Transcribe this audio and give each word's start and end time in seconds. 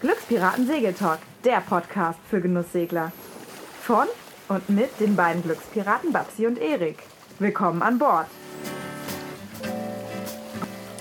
Glückspiraten 0.00 0.66
Segeltalk, 0.66 1.18
der 1.44 1.60
Podcast 1.60 2.18
für 2.30 2.40
Genusssegler. 2.40 3.12
Von 3.82 4.06
und 4.48 4.66
mit 4.70 4.98
den 4.98 5.14
beiden 5.14 5.42
Glückspiraten 5.42 6.10
Babsi 6.10 6.46
und 6.46 6.58
Erik. 6.58 7.02
Willkommen 7.38 7.82
an 7.82 7.98
Bord. 7.98 8.26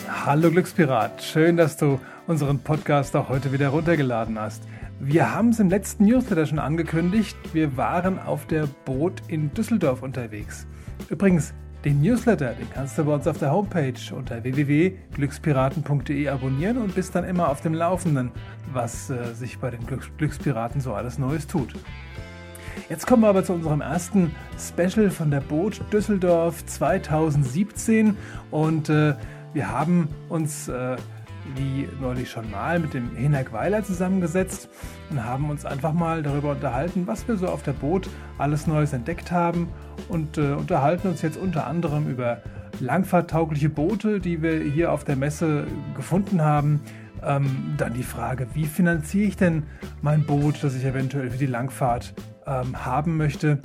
Hallo 0.10 0.52
Glückspirat, 0.52 1.24
schön, 1.24 1.56
dass 1.56 1.78
du 1.78 2.02
unseren 2.28 2.60
Podcast 2.60 3.16
auch 3.16 3.30
heute 3.30 3.54
wieder 3.54 3.70
runtergeladen 3.70 4.38
hast. 4.38 4.64
Wir 5.00 5.34
haben 5.34 5.52
es 5.52 5.62
im 5.62 5.70
letzten 5.70 6.04
Newsletter 6.04 6.46
schon 6.46 6.60
angekündigt, 6.60 7.38
wir 7.54 7.78
waren 7.78 8.20
auf 8.20 8.48
der 8.48 8.68
Boot 8.84 9.22
in 9.30 9.54
Düsseldorf 9.54 10.04
unterwegs. 10.04 10.68
Übrigens, 11.08 11.54
den 11.86 12.02
Newsletter, 12.02 12.54
den 12.54 12.70
kannst 12.70 12.98
du 12.98 13.06
bei 13.06 13.14
uns 13.14 13.28
auf 13.28 13.38
der 13.38 13.52
Homepage 13.52 13.94
unter 14.14 14.44
www.glückspiraten.de 14.44 16.28
abonnieren 16.28 16.78
und 16.78 16.96
bist 16.96 17.16
dann 17.16 17.24
immer 17.24 17.50
auf 17.50 17.62
dem 17.62 17.74
Laufenden, 17.74 18.32
was 18.74 19.10
äh, 19.10 19.34
sich 19.34 19.60
bei 19.60 19.70
den 19.70 19.86
Glücks 19.86 20.10
Glückspiraten 20.18 20.82
so 20.82 20.94
alles 20.94 21.18
Neues 21.18 21.48
tut. 21.48 21.74
Jetzt 22.90 23.08
kommen 23.08 23.24
wir 23.24 23.30
aber 23.30 23.44
zu 23.44 23.54
unserem 23.54 23.82
ersten 23.82 24.36
Special 24.58 25.10
von 25.10 25.32
der 25.32 25.42
Boot 25.42 25.82
Düsseldorf 25.92 26.66
2017 26.66 28.18
und 28.52 28.90
äh, 28.90 29.16
wir 29.54 29.72
haben 29.72 30.10
uns 30.28 30.68
äh, 30.68 30.98
wie 31.56 31.88
neulich 32.02 32.30
schon 32.30 32.50
mal 32.52 32.80
mit 32.80 32.94
dem 32.94 33.16
Hinak 33.16 33.54
Weiler 33.54 33.84
zusammengesetzt 33.84 34.70
und 35.10 35.24
haben 35.24 35.50
uns 35.50 35.66
einfach 35.66 35.94
mal 35.94 36.24
darüber 36.24 36.52
unterhalten, 36.52 37.08
was 37.08 37.28
wir 37.28 37.38
so 37.38 37.48
auf 37.48 37.64
der 37.64 37.74
Boot 37.74 38.10
alles 38.38 38.68
Neues 38.68 38.94
entdeckt 38.94 39.32
haben 39.32 39.70
und 40.08 40.38
äh, 40.38 40.54
unterhalten 40.54 41.08
uns 41.08 41.22
jetzt 41.22 41.38
unter 41.38 41.68
anderem 41.68 42.10
über 42.10 42.42
langfahrttaugliche 42.80 43.70
Boote, 43.70 44.20
die 44.20 44.42
wir 44.42 44.60
hier 44.60 44.92
auf 44.92 45.04
der 45.04 45.16
Messe 45.16 45.68
gefunden 45.96 46.42
haben. 46.42 46.82
Ähm, 47.22 47.76
dann 47.78 47.94
die 47.94 48.04
Frage, 48.04 48.48
wie 48.54 48.66
finanziere 48.66 49.28
ich 49.28 49.36
denn 49.36 49.64
mein 50.02 50.24
Boot, 50.24 50.64
das 50.64 50.76
ich 50.76 50.86
eventuell 50.86 51.30
für 51.32 51.38
die 51.38 51.48
Langfahrt 51.48 52.14
ähm, 52.48 52.86
haben 52.86 53.18
möchte. 53.18 53.60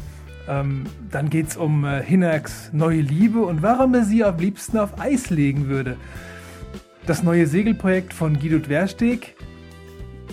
Ähm, 0.48 0.84
dann 1.10 1.30
geht 1.30 1.48
es 1.48 1.56
um 1.56 1.84
äh, 1.84 2.02
Hinaks 2.02 2.70
neue 2.72 3.00
Liebe 3.00 3.40
und 3.40 3.62
warum 3.62 3.94
er 3.94 4.04
sie 4.04 4.24
am 4.24 4.38
liebsten 4.38 4.78
auf 4.78 5.00
Eis 5.00 5.30
legen 5.30 5.68
würde. 5.68 5.96
Das 7.06 7.22
neue 7.22 7.46
Segelprojekt 7.46 8.12
von 8.14 8.38
Guido 8.38 8.58
Dwersteg, 8.58 9.36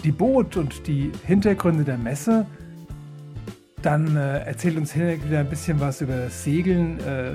die 0.04 0.12
Boot 0.12 0.56
und 0.58 0.88
die 0.88 1.12
Hintergründe 1.26 1.84
der 1.84 1.98
Messe 1.98 2.46
dann 3.82 4.16
äh, 4.16 4.40
erzählt 4.40 4.78
uns 4.78 4.96
Henrik 4.96 5.26
wieder 5.26 5.40
ein 5.40 5.50
bisschen 5.50 5.80
was 5.80 6.02
über 6.02 6.16
das 6.16 6.44
Segeln 6.44 7.00
äh, 7.00 7.34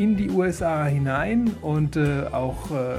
in 0.00 0.16
die 0.16 0.30
USA 0.30 0.84
hinein 0.84 1.50
und 1.60 1.96
äh, 1.96 2.24
auch 2.32 2.70
äh, 2.70 2.96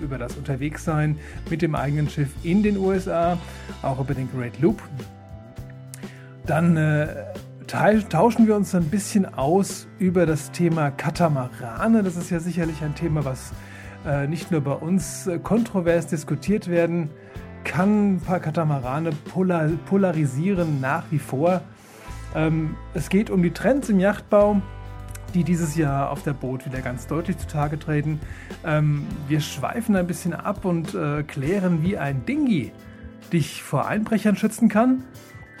über 0.00 0.18
das 0.18 0.36
Unterwegssein 0.36 1.18
mit 1.50 1.62
dem 1.62 1.74
eigenen 1.74 2.08
Schiff 2.08 2.28
in 2.44 2.62
den 2.62 2.76
USA, 2.76 3.36
auch 3.82 3.98
über 3.98 4.14
den 4.14 4.30
Great 4.30 4.60
Loop. 4.60 4.80
Dann 6.46 6.76
äh, 6.76 7.08
tauschen 7.66 8.46
wir 8.46 8.54
uns 8.54 8.74
ein 8.74 8.84
bisschen 8.84 9.26
aus 9.34 9.88
über 9.98 10.24
das 10.24 10.52
Thema 10.52 10.92
Katamarane. 10.92 12.04
Das 12.04 12.16
ist 12.16 12.30
ja 12.30 12.38
sicherlich 12.38 12.82
ein 12.82 12.94
Thema, 12.94 13.24
was 13.24 13.52
nicht 14.28 14.50
nur 14.50 14.60
bei 14.60 14.72
uns 14.72 15.28
kontrovers 15.42 16.06
diskutiert 16.06 16.68
werden 16.68 17.10
kann. 17.64 18.14
Ein 18.14 18.20
paar 18.20 18.40
Katamarane 18.40 19.10
polar 19.10 19.68
polarisieren 19.86 20.80
nach 20.80 21.04
wie 21.10 21.18
vor. 21.18 21.60
Ähm, 22.34 22.76
es 22.94 23.08
geht 23.08 23.30
um 23.30 23.42
die 23.42 23.50
Trends 23.50 23.88
im 23.88 24.00
Yachtbau, 24.00 24.60
die 25.34 25.44
dieses 25.44 25.76
Jahr 25.76 26.10
auf 26.10 26.22
der 26.22 26.32
Boot 26.32 26.66
wieder 26.66 26.80
ganz 26.80 27.06
deutlich 27.06 27.38
zutage 27.38 27.78
treten. 27.78 28.20
Ähm, 28.64 29.06
wir 29.28 29.40
schweifen 29.40 29.96
ein 29.96 30.06
bisschen 30.06 30.32
ab 30.32 30.64
und 30.64 30.94
äh, 30.94 31.22
klären, 31.22 31.82
wie 31.82 31.98
ein 31.98 32.24
Dinghy 32.24 32.72
dich 33.32 33.62
vor 33.62 33.86
Einbrechern 33.86 34.36
schützen 34.36 34.68
kann. 34.68 35.04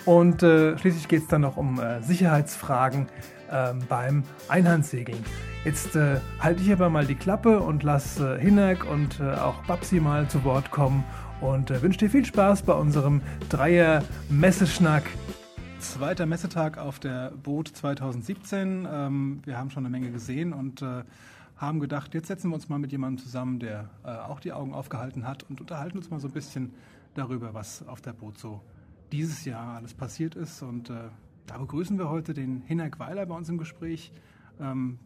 Und 0.04 0.42
äh, 0.42 0.78
schließlich 0.78 1.08
geht 1.08 1.22
es 1.22 1.28
dann 1.28 1.42
noch 1.42 1.56
um 1.56 1.80
äh, 1.80 2.02
Sicherheitsfragen 2.02 3.08
ähm, 3.50 3.80
beim 3.88 4.24
Einhandsegeln. 4.48 5.24
Jetzt 5.64 5.96
äh, 5.96 6.20
halte 6.40 6.62
ich 6.62 6.72
aber 6.72 6.90
mal 6.90 7.06
die 7.06 7.14
Klappe 7.14 7.60
und 7.60 7.82
lasse 7.82 8.36
äh, 8.36 8.40
Hinek 8.40 8.88
und 8.90 9.20
äh, 9.20 9.34
auch 9.34 9.62
Babsi 9.64 10.00
mal 10.00 10.28
zu 10.28 10.44
Wort 10.44 10.70
kommen 10.70 11.04
und 11.40 11.70
äh, 11.70 11.82
wünsche 11.82 11.98
dir 11.98 12.10
viel 12.10 12.24
Spaß 12.24 12.62
bei 12.62 12.74
unserem 12.74 13.22
Dreier-Messeschnack 13.48 15.04
Zweiter 15.80 16.26
Messetag 16.26 16.76
auf 16.76 16.98
der 16.98 17.30
Boot 17.30 17.68
2017. 17.68 18.88
Ähm, 18.90 19.40
wir 19.44 19.56
haben 19.56 19.70
schon 19.70 19.86
eine 19.86 19.90
Menge 19.90 20.10
gesehen 20.10 20.52
und 20.52 20.82
äh, 20.82 21.04
haben 21.56 21.78
gedacht, 21.78 22.14
jetzt 22.14 22.26
setzen 22.26 22.50
wir 22.50 22.54
uns 22.56 22.68
mal 22.68 22.80
mit 22.80 22.90
jemandem 22.90 23.24
zusammen, 23.24 23.60
der 23.60 23.88
äh, 24.04 24.08
auch 24.08 24.40
die 24.40 24.52
Augen 24.52 24.74
aufgehalten 24.74 25.26
hat 25.26 25.44
und 25.44 25.60
unterhalten 25.60 25.98
uns 25.98 26.10
mal 26.10 26.18
so 26.18 26.26
ein 26.26 26.34
bisschen 26.34 26.74
darüber, 27.14 27.54
was 27.54 27.86
auf 27.86 28.00
der 28.00 28.12
Boot 28.12 28.38
so 28.38 28.60
dieses 29.12 29.44
Jahr 29.44 29.76
alles 29.76 29.94
passiert 29.94 30.34
ist. 30.34 30.62
Und 30.62 30.90
äh, 30.90 30.94
da 31.48 31.56
begrüßen 31.56 31.98
wir 31.98 32.10
heute 32.10 32.34
den 32.34 32.60
Hinek 32.60 32.98
Weiler 32.98 33.24
bei 33.24 33.34
uns 33.34 33.48
im 33.48 33.56
Gespräch. 33.56 34.12
Ähm, 34.60 34.98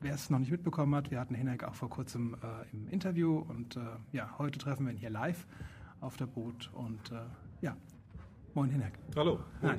wer 0.00 0.14
es 0.14 0.30
noch 0.30 0.38
nicht 0.38 0.50
mitbekommen 0.50 0.94
hat, 0.94 1.10
wir 1.10 1.20
hatten 1.20 1.34
Hinek 1.34 1.62
auch 1.62 1.74
vor 1.74 1.90
kurzem 1.90 2.34
äh, 2.42 2.74
im 2.74 2.88
Interview 2.88 3.38
und 3.38 3.76
äh, 3.76 3.80
ja, 4.12 4.34
heute 4.38 4.58
treffen 4.58 4.86
wir 4.86 4.92
ihn 4.92 4.98
hier 4.98 5.10
live 5.10 5.46
auf 6.00 6.16
der 6.16 6.26
Boot 6.26 6.70
und 6.72 7.12
äh, 7.12 7.20
ja, 7.60 7.76
Moin, 8.52 8.68
Hinek. 8.68 8.94
Hallo. 9.14 9.38
Hi. 9.62 9.76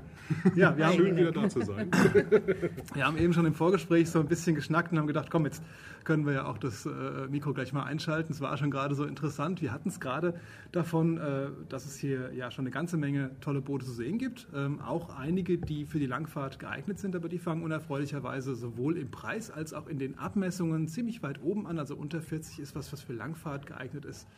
Ja, 0.56 0.78
wir 0.78 0.88
haben 0.88 0.96
Schön, 0.96 1.18
wieder 1.18 1.34
da 1.34 1.50
zu 1.50 1.62
sein. 1.62 1.92
wir 2.94 3.06
haben 3.06 3.18
eben 3.18 3.34
schon 3.34 3.46
im 3.46 3.54
Vorgespräch 3.54 4.10
so 4.10 4.22
ein 4.22 4.28
bisschen 4.28 4.56
geschnackt 4.56 4.94
und 4.94 4.98
haben 4.98 5.08
gedacht, 5.08 5.30
komm, 5.30 5.44
jetzt 5.44 5.62
können 6.06 6.26
wir 6.26 6.34
ja 6.34 6.46
auch 6.46 6.58
das 6.58 6.86
äh, 6.86 7.28
Mikro 7.30 7.54
gleich 7.54 7.74
mal 7.74 7.84
einschalten. 7.84 8.32
Es 8.32 8.40
war 8.40 8.56
schon 8.56 8.72
gerade 8.72 8.96
so 8.96 9.04
interessant. 9.04 9.62
Wir 9.62 9.74
hatten 9.74 9.90
es 9.90 10.00
gerade 10.00 10.40
davon, 10.72 11.18
äh, 11.18 11.50
dass 11.68 11.86
es 11.86 11.98
hier 11.98 12.34
ja 12.34 12.50
schon 12.50 12.64
eine 12.64 12.72
ganze 12.72 12.96
Menge 12.96 13.32
tolle 13.42 13.60
Boote 13.60 13.86
zu 13.86 13.92
sehen 13.92 14.18
gibt. 14.18 14.48
Ähm, 14.56 14.80
auch 14.80 15.18
einige, 15.18 15.58
die 15.58 15.86
für 15.86 16.00
die 16.00 16.08
Langfahrt 16.08 16.58
geeignet 16.58 16.98
sind, 16.98 17.14
aber 17.14 17.28
die 17.28 17.40
fangen 17.40 17.64
unerfreulicherweise 17.64 18.56
sowohl 18.56 18.98
im 18.98 19.12
Preis 19.12 19.52
als 19.52 19.74
auch 19.74 19.88
in 19.88 20.00
den 20.00 20.18
Abmessungen 20.18 20.88
ziemlich 20.88 21.22
weit 21.24 21.44
oben 21.44 21.68
an. 21.68 21.78
Also 21.78 21.98
unter 21.98 22.22
40 22.22 22.60
ist 22.60 22.74
was, 22.74 22.94
was 22.94 23.02
für 23.02 23.12
Langfahrt 23.12 23.66
geeignet 23.66 24.06
ist, 24.06 24.30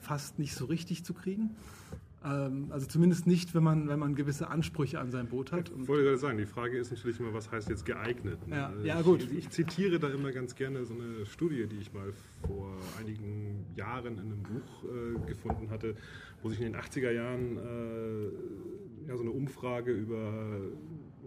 fast 0.00 0.40
nicht 0.40 0.54
so 0.56 0.64
richtig 0.64 1.04
zu 1.04 1.14
kriegen. 1.14 1.54
Ähm, 2.24 2.66
also 2.70 2.86
zumindest 2.86 3.26
nicht, 3.26 3.54
wenn 3.54 3.62
man, 3.62 3.88
wenn 3.88 3.98
man 3.98 4.14
gewisse 4.14 4.48
Ansprüche 4.48 4.98
an 4.98 5.10
sein 5.10 5.28
Boot 5.28 5.52
hat. 5.52 5.70
Ich 5.80 5.88
wollte 5.88 6.04
gerade 6.04 6.18
sagen, 6.18 6.38
die 6.38 6.46
Frage 6.46 6.76
ist 6.76 6.90
natürlich 6.90 7.20
immer, 7.20 7.32
was 7.32 7.50
heißt 7.50 7.68
jetzt 7.68 7.86
geeignet? 7.86 8.38
Ja, 8.50 8.68
also 8.68 8.84
ja 8.84 9.02
gut. 9.02 9.22
Ich, 9.22 9.38
ich, 9.38 9.50
zitiere 9.50 9.98
da 10.00 10.08
immer 10.08 10.32
ganz 10.32 10.56
gerne 10.56 10.84
so 10.84 10.94
eine 10.94 11.26
Studie, 11.26 11.66
die 11.66 11.76
ich 11.76 11.92
mal 11.92 12.12
vor 12.46 12.76
einigen 12.98 13.66
Jahren 13.76 14.14
in 14.14 14.20
einem 14.20 14.42
Buch 14.42 14.84
äh, 14.84 15.28
gefunden 15.28 15.70
hatte, 15.70 15.94
wo 16.42 16.48
sich 16.48 16.60
in 16.60 16.72
den 16.72 16.80
80er 16.80 17.10
Jahren 17.12 17.56
äh, 17.56 19.08
ja, 19.08 19.16
so 19.16 19.22
eine 19.22 19.30
Umfrage 19.30 19.92
über 19.92 20.60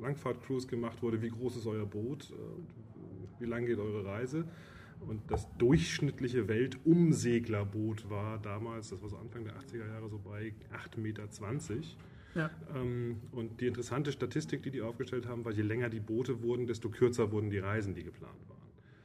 Langfahrtcruise 0.02 0.68
gemacht 0.68 1.02
wurde. 1.02 1.22
Wie 1.22 1.30
groß 1.30 1.56
ist 1.56 1.68
euer 1.68 1.86
Boot? 1.86 2.32
Äh, 2.32 3.42
wie 3.42 3.46
lang 3.46 3.66
geht 3.66 3.80
eure 3.80 4.06
Reise? 4.06 4.46
Und 5.08 5.22
das 5.30 5.48
durchschnittliche 5.58 6.48
Weltumseglerboot 6.48 8.10
war 8.10 8.38
damals, 8.40 8.90
das 8.90 9.02
war 9.02 9.10
so 9.10 9.18
Anfang 9.18 9.44
der 9.44 9.54
80er 9.56 9.88
Jahre, 9.88 10.10
so 10.10 10.20
bei 10.20 10.54
8,20 10.96 11.00
Meter. 11.00 11.28
Ja. 12.36 12.50
Ähm, 12.76 13.18
und 13.32 13.60
die 13.60 13.68
interessante 13.68 14.12
Statistik, 14.12 14.64
die 14.64 14.72
die 14.72 14.82
aufgestellt 14.82 15.28
haben, 15.28 15.44
war, 15.44 15.52
je 15.52 15.64
länger 15.64 15.90
die 15.90 16.00
Boote 16.00 16.42
wurden, 16.42 16.68
desto 16.68 16.90
kürzer 16.90 17.32
wurden 17.32 17.50
die 17.50 17.58
Reisen, 17.58 17.94
die 17.94 18.04
geplant 18.04 18.40
waren. 18.48 18.61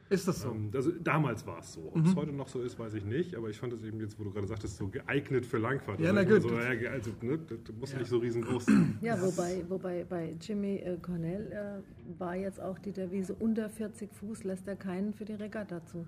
Ist 0.09 0.27
das 0.27 0.41
so? 0.41 0.51
Ähm, 0.51 0.71
also 0.73 0.91
damals 0.91 1.45
war 1.45 1.59
es 1.59 1.73
so. 1.73 1.91
Ob 1.93 2.05
es 2.05 2.13
mhm. 2.13 2.15
heute 2.15 2.31
noch 2.31 2.47
so 2.47 2.61
ist, 2.61 2.79
weiß 2.79 2.93
ich 2.93 3.05
nicht. 3.05 3.35
Aber 3.35 3.49
ich 3.49 3.57
fand 3.57 3.73
es 3.73 3.83
eben 3.83 3.99
jetzt, 3.99 4.19
wo 4.19 4.23
du 4.23 4.31
gerade 4.31 4.47
sagtest, 4.47 4.77
so 4.77 4.87
geeignet 4.87 5.45
für 5.45 5.57
Langfahrt. 5.57 5.99
Ja, 5.99 6.13
na 6.13 6.23
gut. 6.23 6.41
So, 6.41 6.49
ja, 6.49 6.91
also, 6.91 7.11
ne, 7.21 7.37
das 7.37 7.75
muss 7.77 7.91
ja. 7.91 7.99
nicht 7.99 8.09
so 8.09 8.17
riesengroß 8.17 8.65
sein. 8.65 8.97
Ja, 9.01 9.21
wobei, 9.21 9.63
wobei 9.67 10.05
bei 10.05 10.35
Jimmy 10.39 10.77
äh, 10.77 10.97
Cornell 11.01 11.51
äh, 11.51 12.19
war 12.19 12.35
jetzt 12.35 12.61
auch 12.61 12.79
die 12.79 12.91
Devise, 12.91 13.35
unter 13.39 13.69
40 13.69 14.13
Fuß 14.13 14.43
lässt 14.43 14.67
er 14.67 14.75
keinen 14.75 15.13
für 15.13 15.25
die 15.25 15.33
Regatta 15.33 15.83
zu. 15.85 16.05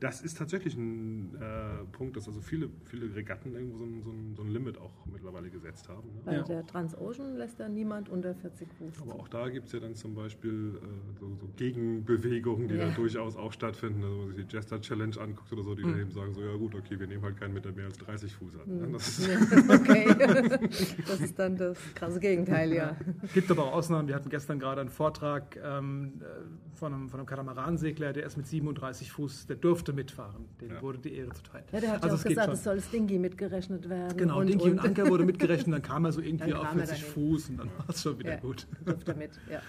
Das 0.00 0.20
ist 0.20 0.38
tatsächlich 0.38 0.76
ein 0.76 1.34
äh, 1.40 1.84
Punkt, 1.92 2.16
dass 2.16 2.28
also 2.28 2.40
viele, 2.40 2.68
viele 2.84 3.14
Regatten 3.14 3.54
irgendwo 3.54 3.78
so 3.78 3.84
ein, 3.84 4.02
so, 4.02 4.10
ein, 4.10 4.34
so 4.36 4.42
ein 4.42 4.48
Limit 4.48 4.78
auch 4.78 4.92
mittlerweile 5.06 5.50
gesetzt 5.50 5.88
haben. 5.88 6.08
Ne? 6.14 6.20
Bei 6.24 6.34
ja. 6.34 6.42
der 6.42 6.66
Transocean 6.66 7.36
lässt 7.36 7.58
da 7.58 7.68
niemand 7.68 8.08
unter 8.08 8.34
40 8.34 8.68
Fuß. 8.74 9.02
Aber 9.02 9.14
auch 9.14 9.28
da 9.28 9.48
gibt 9.48 9.66
es 9.66 9.72
ja 9.72 9.80
dann 9.80 9.94
zum 9.94 10.14
Beispiel 10.14 10.76
äh, 10.76 11.18
so, 11.18 11.26
so, 11.40 11.48
Gegenbewegungen, 11.56 12.68
die 12.68 12.74
ja. 12.74 12.86
da 12.86 12.94
durchaus 12.94 13.36
auch 13.36 13.52
stattfinden. 13.52 14.02
Also 14.02 14.18
wenn 14.18 14.26
man 14.26 14.36
sich 14.36 14.46
die 14.46 14.56
Jester 14.56 14.80
Challenge 14.80 15.18
anguckt 15.20 15.52
oder 15.52 15.62
so, 15.62 15.74
die 15.74 15.84
mhm. 15.84 15.90
dann 15.90 16.00
eben 16.00 16.10
sagen 16.10 16.34
so, 16.34 16.42
ja 16.42 16.54
gut, 16.56 16.74
okay, 16.74 16.98
wir 16.98 17.06
nehmen 17.06 17.22
halt 17.22 17.38
keinen 17.38 17.54
mit, 17.54 17.64
der 17.64 17.72
mehr 17.72 17.86
als 17.86 17.98
30 17.98 18.34
Fuß 18.34 18.58
hat. 18.58 18.66
Mhm. 18.66 18.92
Das 18.92 19.28
okay, 19.68 20.06
das 21.06 21.20
ist 21.20 21.38
dann 21.38 21.56
das 21.56 21.78
krasse 21.94 22.20
Gegenteil, 22.20 22.72
ja. 22.72 22.96
Es 23.22 23.32
gibt 23.32 23.50
aber 23.50 23.64
auch 23.64 23.72
Ausnahmen. 23.72 24.08
Wir 24.08 24.14
hatten 24.14 24.30
gestern 24.30 24.58
gerade 24.58 24.80
einen 24.80 24.90
Vortrag 24.90 25.56
ähm, 25.62 26.14
äh, 26.20 26.76
von 26.76 26.92
einem, 26.92 27.08
von 27.08 27.20
einem 27.20 27.26
Katamaran-Segler, 27.26 28.12
der 28.12 28.26
ist 28.26 28.36
mit 28.36 28.46
37 28.46 29.12
Fuß, 29.12 29.46
der 29.46 29.56
durfte 29.68 29.92
mitfahren. 29.92 30.46
Dem 30.62 30.70
ja. 30.70 30.82
wurde 30.82 30.98
die 30.98 31.14
Ehre 31.14 31.30
zuteil. 31.32 31.62
Ja, 31.72 31.80
der 31.80 31.90
hat 31.92 32.02
also 32.02 32.16
ja 32.16 32.20
auch 32.20 32.24
gesagt, 32.24 32.52
es 32.54 32.64
soll 32.64 32.76
das 32.76 32.90
Dingi 32.90 33.18
mitgerechnet 33.18 33.88
werden. 33.88 34.16
Genau, 34.16 34.40
und, 34.40 34.48
Dingi 34.48 34.62
und, 34.62 34.72
und 34.72 34.80
Anker 34.80 35.08
wurde 35.08 35.24
mitgerechnet, 35.24 35.74
dann 35.74 35.82
kam 35.90 36.06
er 36.06 36.12
so 36.12 36.22
irgendwie 36.22 36.54
auf 36.54 36.70
40 36.70 37.04
Fuß 37.04 37.50
und 37.50 37.58
dann 37.58 37.68
war 37.76 37.84
es 37.88 38.02
schon 38.02 38.18
wieder 38.18 38.32
ja, 38.32 38.40
gut. 38.40 38.66
Durfte 38.84 39.14
mit, 39.14 39.30
ja. 39.50 39.60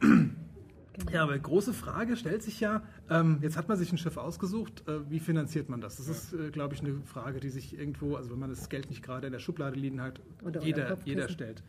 Genau. 0.98 1.12
Ja, 1.12 1.24
aber 1.24 1.38
große 1.38 1.74
Frage 1.74 2.16
stellt 2.16 2.42
sich 2.42 2.58
ja, 2.58 2.82
ähm, 3.10 3.40
jetzt 3.42 3.58
hat 3.58 3.68
man 3.68 3.76
sich 3.76 3.92
ein 3.92 3.98
Schiff 3.98 4.16
ausgesucht, 4.16 4.82
äh, 4.88 5.10
wie 5.10 5.20
finanziert 5.20 5.68
man 5.68 5.82
das? 5.82 5.98
Das 5.98 6.08
ist, 6.08 6.32
äh, 6.32 6.48
glaube 6.50 6.72
ich, 6.72 6.80
eine 6.80 6.94
Frage, 7.04 7.38
die 7.38 7.50
sich 7.50 7.78
irgendwo, 7.78 8.16
also 8.16 8.30
wenn 8.30 8.38
man 8.38 8.48
das 8.48 8.70
Geld 8.70 8.88
nicht 8.88 9.02
gerade 9.02 9.26
in 9.26 9.34
der 9.34 9.38
Schublade 9.38 9.78
liegen 9.78 10.00
hat, 10.00 10.22
Oder 10.42 10.62
jeder, 10.62 10.96
jeder 11.04 11.28
stellt. 11.28 11.62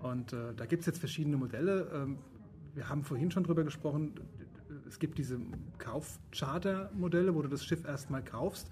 Und 0.00 0.34
äh, 0.34 0.52
da 0.54 0.66
gibt 0.66 0.80
es 0.80 0.86
jetzt 0.86 0.98
verschiedene 0.98 1.38
Modelle. 1.38 1.90
Ähm, 1.94 2.18
wir 2.74 2.90
haben 2.90 3.04
vorhin 3.04 3.30
schon 3.30 3.44
drüber 3.44 3.64
gesprochen, 3.64 4.12
es 4.92 4.98
gibt 4.98 5.16
diese 5.16 5.40
Kauf-Charter-Modelle, 5.78 7.34
wo 7.34 7.40
du 7.40 7.48
das 7.48 7.64
Schiff 7.64 7.82
erstmal 7.86 8.22
kaufst 8.22 8.70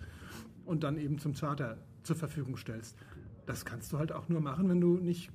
und 0.67 0.85
dann 0.85 0.99
eben 0.99 1.19
zum 1.19 1.33
Charter 1.33 1.79
zur 2.03 2.15
Verfügung 2.15 2.59
stellst. 2.59 2.95
Das 3.47 3.65
kannst 3.65 3.91
du 3.93 3.99
halt 3.99 4.13
auch 4.13 4.29
nur 4.29 4.43
machen, 4.43 4.69
wenn 4.69 4.83
du 4.83 4.99
nicht 4.99 5.31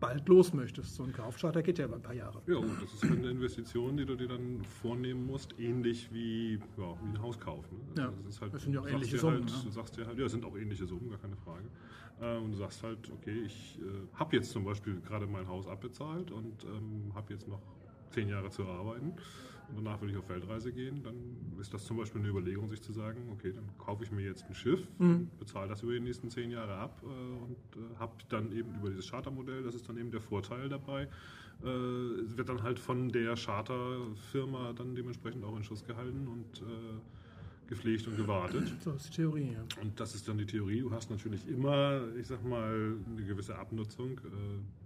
bald 0.00 0.28
los 0.28 0.52
möchtest. 0.52 0.96
So 0.96 1.04
ein 1.04 1.12
Kaufcharter 1.12 1.62
geht 1.62 1.78
ja 1.78 1.84
über 1.84 1.94
ein 1.94 2.02
paar 2.02 2.14
Jahre. 2.14 2.42
Ja, 2.48 2.56
gut, 2.56 2.82
das 2.82 2.92
ist 2.92 3.02
halt 3.04 3.18
eine 3.20 3.30
Investition, 3.30 3.96
die 3.96 4.04
du 4.04 4.16
dir 4.16 4.26
dann 4.26 4.64
vornehmen 4.82 5.26
musst, 5.26 5.58
ähnlich 5.60 6.12
wie, 6.12 6.54
ja, 6.76 6.94
wie 7.02 7.08
ein 7.08 7.22
Hauskauf. 7.22 7.64
Ne? 7.70 7.78
Also 7.90 8.02
Ja, 8.02 8.12
das, 8.26 8.40
halt, 8.40 8.54
das 8.54 8.62
sind 8.64 8.74
ja 8.74 8.80
auch 8.80 8.88
ähnliche 8.88 9.16
Summen, 9.16 9.44
Halt, 9.48 9.64
ne? 9.64 9.72
Sagst 9.72 9.96
dir 9.96 10.06
halt, 10.06 10.18
ja, 10.18 10.26
es 10.26 10.32
sind 10.32 10.44
auch 10.44 10.56
ähnliche 10.56 10.86
Summen, 10.86 11.08
gar 11.08 11.18
keine 11.18 11.36
Frage. 11.36 11.68
Äh, 12.20 12.36
und 12.38 12.50
du 12.50 12.56
sagst 12.56 12.82
halt, 12.82 13.10
okay, 13.12 13.42
ich 13.46 13.78
äh, 13.80 14.18
habe 14.18 14.34
jetzt 14.34 14.50
zum 14.50 14.64
Beispiel 14.64 15.00
gerade 15.02 15.28
mein 15.28 15.46
Haus 15.46 15.68
abbezahlt 15.68 16.32
und 16.32 16.64
ähm, 16.64 17.12
habe 17.14 17.32
jetzt 17.32 17.46
noch 17.46 17.62
zehn 18.10 18.28
Jahre 18.28 18.50
zu 18.50 18.66
arbeiten 18.66 19.14
und 19.76 19.84
danach 19.84 20.00
will 20.02 20.10
ich 20.10 20.16
auf 20.16 20.28
Weltreise 20.28 20.72
gehen, 20.72 21.02
dann 21.02 21.14
ist 21.60 21.72
das 21.74 21.84
zum 21.84 21.96
Beispiel 21.96 22.20
eine 22.20 22.30
Überlegung, 22.30 22.68
sich 22.68 22.80
zu 22.82 22.92
sagen, 22.92 23.20
okay, 23.32 23.52
dann 23.52 23.64
kaufe 23.78 24.04
ich 24.04 24.10
mir 24.10 24.22
jetzt 24.22 24.44
ein 24.48 24.54
Schiff, 24.54 24.86
Mhm. 24.98 25.28
bezahle 25.38 25.68
das 25.68 25.82
über 25.82 25.92
die 25.92 26.00
nächsten 26.00 26.30
zehn 26.30 26.50
Jahre 26.50 26.74
ab 26.74 27.02
äh, 27.02 27.06
und 27.06 27.56
äh, 27.76 27.96
habe 27.98 28.12
dann 28.28 28.52
eben 28.52 28.74
über 28.76 28.88
dieses 28.90 29.08
Chartermodell, 29.10 29.62
das 29.62 29.74
ist 29.74 29.88
dann 29.88 29.96
eben 29.98 30.10
der 30.10 30.20
Vorteil 30.20 30.68
dabei, 30.68 31.02
äh, 31.62 31.66
wird 31.66 32.48
dann 32.48 32.62
halt 32.62 32.78
von 32.78 33.08
der 33.10 33.36
Charterfirma 33.36 34.72
dann 34.72 34.94
dementsprechend 34.94 35.44
auch 35.44 35.56
in 35.56 35.64
Schuss 35.64 35.84
gehalten 35.84 36.26
und 36.28 36.62
äh, 36.62 36.98
gepflegt 37.68 38.06
und 38.08 38.16
gewartet. 38.16 38.72
So 38.84 38.92
ist 38.92 39.08
die 39.10 39.16
Theorie, 39.16 39.52
ja. 39.52 39.64
Und 39.82 39.98
das 40.00 40.14
ist 40.14 40.26
dann 40.28 40.38
die 40.38 40.46
Theorie. 40.46 40.80
Du 40.80 40.90
hast 40.90 41.10
natürlich 41.10 41.46
immer, 41.48 42.02
ich 42.18 42.26
sag 42.26 42.44
mal, 42.44 42.94
eine 43.06 43.24
gewisse 43.26 43.56
Abnutzung, 43.58 44.12
äh, 44.18 44.20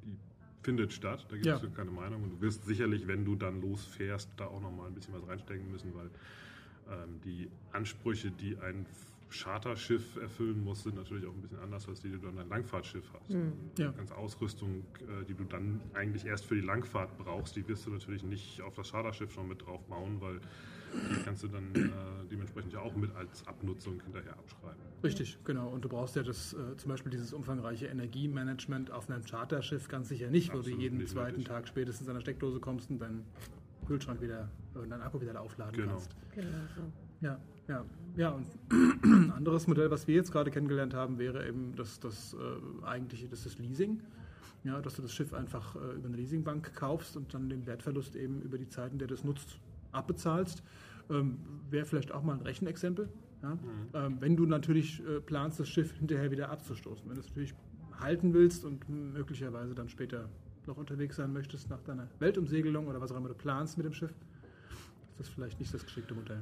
die 0.04 0.16
findet 0.64 0.92
statt. 0.92 1.24
Da 1.28 1.34
gibt 1.36 1.46
Ja. 1.46 1.56
es 1.56 1.74
keine 1.74 1.90
Meinung. 1.90 2.22
Und 2.24 2.30
du 2.30 2.40
wirst 2.40 2.64
sicherlich, 2.64 3.06
wenn 3.06 3.24
du 3.24 3.36
dann 3.36 3.60
losfährst, 3.60 4.30
da 4.36 4.46
auch 4.46 4.60
nochmal 4.60 4.88
ein 4.88 4.94
bisschen 4.94 5.14
was 5.14 5.26
reinstecken 5.28 5.70
müssen, 5.70 5.94
weil 5.94 6.10
ähm, 6.90 7.20
die 7.24 7.48
Ansprüche, 7.72 8.30
die 8.30 8.56
ein 8.58 8.86
Charterschiff 9.30 10.16
erfüllen 10.16 10.62
muss, 10.62 10.84
sind 10.84 10.96
natürlich 10.96 11.26
auch 11.26 11.32
ein 11.34 11.40
bisschen 11.42 11.58
anders, 11.58 11.88
als 11.88 12.00
die, 12.00 12.08
die 12.08 12.18
du 12.18 12.28
an 12.28 12.38
ein 12.38 12.48
Langfahrtschiff 12.48 13.04
hast. 13.14 13.30
Ja. 13.30 13.88
Die 13.90 13.96
ganze 13.96 14.16
Ausrüstung, 14.16 14.84
äh, 15.00 15.24
die 15.28 15.34
du 15.34 15.44
dann 15.44 15.80
eigentlich 15.94 16.24
erst 16.24 16.44
für 16.46 16.54
die 16.54 16.60
Langfahrt 16.60 17.16
brauchst, 17.18 17.56
die 17.56 17.66
wirst 17.66 17.86
du 17.86 17.90
natürlich 17.90 18.22
nicht 18.22 18.60
auf 18.62 18.74
das 18.74 18.92
Charterschiff 18.92 19.32
schon 19.32 19.48
mit 19.48 19.64
drauf 19.66 19.82
bauen, 19.86 20.20
weil 20.20 20.40
die 20.94 21.22
kannst 21.24 21.42
du 21.42 21.48
dann 21.48 21.74
äh, 21.74 21.88
dementsprechend 22.30 22.72
ja 22.72 22.80
auch 22.80 22.94
mit 22.96 23.14
als 23.16 23.46
Abnutzung 23.46 24.00
hinterher 24.02 24.32
abschreiben. 24.38 24.80
Richtig, 25.02 25.38
genau. 25.44 25.68
Und 25.68 25.84
du 25.84 25.88
brauchst 25.88 26.16
ja 26.16 26.22
das, 26.22 26.52
äh, 26.54 26.76
zum 26.76 26.90
Beispiel 26.90 27.10
dieses 27.10 27.32
umfangreiche 27.32 27.86
Energiemanagement 27.86 28.90
auf 28.90 29.10
einem 29.10 29.24
Charterschiff 29.24 29.88
ganz 29.88 30.08
sicher 30.08 30.30
nicht, 30.30 30.48
wo 30.50 30.54
du 30.54 30.58
Absolut 30.60 30.80
jeden 30.80 31.06
zweiten 31.06 31.32
nötig. 31.38 31.48
Tag 31.48 31.68
spätestens 31.68 32.08
an 32.08 32.14
der 32.14 32.20
Steckdose 32.20 32.60
kommst 32.60 32.90
und 32.90 32.98
deinen 33.00 33.24
Kühlschrank 33.86 34.20
wieder, 34.20 34.48
äh, 34.74 34.86
deinen 34.88 35.02
Akku 35.02 35.20
wieder 35.20 35.38
aufladen 35.40 35.74
Genau. 35.76 35.92
kannst. 35.92 36.10
Genau 36.34 36.48
so. 36.74 36.82
Ja, 37.20 37.38
ja, 37.68 37.84
ja. 38.16 38.30
Und 38.30 38.46
ein 39.02 39.30
anderes 39.36 39.66
Modell, 39.66 39.90
was 39.90 40.06
wir 40.06 40.14
jetzt 40.14 40.32
gerade 40.32 40.50
kennengelernt 40.50 40.94
haben, 40.94 41.18
wäre 41.18 41.46
eben 41.46 41.74
das, 41.76 42.00
das 42.00 42.34
äh, 42.34 42.84
eigentliche, 42.86 43.28
das 43.28 43.46
ist 43.46 43.58
Leasing. 43.58 44.00
Ja, 44.64 44.80
dass 44.80 44.94
du 44.96 45.02
das 45.02 45.12
Schiff 45.12 45.34
einfach 45.34 45.76
äh, 45.76 45.78
über 45.96 46.08
eine 46.08 46.16
Leasingbank 46.16 46.74
kaufst 46.74 47.16
und 47.18 47.34
dann 47.34 47.50
den 47.50 47.66
Wertverlust 47.66 48.16
eben 48.16 48.40
über 48.40 48.56
die 48.56 48.68
Zeit, 48.68 48.92
in 48.92 48.98
der 48.98 49.08
du 49.08 49.14
es 49.14 49.22
nutzt, 49.22 49.58
abbezahlst. 49.92 50.62
Ähm, 51.10 51.38
wäre 51.70 51.84
vielleicht 51.84 52.12
auch 52.12 52.22
mal 52.22 52.34
ein 52.34 52.42
Rechenexempel. 52.42 53.08
Ja? 53.42 53.58
Ähm, 53.94 54.16
wenn 54.20 54.36
du 54.36 54.46
natürlich 54.46 55.02
äh, 55.06 55.20
planst, 55.20 55.60
das 55.60 55.68
Schiff 55.68 55.92
hinterher 55.92 56.30
wieder 56.30 56.50
abzustoßen. 56.50 57.08
Wenn 57.08 57.16
du 57.16 57.20
es 57.20 57.28
natürlich 57.28 57.54
halten 58.00 58.34
willst 58.34 58.64
und 58.64 58.88
möglicherweise 58.88 59.74
dann 59.74 59.88
später 59.88 60.28
noch 60.66 60.76
unterwegs 60.76 61.16
sein 61.16 61.32
möchtest 61.32 61.68
nach 61.70 61.82
deiner 61.82 62.08
Weltumsegelung 62.18 62.88
oder 62.88 63.00
was 63.00 63.12
auch 63.12 63.16
immer 63.16 63.28
du 63.28 63.34
planst 63.34 63.76
mit 63.76 63.86
dem 63.86 63.92
Schiff, 63.92 64.10
ist 64.10 65.18
das 65.18 65.28
vielleicht 65.28 65.60
nicht 65.60 65.72
das 65.72 65.84
geschickte 65.84 66.14
Modell. 66.14 66.40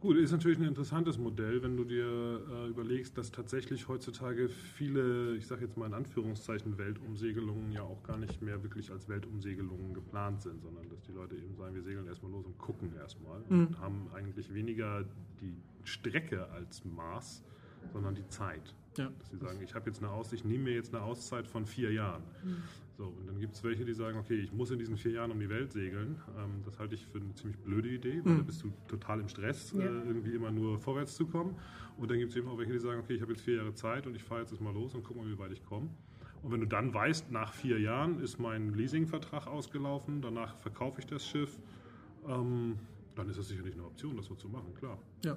Gut, 0.00 0.16
ist 0.16 0.32
natürlich 0.32 0.58
ein 0.58 0.64
interessantes 0.64 1.18
Modell, 1.18 1.62
wenn 1.62 1.76
du 1.76 1.84
dir 1.84 2.04
äh, 2.04 2.68
überlegst, 2.68 3.16
dass 3.16 3.30
tatsächlich 3.30 3.88
heutzutage 3.88 4.48
viele, 4.48 5.34
ich 5.36 5.46
sage 5.46 5.64
jetzt 5.64 5.76
mal 5.76 5.86
in 5.86 5.94
Anführungszeichen, 5.94 6.76
Weltumsegelungen 6.76 7.72
ja 7.72 7.82
auch 7.82 8.02
gar 8.02 8.18
nicht 8.18 8.42
mehr 8.42 8.62
wirklich 8.62 8.90
als 8.90 9.08
Weltumsegelungen 9.08 9.94
geplant 9.94 10.42
sind, 10.42 10.62
sondern 10.62 10.88
dass 10.90 11.00
die 11.02 11.12
Leute 11.12 11.36
eben 11.36 11.54
sagen, 11.56 11.74
wir 11.74 11.82
segeln 11.82 12.06
erstmal 12.06 12.32
los 12.32 12.44
und 12.44 12.58
gucken 12.58 12.92
erstmal 12.96 13.42
und 13.48 13.78
haben 13.80 14.08
eigentlich 14.14 14.52
weniger 14.52 15.04
die 15.40 15.56
Strecke 15.84 16.50
als 16.50 16.84
Maß, 16.84 17.42
sondern 17.92 18.14
die 18.14 18.26
Zeit. 18.28 18.74
Ja. 18.96 19.10
Dass 19.18 19.30
sie 19.30 19.36
sagen, 19.38 19.60
ich 19.62 19.74
habe 19.74 19.86
jetzt 19.90 19.98
eine 20.02 20.10
Aussicht, 20.10 20.44
ich 20.44 20.50
nehme 20.50 20.64
mir 20.64 20.74
jetzt 20.74 20.94
eine 20.94 21.02
Auszeit 21.04 21.46
von 21.46 21.66
vier 21.66 21.92
Jahren. 21.92 22.22
So, 22.96 23.06
und 23.06 23.26
dann 23.26 23.40
gibt 23.40 23.54
es 23.54 23.64
welche, 23.64 23.84
die 23.84 23.92
sagen, 23.92 24.18
okay, 24.18 24.36
ich 24.36 24.52
muss 24.52 24.70
in 24.70 24.78
diesen 24.78 24.96
vier 24.96 25.12
Jahren 25.12 25.32
um 25.32 25.40
die 25.40 25.48
Welt 25.48 25.72
segeln. 25.72 26.20
Ähm, 26.38 26.62
das 26.64 26.78
halte 26.78 26.94
ich 26.94 27.04
für 27.06 27.18
eine 27.18 27.34
ziemlich 27.34 27.58
blöde 27.58 27.88
Idee, 27.88 28.20
weil 28.24 28.36
da 28.36 28.42
bist 28.42 28.62
du 28.62 28.72
total 28.86 29.18
im 29.20 29.28
Stress, 29.28 29.72
Ja. 29.72 29.80
äh, 29.80 30.06
irgendwie 30.06 30.32
immer 30.34 30.52
nur 30.52 30.78
vorwärts 30.78 31.16
zu 31.16 31.26
kommen. 31.26 31.56
Und 31.96 32.10
dann 32.10 32.18
gibt 32.18 32.30
es 32.30 32.36
eben 32.36 32.48
auch 32.48 32.56
welche, 32.58 32.72
die 32.72 32.78
sagen, 32.78 33.00
okay, 33.00 33.14
ich 33.14 33.22
habe 33.22 33.32
jetzt 33.32 33.42
vier 33.42 33.56
Jahre 33.56 33.74
Zeit 33.74 34.06
und 34.06 34.14
ich 34.14 34.22
fahre 34.22 34.42
jetzt 34.42 34.50
erstmal 34.52 34.72
los 34.74 34.94
und 34.94 35.02
gucke 35.02 35.18
mal, 35.18 35.28
wie 35.28 35.38
weit 35.38 35.50
ich 35.52 35.64
komme. 35.64 35.88
Und 36.42 36.52
wenn 36.52 36.60
du 36.60 36.66
dann 36.66 36.92
weißt, 36.94 37.32
nach 37.32 37.52
vier 37.52 37.80
Jahren 37.80 38.20
ist 38.20 38.38
mein 38.38 38.74
Leasingvertrag 38.74 39.46
ausgelaufen, 39.48 40.20
danach 40.22 40.54
verkaufe 40.58 41.00
ich 41.00 41.06
das 41.06 41.26
Schiff, 41.26 41.58
ähm, 42.28 42.76
dann 43.16 43.28
ist 43.28 43.38
das 43.38 43.48
sicherlich 43.48 43.74
eine 43.74 43.84
Option, 43.84 44.16
das 44.16 44.26
so 44.26 44.34
zu 44.34 44.48
machen, 44.48 44.72
klar. 44.74 44.98
Ja, 45.24 45.36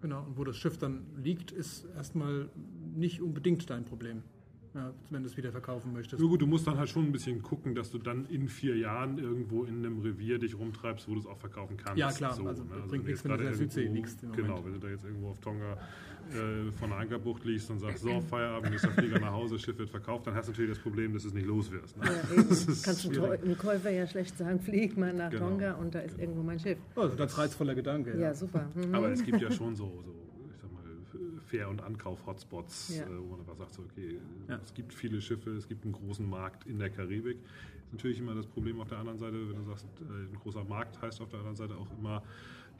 genau. 0.00 0.24
Und 0.24 0.36
wo 0.36 0.44
das 0.44 0.56
Schiff 0.56 0.78
dann 0.78 1.06
liegt, 1.16 1.50
ist 1.50 1.86
erstmal 1.96 2.48
nicht 2.94 3.20
unbedingt 3.20 3.68
dein 3.70 3.84
Problem, 3.84 4.22
ja, 4.74 4.92
wenn 5.10 5.22
du 5.22 5.28
es 5.28 5.36
wieder 5.36 5.50
verkaufen 5.50 5.92
möchtest. 5.92 6.20
Nur 6.20 6.30
gut, 6.30 6.42
du 6.42 6.46
musst 6.46 6.66
dann 6.66 6.78
halt 6.78 6.88
schon 6.88 7.04
ein 7.06 7.12
bisschen 7.12 7.42
gucken, 7.42 7.74
dass 7.74 7.90
du 7.90 7.98
dann 7.98 8.26
in 8.26 8.48
vier 8.48 8.76
Jahren 8.76 9.18
irgendwo 9.18 9.64
in 9.64 9.78
einem 9.78 10.00
Revier 10.00 10.38
dich 10.38 10.58
rumtreibst, 10.58 11.08
wo 11.08 11.14
du 11.14 11.20
es 11.20 11.26
auch 11.26 11.38
verkaufen 11.38 11.76
kannst. 11.76 11.98
Ja, 11.98 12.10
klar, 12.12 12.30
also 12.32 12.64
bringt 12.64 12.92
wenn 12.92 13.00
nichts, 13.10 13.22
du 13.22 13.28
wenn 13.30 13.36
du 13.38 13.42
in 13.44 13.48
der 13.50 13.54
Südsee 13.54 13.84
liegst 13.86 14.22
im 14.22 14.32
Genau, 14.32 14.48
Moment. 14.56 14.66
wenn 14.66 14.72
du 14.74 14.78
da 14.80 14.88
jetzt 14.88 15.04
irgendwo 15.04 15.28
auf 15.30 15.40
Tonga 15.40 15.72
äh, 16.30 16.70
von 16.72 16.90
der 16.90 16.98
Ankerbucht 16.98 17.44
liegst 17.44 17.70
und 17.70 17.78
sagst, 17.78 18.02
so, 18.02 18.20
Feierabend, 18.20 18.70
nächster 18.70 18.90
Flieger 18.90 19.18
nach 19.18 19.32
Hause, 19.32 19.58
Schiff 19.58 19.78
wird 19.78 19.88
verkauft, 19.90 20.26
dann 20.26 20.34
hast 20.34 20.46
du 20.48 20.52
natürlich 20.52 20.72
das 20.72 20.78
Problem, 20.82 21.14
dass 21.14 21.22
du 21.22 21.28
es 21.28 21.34
nicht 21.34 21.46
los 21.46 21.70
wirst. 21.70 21.96
Ne? 21.96 22.04
Ja. 22.04 22.42
Das 22.48 22.66
ist 22.66 22.84
Kannst 22.84 23.04
du 23.04 23.24
einem 23.24 23.56
Käufer 23.58 23.90
ja 23.90 24.06
schlecht 24.06 24.36
sagen, 24.36 24.60
flieg 24.60 24.96
mal 24.96 25.12
nach 25.14 25.30
Genau. 25.30 25.48
Tonga 25.48 25.72
und 25.74 25.94
da 25.94 26.00
ist 26.00 26.18
irgendwo 26.18 26.42
mein 26.42 26.58
Schiff. 26.60 26.78
Oh, 26.96 27.08
ganz 27.16 27.36
reizvoller 27.38 27.74
Gedanke. 27.74 28.18
Ja, 28.18 28.34
super. 28.34 28.68
Mhm. 28.74 28.94
Aber 28.94 29.10
es 29.10 29.24
gibt 29.24 29.40
ja 29.40 29.50
schon 29.50 29.74
so, 29.76 30.02
so 30.04 30.14
Fair- 31.48 31.68
und 31.68 31.82
Ankauf-Hotspots, 31.82 32.98
Ja. 32.98 33.04
äh, 33.04 33.18
wo 33.18 33.30
man 33.30 33.40
einfach 33.40 33.56
sagt, 33.56 33.74
so, 33.74 33.82
okay, 33.82 34.18
Ja. 34.48 34.60
es 34.62 34.74
gibt 34.74 34.92
viele 34.94 35.20
Schiffe, 35.20 35.50
es 35.52 35.66
gibt 35.66 35.84
einen 35.84 35.94
großen 35.94 36.28
Markt 36.28 36.66
in 36.66 36.78
der 36.78 36.90
Karibik. 36.90 37.38
Ist 37.86 37.92
natürlich 37.92 38.18
immer 38.18 38.34
das 38.34 38.46
Problem 38.46 38.80
auf 38.80 38.88
der 38.88 38.98
anderen 38.98 39.18
Seite, 39.18 39.48
wenn 39.48 39.56
du 39.56 39.64
sagst, 39.64 39.86
äh, 40.00 40.04
ein 40.04 40.34
großer 40.42 40.64
Markt 40.64 41.00
heißt 41.00 41.20
auf 41.22 41.28
der 41.30 41.38
anderen 41.40 41.56
Seite 41.56 41.76
auch 41.76 41.88
immer, 41.98 42.22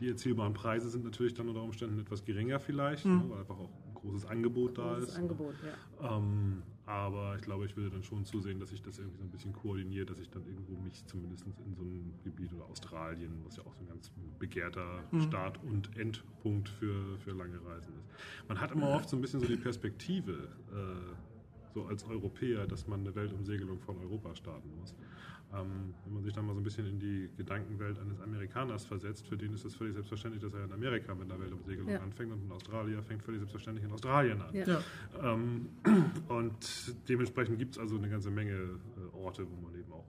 die 0.00 0.08
erzielbaren 0.08 0.52
Preise 0.54 0.88
sind 0.90 1.02
natürlich 1.04 1.34
dann 1.34 1.48
unter 1.48 1.62
Umständen 1.62 1.98
etwas 1.98 2.24
geringer 2.24 2.60
vielleicht, 2.60 3.04
ne, 3.04 3.24
weil 3.28 3.40
einfach 3.40 3.58
auch 3.58 3.70
großes 4.08 4.26
Angebot 4.26 4.78
da 4.78 4.94
Großes 4.94 5.10
ist. 5.10 5.16
Angebot, 5.16 5.54
ja. 5.64 6.16
Ähm, 6.16 6.62
aber 6.86 7.36
ich 7.36 7.42
glaube, 7.42 7.66
ich 7.66 7.76
würde 7.76 7.90
dann 7.90 8.02
schon 8.02 8.24
zusehen, 8.24 8.58
dass 8.60 8.72
ich 8.72 8.80
das 8.80 8.98
irgendwie 8.98 9.18
so 9.18 9.24
ein 9.24 9.30
bisschen 9.30 9.52
koordiniert, 9.52 10.08
dass 10.08 10.18
ich 10.18 10.30
dann 10.30 10.46
irgendwo 10.46 10.72
mich 10.80 11.04
zumindest 11.06 11.44
in 11.46 11.74
so 11.74 11.82
ein 11.82 12.14
Gebiet 12.24 12.52
oder 12.54 12.64
Australien, 12.64 13.30
was 13.44 13.56
ja 13.56 13.62
auch 13.64 13.74
so 13.74 13.82
ein 13.82 13.88
ganz 13.88 14.10
begehrter 14.38 15.04
Start- 15.20 15.62
und 15.64 15.94
Endpunkt 15.98 16.70
für, 16.70 17.18
für 17.18 17.32
lange 17.32 17.62
Reisen 17.64 17.92
ist. 17.98 18.08
Man 18.48 18.58
hat 18.58 18.72
immer 18.72 18.88
oft 18.88 19.08
so 19.08 19.16
ein 19.16 19.20
bisschen 19.20 19.40
so 19.40 19.46
die 19.46 19.56
Perspektive, 19.56 20.48
äh, 20.72 21.14
so 21.74 21.84
als 21.86 22.04
Europäer, 22.08 22.66
dass 22.66 22.86
man 22.86 23.00
eine 23.00 23.14
Weltumsegelung 23.14 23.78
von 23.80 23.98
Europa 23.98 24.34
starten 24.34 24.68
muss. 24.80 24.94
Ähm, 25.54 25.94
wenn 26.04 26.12
man 26.14 26.22
sich 26.22 26.34
dann 26.34 26.44
mal 26.46 26.52
so 26.52 26.60
ein 26.60 26.64
bisschen 26.64 26.86
in 26.86 26.98
die 27.00 27.30
Gedankenwelt 27.38 27.98
eines 27.98 28.20
Amerikaners 28.20 28.84
versetzt, 28.84 29.26
für 29.26 29.36
den 29.38 29.54
ist 29.54 29.64
es 29.64 29.74
völlig 29.74 29.94
selbstverständlich, 29.94 30.42
dass 30.42 30.52
er 30.52 30.64
in 30.64 30.72
Amerika 30.72 31.14
mit 31.14 31.30
einer 31.30 31.40
Weltumsegelung 31.40 31.88
Ja. 31.90 32.00
anfängt 32.00 32.32
und 32.32 32.46
ein 32.46 32.52
Australier 32.52 33.02
fängt 33.02 33.22
völlig 33.22 33.38
selbstverständlich 33.40 33.86
in 33.86 33.92
Australien 33.92 34.42
an. 34.42 34.54
Ja. 34.54 34.66
Ja. 34.66 34.82
Ähm, 35.34 35.68
und 36.28 36.94
dementsprechend 37.08 37.58
gibt 37.58 37.72
es 37.76 37.78
also 37.78 37.96
eine 37.96 38.10
ganze 38.10 38.30
Menge 38.30 38.52
äh, 38.52 39.16
Orte, 39.16 39.46
wo 39.50 39.56
man 39.66 39.74
eben 39.78 39.90
auch 39.90 40.04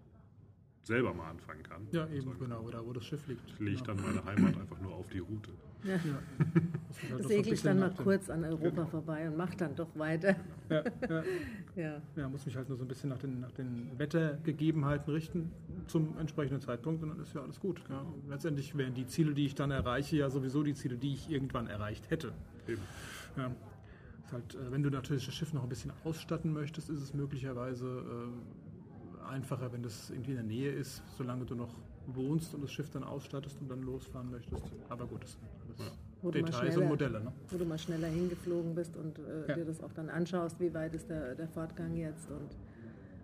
selber 0.83 1.13
mal 1.13 1.29
anfangen 1.29 1.63
kann. 1.63 1.87
Ja, 1.91 2.05
Und 2.05 2.13
eben, 2.13 2.25
sagen, 2.25 2.39
genau, 2.39 2.61
oder 2.61 2.85
wo 2.85 2.93
das 2.93 3.05
Schiff 3.05 3.27
liegt. 3.27 3.47
Ich 3.47 3.59
lege 3.59 3.81
genau. 3.81 3.93
dann 3.93 4.01
meine 4.01 4.25
Heimat 4.25 4.57
einfach 4.59 4.79
nur 4.81 4.93
auf 4.93 5.07
die 5.09 5.19
Route. 5.19 5.51
Ja. 5.83 5.97
Das 5.97 6.97
ist 6.97 7.03
halt 7.03 7.11
Da 7.11 7.15
noch 7.15 7.17
so 7.19 7.23
ein 7.23 7.27
segel 7.27 7.53
ich 7.53 7.61
dann 7.61 7.79
mal 7.79 7.93
kurz 7.93 8.29
an 8.29 8.43
Europa 8.43 8.85
vorbei 8.85 9.29
und 9.29 9.37
mach 9.37 9.53
dann 9.55 9.75
doch 9.75 9.95
weiter. 9.95 10.35
Ja, 10.69 10.83
ja. 11.09 11.23
Ja. 11.75 12.01
Ja, 12.17 12.27
muss 12.27 12.45
mich 12.45 12.57
halt 12.57 12.67
nur 12.67 12.77
so 12.77 12.83
ein 12.83 12.87
bisschen 12.89 13.09
nach 13.09 13.19
den, 13.19 13.39
nach 13.39 13.51
den 13.51 13.89
Wettergegebenheiten 13.97 15.13
richten 15.13 15.51
zum 15.87 16.17
entsprechenden 16.17 16.59
Zeitpunkt 16.59 17.01
und 17.03 17.09
dann 17.09 17.19
ist 17.21 17.33
ja 17.33 17.41
alles 17.41 17.59
gut. 17.59 17.81
Ja. 17.89 18.05
Letztendlich 18.27 18.75
wären 18.75 18.93
die 18.93 19.05
Ziele, 19.07 19.33
die 19.33 19.45
ich 19.45 19.55
dann 19.55 19.71
erreiche, 19.71 20.17
ja 20.17 20.29
sowieso 20.29 20.63
die 20.63 20.73
Ziele, 20.73 20.97
die 20.97 21.13
ich 21.13 21.29
irgendwann 21.29 21.67
erreicht 21.67 22.09
hätte. 22.09 22.33
Eben. 22.67 22.81
Ja. 23.37 23.51
Ist 24.25 24.33
Halt, 24.33 24.55
äh, 24.55 24.71
wenn 24.71 24.83
du 24.83 24.89
natürlich 24.89 25.25
das 25.25 25.33
Schiff 25.33 25.53
noch 25.53 25.63
ein 25.63 25.69
bisschen 25.69 25.93
ausstatten 26.03 26.51
möchtest, 26.51 26.89
ist 26.89 27.01
es 27.01 27.13
möglicherweise 27.13 27.85
äh, 27.87 28.68
einfacher, 29.29 29.71
wenn 29.71 29.83
das 29.83 30.09
irgendwie 30.09 30.31
in 30.31 30.37
der 30.37 30.45
Nähe 30.45 30.71
ist, 30.71 31.01
solange 31.17 31.45
du 31.45 31.55
noch 31.55 31.73
wohnst 32.07 32.53
und 32.53 32.61
das 32.63 32.71
Schiff 32.71 32.89
dann 32.89 33.03
ausstattest 33.03 33.59
und 33.61 33.69
dann 33.69 33.81
losfahren 33.83 34.29
möchtest. 34.31 34.63
Aber 34.89 35.05
gut, 35.05 35.23
das 35.23 35.31
sind 35.33 35.41
alles 35.83 35.91
Wo 36.21 36.31
du 36.31 36.39
mal 36.41 36.45
Details 36.45 36.65
und 36.65 36.71
schneller- 36.73 36.87
Modelle. 36.89 37.21
Ne? 37.21 37.31
Wo 37.49 37.57
du 37.57 37.65
mal 37.65 37.77
schneller 37.79 38.07
hingeflogen 38.07 38.75
bist 38.75 38.95
und 38.97 39.19
äh, 39.19 39.47
Ja. 39.47 39.55
dir 39.55 39.65
das 39.65 39.81
auch 39.81 39.93
dann 39.93 40.09
anschaust, 40.09 40.59
wie 40.59 40.73
weit 40.73 40.93
ist 40.95 41.09
der, 41.09 41.35
der 41.35 41.47
Fortgang 41.47 41.95
jetzt 41.95 42.29
und 42.31 42.49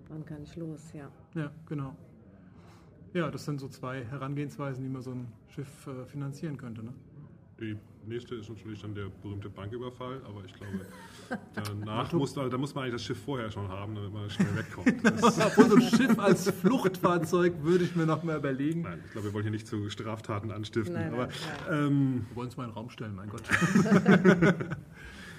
wann 0.10 0.26
kann 0.26 0.44
ich 0.44 0.56
los, 0.56 0.94
ja. 0.94 1.10
Ja, 1.34 1.52
genau. 1.68 1.96
Ja, 3.14 3.32
das 3.32 3.46
sind 3.46 3.60
so 3.60 3.68
zwei 3.70 4.04
Herangehensweisen, 4.04 4.84
wie 4.84 4.90
man 4.90 5.02
so 5.02 5.12
ein 5.12 5.28
Schiff 5.48 5.88
äh, 5.88 6.06
finanzieren 6.06 6.58
könnte. 6.58 6.84
Ne? 6.84 6.94
Die 7.60 7.78
nächste 8.06 8.36
ist 8.36 8.50
natürlich 8.50 8.82
dann 8.82 8.94
der 8.94 9.06
berühmte 9.24 9.50
Banküberfall, 9.50 10.22
aber 10.28 10.44
ich 10.46 10.54
glaube, 10.54 10.82
danach 11.54 12.12
muss, 12.12 12.34
da 12.34 12.46
muss 12.58 12.76
man 12.76 12.84
eigentlich 12.84 12.96
das 12.96 13.04
Schiff 13.04 13.18
vorher 13.24 13.50
schon 13.50 13.70
haben, 13.70 13.96
damit 13.96 14.12
man 14.14 14.30
schnell 14.30 14.56
wegkommt. 14.58 14.88
Obwohl 15.24 15.70
so 15.70 15.76
ein 15.78 15.82
Schiff 15.82 16.20
als 16.20 16.50
Fluchtfahrzeug 16.52 17.54
würde 17.64 17.86
ich 17.86 17.96
mir 17.96 18.06
noch 18.06 18.24
mal 18.24 18.38
überlegen. 18.38 18.82
nein, 18.82 19.00
ich 19.06 19.12
glaube, 19.12 19.28
wir 19.28 19.34
wollen 19.34 19.44
hier 19.44 19.52
nicht 19.52 19.68
zu 19.68 19.90
Straftaten 19.90 20.52
anstiften. 20.52 20.94
Nein, 20.96 21.14
aber 21.14 21.28
nein, 21.28 21.88
ähm, 21.88 22.26
Wir 22.30 22.36
wollen 22.36 22.50
es 22.50 22.58
mal 22.58 22.64
in 22.66 22.70
den 22.72 22.76
Raum 22.76 22.90
stellen, 22.90 23.16
mein 23.16 23.30
Gott. 23.30 23.44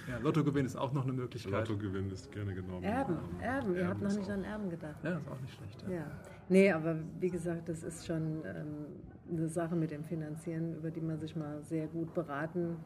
ja, 0.09 0.19
Lottogewinn 0.23 0.65
ist 0.67 0.77
auch 0.77 0.93
noch 0.93 1.03
eine 1.05 1.13
Möglichkeit. 1.13 1.53
Lottogewinn 1.69 2.11
ist 2.11 2.33
gerne 2.33 2.55
genommen. 2.55 2.83
Erben, 2.85 3.15
Ähm, 3.15 3.41
Erben, 3.43 3.77
ihr 3.77 3.89
habt 3.89 4.01
noch 4.03 4.15
nicht 4.17 4.29
auch- 4.29 4.33
an 4.35 4.45
Erben 4.45 4.71
gedacht. 4.71 4.97
Ja, 5.05 5.19
ist 5.19 5.29
auch 5.29 5.41
nicht 5.41 5.55
schlecht. 5.55 5.83
Ja. 5.83 5.91
Ja, 5.97 6.07
nee, 6.49 6.73
aber 6.73 6.97
wie 7.21 7.31
gesagt, 7.31 7.69
das 7.69 7.83
ist 7.83 8.07
schon 8.07 8.43
ähm, 8.45 8.87
eine 9.31 9.49
Sache 9.49 9.77
mit 9.77 9.91
dem 9.91 10.05
Finanzieren, 10.05 10.77
über 10.77 10.91
die 10.91 11.01
man 11.01 11.19
sich 11.19 11.37
mal 11.37 11.63
sehr 11.63 11.87
gut 11.89 12.15
beraten 12.15 12.77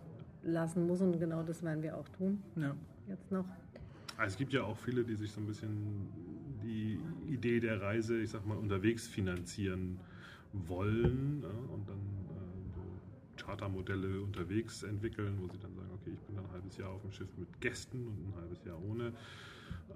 lassen 0.42 0.86
muss 0.86 1.00
und 1.00 1.18
genau 1.18 1.42
das 1.42 1.62
werden 1.62 1.82
wir 1.82 1.96
auch 1.96 2.08
tun. 2.10 2.42
Ja. 2.56 2.74
Jetzt 3.08 3.30
noch. 3.30 3.44
Also 4.16 4.32
es 4.32 4.36
gibt 4.36 4.52
ja 4.52 4.62
auch 4.62 4.76
viele, 4.76 5.02
die 5.02 5.14
sich 5.16 5.32
so 5.32 5.40
ein 5.40 5.46
bisschen 5.46 6.08
die 6.62 7.00
Idee 7.28 7.60
der 7.60 7.80
Reise, 7.80 8.18
ich 8.18 8.30
sag 8.30 8.46
mal, 8.46 8.56
unterwegs 8.56 9.08
finanzieren 9.08 9.98
wollen 10.52 11.40
ja, 11.42 11.74
und 11.74 11.88
dann 11.88 11.96
äh, 11.96 12.74
so 12.74 13.44
Chartermodelle 13.44 14.20
unterwegs 14.20 14.82
entwickeln, 14.82 15.38
wo 15.40 15.48
sie 15.48 15.58
dann 15.58 15.74
sagen, 15.74 15.88
okay, 15.94 16.10
ich 16.12 16.20
bin 16.20 16.36
dann 16.36 16.44
ein 16.46 16.52
halbes 16.52 16.76
Jahr 16.76 16.90
auf 16.90 17.02
dem 17.02 17.12
Schiff 17.12 17.28
mit 17.36 17.60
Gästen 17.60 18.06
und 18.06 18.28
ein 18.28 18.34
halbes 18.40 18.64
Jahr 18.64 18.78
ohne. 18.82 19.12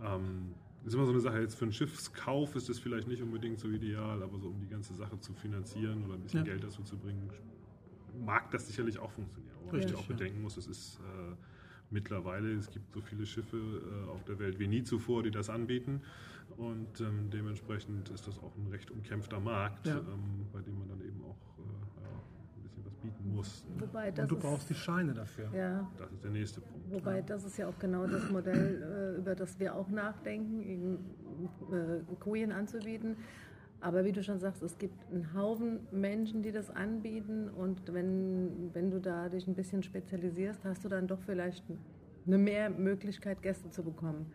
Ähm, 0.02 0.54
das 0.84 0.88
ist 0.92 0.94
immer 0.94 1.06
so 1.06 1.12
eine 1.12 1.20
Sache, 1.20 1.40
jetzt 1.40 1.54
für 1.54 1.64
einen 1.64 1.72
Schiffskauf 1.72 2.54
ist 2.56 2.68
das 2.68 2.78
vielleicht 2.78 3.08
nicht 3.08 3.22
unbedingt 3.22 3.58
so 3.58 3.68
ideal, 3.68 4.22
aber 4.22 4.38
so 4.38 4.48
um 4.48 4.60
die 4.60 4.68
ganze 4.68 4.92
Sache 4.94 5.18
zu 5.18 5.32
finanzieren 5.32 6.04
oder 6.04 6.14
ein 6.14 6.20
bisschen 6.22 6.40
Ja. 6.40 6.44
Geld 6.44 6.62
dazu 6.62 6.82
zu 6.82 6.96
bringen, 6.98 7.30
mag 8.24 8.50
das 8.50 8.66
sicherlich 8.66 8.98
auch 8.98 9.10
funktionieren. 9.10 9.54
Aber 9.66 9.72
Richtig, 9.78 9.92
ich 9.92 9.98
auch 9.98 10.04
bedenken 10.04 10.42
muss, 10.42 10.56
es 10.58 10.66
ist 10.66 11.00
äh, 11.00 11.34
mittlerweile, 11.90 12.52
es 12.52 12.70
gibt 12.70 12.92
so 12.92 13.00
viele 13.00 13.24
Schiffe 13.24 13.56
äh, 13.56 14.10
auf 14.10 14.24
der 14.24 14.38
Welt 14.38 14.58
wie 14.58 14.68
nie 14.68 14.82
zuvor, 14.84 15.22
die 15.22 15.30
das 15.30 15.48
anbieten. 15.48 16.02
Und 16.58 17.00
ähm, 17.00 17.30
dementsprechend 17.30 18.10
ist 18.10 18.28
das 18.28 18.38
auch 18.38 18.54
ein 18.56 18.66
recht 18.70 18.90
umkämpfter 18.90 19.40
Markt, 19.40 19.86
Ja. 19.86 19.96
ähm, 19.98 20.46
bei 20.52 20.60
dem 20.60 20.78
man 20.78 20.88
dann 20.88 21.00
eben 21.00 21.20
auch 21.24 21.58
äh, 21.58 22.02
ja, 22.02 22.10
ein 22.56 22.62
bisschen 22.62 22.84
was 22.84 22.93
bieten 23.04 23.34
muss. 23.34 23.64
Wobei 23.78 24.10
das 24.10 24.22
Und 24.24 24.30
du 24.30 24.36
ist, 24.36 24.42
brauchst 24.42 24.70
die 24.70 24.74
Scheine 24.74 25.12
dafür. 25.14 25.48
ja, 25.54 25.88
Das 25.98 26.10
ist 26.10 26.24
der 26.24 26.30
nächste 26.30 26.60
Punkt. 26.60 26.90
Wobei 26.90 27.22
das 27.22 27.44
ist 27.44 27.56
ja 27.58 27.68
auch 27.68 27.78
genau 27.78 28.06
das 28.06 28.30
Modell, 28.30 29.14
äh, 29.16 29.18
über 29.18 29.34
das 29.34 29.58
wir 29.60 29.74
auch 29.74 29.88
nachdenken, 29.88 30.98
äh, 31.72 32.14
Kojen 32.20 32.52
anzubieten. 32.52 33.16
Aber 33.80 34.04
wie 34.06 34.12
du 34.12 34.22
schon 34.22 34.38
sagst, 34.40 34.62
es 34.62 34.78
gibt 34.78 34.94
einen 35.12 35.34
Haufen 35.34 35.80
Menschen, 35.92 36.42
die 36.42 36.52
das 36.52 36.70
anbieten 36.70 37.50
und 37.50 37.92
wenn, 37.92 38.70
wenn 38.72 38.90
du 38.90 38.98
da 38.98 39.28
dich 39.28 39.46
ein 39.46 39.54
bisschen 39.54 39.82
spezialisierst, 39.82 40.64
hast 40.64 40.84
du 40.84 40.88
dann 40.88 41.06
doch 41.06 41.20
vielleicht 41.20 41.62
eine 42.26 42.38
mehr 42.38 42.70
Möglichkeit, 42.70 43.42
Gäste 43.42 43.68
zu 43.70 43.82
bekommen. 43.82 44.32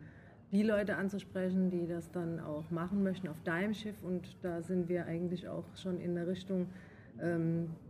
Die 0.52 0.62
Leute 0.64 0.98
anzusprechen, 0.98 1.70
die 1.72 1.88
das 1.88 2.12
dann 2.12 2.40
auch 2.40 2.70
machen 2.70 3.02
möchten 3.04 3.28
auf 3.28 3.42
deinem 3.44 3.74
Schiff 3.74 4.04
und 4.04 4.38
da 4.44 4.62
sind 4.62 4.88
wir 4.88 5.06
eigentlich 5.06 5.48
auch 5.48 5.66
schon 5.76 6.00
in 6.00 6.14
der 6.16 6.28
Richtung, 6.28 6.68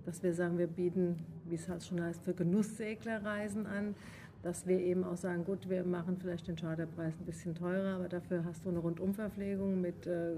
dass 0.05 0.23
wir 0.23 0.33
sagen, 0.33 0.57
wir 0.57 0.67
bieten, 0.67 1.17
wie 1.45 1.55
es 1.55 1.69
halt 1.69 1.83
schon 1.83 2.01
heißt, 2.01 2.23
für 2.23 2.33
Genussseglerreisen 2.33 3.65
an, 3.67 3.95
dass 4.41 4.65
wir 4.65 4.79
eben 4.79 5.03
auch 5.03 5.17
sagen, 5.17 5.43
gut, 5.43 5.69
wir 5.69 5.83
machen 5.83 6.17
vielleicht 6.17 6.47
den 6.47 6.55
Charterpreis 6.55 7.13
ein 7.19 7.25
bisschen 7.25 7.55
teurer, 7.55 7.95
aber 7.95 8.07
dafür 8.07 8.43
hast 8.45 8.65
du 8.65 8.69
eine 8.69 8.79
Rundumverpflegung 8.79 9.81
mit 9.81 10.07
äh, 10.07 10.33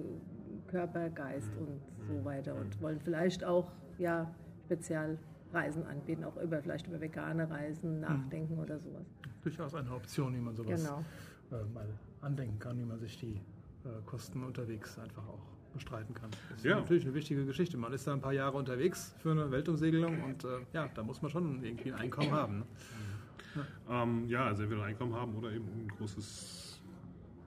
Körper, 0.67 1.09
Geist 1.09 1.51
und 1.57 1.79
so 2.07 2.25
weiter 2.25 2.55
und 2.55 2.81
wollen 2.81 2.99
vielleicht 2.99 3.43
auch 3.43 3.71
ja, 3.99 4.33
Spezialreisen 4.65 5.85
anbieten, 5.85 6.23
auch 6.23 6.35
über 6.41 6.61
vielleicht 6.61 6.87
über 6.87 6.99
vegane 6.99 7.49
Reisen 7.49 7.99
nachdenken 7.99 8.57
oder 8.59 8.79
sowas. 8.79 9.05
Durchaus 9.43 9.75
eine 9.75 9.91
Option, 9.93 10.33
wie 10.35 10.39
man 10.39 10.55
sowas 10.55 10.81
Genau. 10.83 11.03
äh, 11.51 11.63
mal 11.73 11.87
andenken 12.21 12.57
kann, 12.59 12.77
wie 12.79 12.85
man 12.85 12.99
sich 12.99 13.17
die 13.19 13.35
äh, 13.85 13.89
Kosten 14.05 14.43
unterwegs 14.43 14.97
einfach 14.99 15.27
auch 15.27 15.45
bestreiten 15.73 16.13
kann. 16.13 16.29
Das 16.49 16.59
ist 16.59 16.65
Ja. 16.65 16.75
natürlich 16.79 17.03
eine 17.05 17.13
wichtige 17.13 17.45
Geschichte. 17.45 17.77
Man 17.77 17.93
ist 17.93 18.05
da 18.07 18.13
ein 18.13 18.21
paar 18.21 18.33
Jahre 18.33 18.57
unterwegs 18.57 19.15
für 19.19 19.31
eine 19.31 19.49
Weltumsegelung 19.51 20.23
und 20.23 20.43
äh, 20.43 20.59
ja, 20.73 20.87
da 20.93 21.03
muss 21.03 21.21
man 21.21 21.31
schon 21.31 21.63
irgendwie 21.63 21.91
ein 21.91 21.99
Einkommen 21.99 22.31
haben. 22.31 22.59
Ne? 22.59 22.65
Ähm, 23.89 24.27
ja, 24.27 24.45
also 24.45 24.63
entweder 24.63 24.81
ein 24.83 24.89
Einkommen 24.89 25.13
haben 25.13 25.35
oder 25.35 25.51
eben 25.51 25.65
ein 25.67 25.87
großes, 25.97 26.81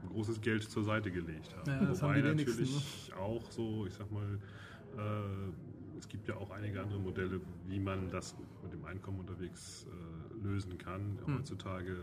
ein 0.02 0.08
großes 0.10 0.40
Geld 0.40 0.62
zur 0.64 0.84
Seite 0.84 1.10
gelegt 1.10 1.54
haben. 1.56 1.70
Ja, 1.70 1.84
das 1.86 2.02
Wobei 2.02 2.16
haben 2.22 2.24
wenigsten, 2.24 2.62
ne? 2.62 2.68
natürlich 2.68 3.12
auch 3.18 3.50
so, 3.50 3.86
ich 3.86 3.94
sag 3.94 4.10
mal, 4.10 4.38
äh, 4.98 5.98
es 5.98 6.08
gibt 6.08 6.28
ja 6.28 6.36
auch 6.36 6.50
einige 6.50 6.82
andere 6.82 6.98
Modelle, 6.98 7.40
wie 7.66 7.80
man 7.80 8.10
das 8.10 8.36
mit 8.62 8.72
dem 8.72 8.84
Einkommen 8.84 9.20
unterwegs 9.20 9.86
äh, 9.88 10.44
lösen 10.46 10.76
kann. 10.76 11.18
Hm. 11.24 11.38
Heutzutage, 11.38 11.96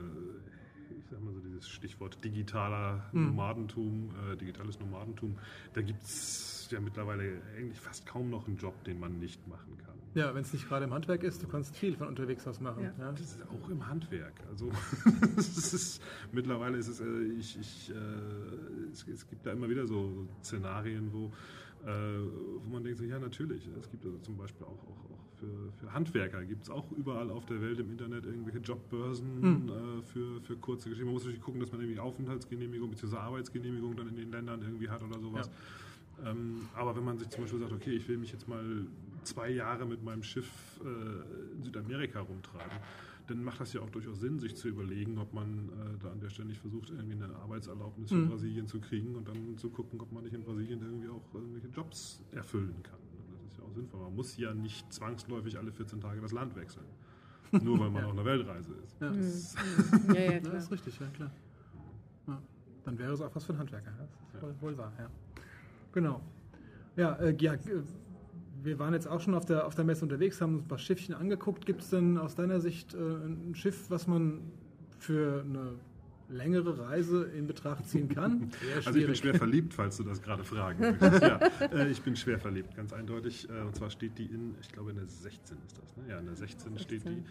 ich 1.11 1.17
sag 1.17 1.25
mal 1.25 1.33
so 1.33 1.41
dieses 1.41 1.67
Stichwort 1.67 2.23
digitaler 2.23 3.03
Hm. 3.11 3.25
Nomadentum, 3.27 4.11
äh, 4.31 4.37
digitales 4.37 4.79
Nomadentum, 4.79 5.37
da 5.73 5.81
gibt 5.81 6.01
es 6.03 6.69
ja 6.71 6.79
mittlerweile 6.79 7.41
eigentlich 7.57 7.79
fast 7.81 8.05
kaum 8.05 8.29
noch 8.29 8.47
einen 8.47 8.55
Job, 8.55 8.81
den 8.85 8.97
man 8.97 9.19
nicht 9.19 9.45
machen 9.45 9.77
kann. 9.85 9.95
Ja, 10.13 10.33
wenn 10.33 10.41
es 10.41 10.53
nicht 10.53 10.67
gerade 10.69 10.85
im 10.85 10.93
Handwerk 10.93 11.23
ist, 11.23 11.43
du 11.43 11.47
kannst 11.47 11.75
viel 11.75 11.97
von 11.97 12.07
unterwegs 12.07 12.47
aus 12.47 12.61
machen. 12.61 12.83
Ja. 12.83 12.93
Ja. 12.97 13.11
Das 13.11 13.21
ist 13.21 13.43
auch 13.43 13.69
im 13.69 13.85
Handwerk. 13.85 14.33
Also 14.49 14.71
ist, 15.37 16.01
mittlerweile 16.31 16.77
ist 16.77 16.87
es, 16.87 17.01
äh, 17.01 17.23
ich, 17.37 17.59
ich, 17.59 17.89
äh, 17.91 18.91
es, 18.91 19.05
es 19.07 19.27
gibt 19.27 19.45
da 19.45 19.51
immer 19.51 19.69
wieder 19.69 19.85
so 19.87 20.27
Szenarien, 20.43 21.11
wo, 21.11 21.25
äh, 21.85 21.91
wo 22.63 22.69
man 22.71 22.83
denkt, 22.85 22.99
so, 22.99 23.03
ja 23.03 23.19
natürlich, 23.19 23.69
es 23.77 23.89
gibt 23.91 24.05
also 24.05 24.17
zum 24.19 24.37
Beispiel 24.37 24.65
auch, 24.65 24.87
auch 24.87 25.10
für, 25.41 25.71
für 25.79 25.93
Handwerker, 25.93 26.45
gibt 26.45 26.63
es 26.63 26.69
auch 26.69 26.91
überall 26.91 27.31
auf 27.31 27.45
der 27.45 27.61
Welt 27.61 27.79
im 27.79 27.89
Internet 27.91 28.25
irgendwelche 28.25 28.59
Jobbörsen 28.59 29.69
äh, 29.69 30.01
für, 30.03 30.39
für 30.41 30.55
kurze 30.57 30.89
Geschichten. 30.89 31.05
Man 31.05 31.15
muss 31.15 31.23
natürlich 31.23 31.41
gucken, 31.41 31.59
dass 31.59 31.71
man 31.71 31.81
irgendwie 31.81 31.99
Aufenthaltsgenehmigung 31.99 32.91
bzw. 32.91 33.17
Arbeitsgenehmigung 33.17 33.95
dann 33.95 34.07
in 34.07 34.15
den 34.15 34.31
Ländern 34.31 34.61
irgendwie 34.61 34.89
hat 34.89 35.01
oder 35.01 35.19
sowas. 35.19 35.49
Ähm, 36.23 36.67
aber 36.75 36.95
wenn 36.95 37.03
man 37.03 37.17
sich 37.17 37.29
zum 37.29 37.43
Beispiel 37.43 37.59
sagt, 37.59 37.73
okay, 37.73 37.91
ich 37.91 38.07
will 38.07 38.17
mich 38.17 38.31
jetzt 38.31 38.47
mal 38.47 38.63
zwei 39.23 39.49
Jahre 39.49 39.85
mit 39.85 40.03
meinem 40.03 40.23
Schiff 40.23 40.79
äh, 40.83 41.55
in 41.55 41.63
Südamerika 41.63 42.19
rumtreiben, 42.19 42.77
dann 43.27 43.43
macht 43.43 43.61
das 43.61 43.73
ja 43.73 43.81
auch 43.81 43.89
durchaus 43.89 44.19
Sinn, 44.19 44.39
sich 44.39 44.55
zu 44.55 44.67
überlegen, 44.67 45.17
ob 45.17 45.33
man 45.33 45.69
äh, 45.69 46.03
da 46.03 46.11
an 46.11 46.19
der 46.19 46.29
Stelle 46.29 46.49
nicht 46.49 46.61
versucht, 46.61 46.91
irgendwie 46.91 47.23
eine 47.23 47.35
Arbeitserlaubnis 47.35 48.09
für 48.09 48.25
Brasilien 48.25 48.67
zu 48.67 48.79
kriegen 48.79 49.15
und 49.15 49.27
dann 49.27 49.57
zu 49.57 49.69
gucken, 49.69 49.99
ob 50.01 50.11
man 50.11 50.23
nicht 50.23 50.33
in 50.33 50.43
Brasilien 50.43 50.81
irgendwie 50.81 51.09
auch 51.09 51.23
irgendwelche 51.33 51.69
Jobs 51.69 52.21
erfüllen 52.31 52.75
kann. 52.83 53.00
Ja 53.71 53.73
auch 53.73 53.75
sinnvoll. 53.75 54.01
Man 54.01 54.15
muss 54.15 54.37
ja 54.37 54.53
nicht 54.53 54.91
zwangsläufig 54.93 55.57
alle 55.57 55.71
14 55.71 56.01
Tage 56.01 56.21
das 56.21 56.31
Land 56.31 56.55
wechseln. 56.55 56.85
Nur 57.51 57.79
weil 57.79 57.89
man 57.89 58.05
auf 58.05 58.11
einer 58.11 58.25
Weltreise 58.25 58.73
ist. 58.83 58.99
Ja. 59.01 59.11
Das, 59.11 59.55
Ja, 60.07 60.13
ja, 60.13 60.31
Ja, 60.31 60.39
klar. 60.39 60.53
das 60.53 60.63
ist 60.63 60.71
richtig, 60.71 60.99
ja 60.99 61.07
klar. 61.07 61.31
Ja. 62.27 62.41
Dann 62.83 62.97
wäre 62.97 63.13
es 63.13 63.21
auch 63.21 63.35
was 63.35 63.43
für 63.45 63.53
einen 63.53 63.59
Handwerker. 63.59 63.91
Ja, 63.91 64.07
das 64.33 64.43
ist 64.43 64.61
wohl, 64.61 64.71
wohl 64.71 64.77
wahr, 64.77 64.93
ja. 64.97 65.09
Genau. 65.93 66.21
Ja, 66.95 67.13
äh, 67.15 67.35
ja, 67.39 67.53
äh, 67.53 67.59
wir 68.63 68.79
waren 68.79 68.93
jetzt 68.93 69.07
auch 69.07 69.19
schon 69.19 69.33
auf 69.33 69.45
der, 69.45 69.65
auf 69.65 69.75
der 69.75 69.85
Messe 69.85 70.03
unterwegs, 70.03 70.39
haben 70.39 70.55
uns 70.55 70.65
ein 70.65 70.67
paar 70.67 70.77
Schiffchen 70.77 71.15
angeguckt. 71.15 71.65
Gibt 71.65 71.81
es 71.81 71.89
denn 71.89 72.17
aus 72.17 72.35
deiner 72.35 72.59
Sicht 72.59 72.93
äh, 72.93 72.97
ein 72.97 73.55
Schiff, 73.55 73.89
was 73.89 74.07
man 74.07 74.41
für 74.99 75.43
eine 75.43 75.73
längere 76.31 76.79
Reise 76.79 77.23
in 77.25 77.47
Betracht 77.47 77.87
ziehen 77.87 78.09
kann? 78.09 78.51
Also 78.85 78.97
ich 78.97 79.05
bin 79.05 79.15
schwer 79.15 79.35
verliebt, 79.35 79.73
falls 79.73 79.97
du 79.97 80.03
das 80.03 80.21
gerade 80.21 80.43
fragen 80.43 80.79
möchtest. 80.79 81.21
Ja, 81.21 81.37
äh, 81.71 81.89
ich 81.89 82.01
bin 82.01 82.15
schwer 82.15 82.39
verliebt, 82.39 82.75
ganz 82.75 82.93
eindeutig. 82.93 83.49
Äh, 83.49 83.61
Und 83.61 83.75
zwar 83.75 83.89
steht 83.89 84.17
die 84.17 84.25
in, 84.25 84.55
ich 84.61 84.71
glaube 84.71 84.91
in 84.91 84.97
der 84.97 85.07
16 85.07 85.57
ist 85.65 85.77
das, 85.77 85.97
ne? 85.97 86.03
Ja, 86.09 86.19
in 86.19 86.25
der 86.25 86.35
16, 86.35 86.79
steht 86.79 87.05
die. 87.05 87.23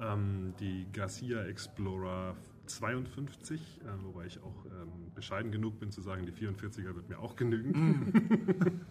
Ähm, 0.00 0.54
die 0.58 0.86
Garcia 0.92 1.44
Explorer 1.44 2.34
52, 2.66 3.60
äh, 3.60 4.04
wobei 4.04 4.26
ich 4.26 4.38
auch 4.42 4.64
ähm, 4.66 5.12
bescheiden 5.14 5.52
genug 5.52 5.78
bin 5.78 5.90
zu 5.90 6.00
sagen, 6.00 6.26
die 6.26 6.32
44er 6.32 6.94
wird 6.94 7.08
mir 7.08 7.18
auch 7.18 7.36
genügen. 7.36 8.12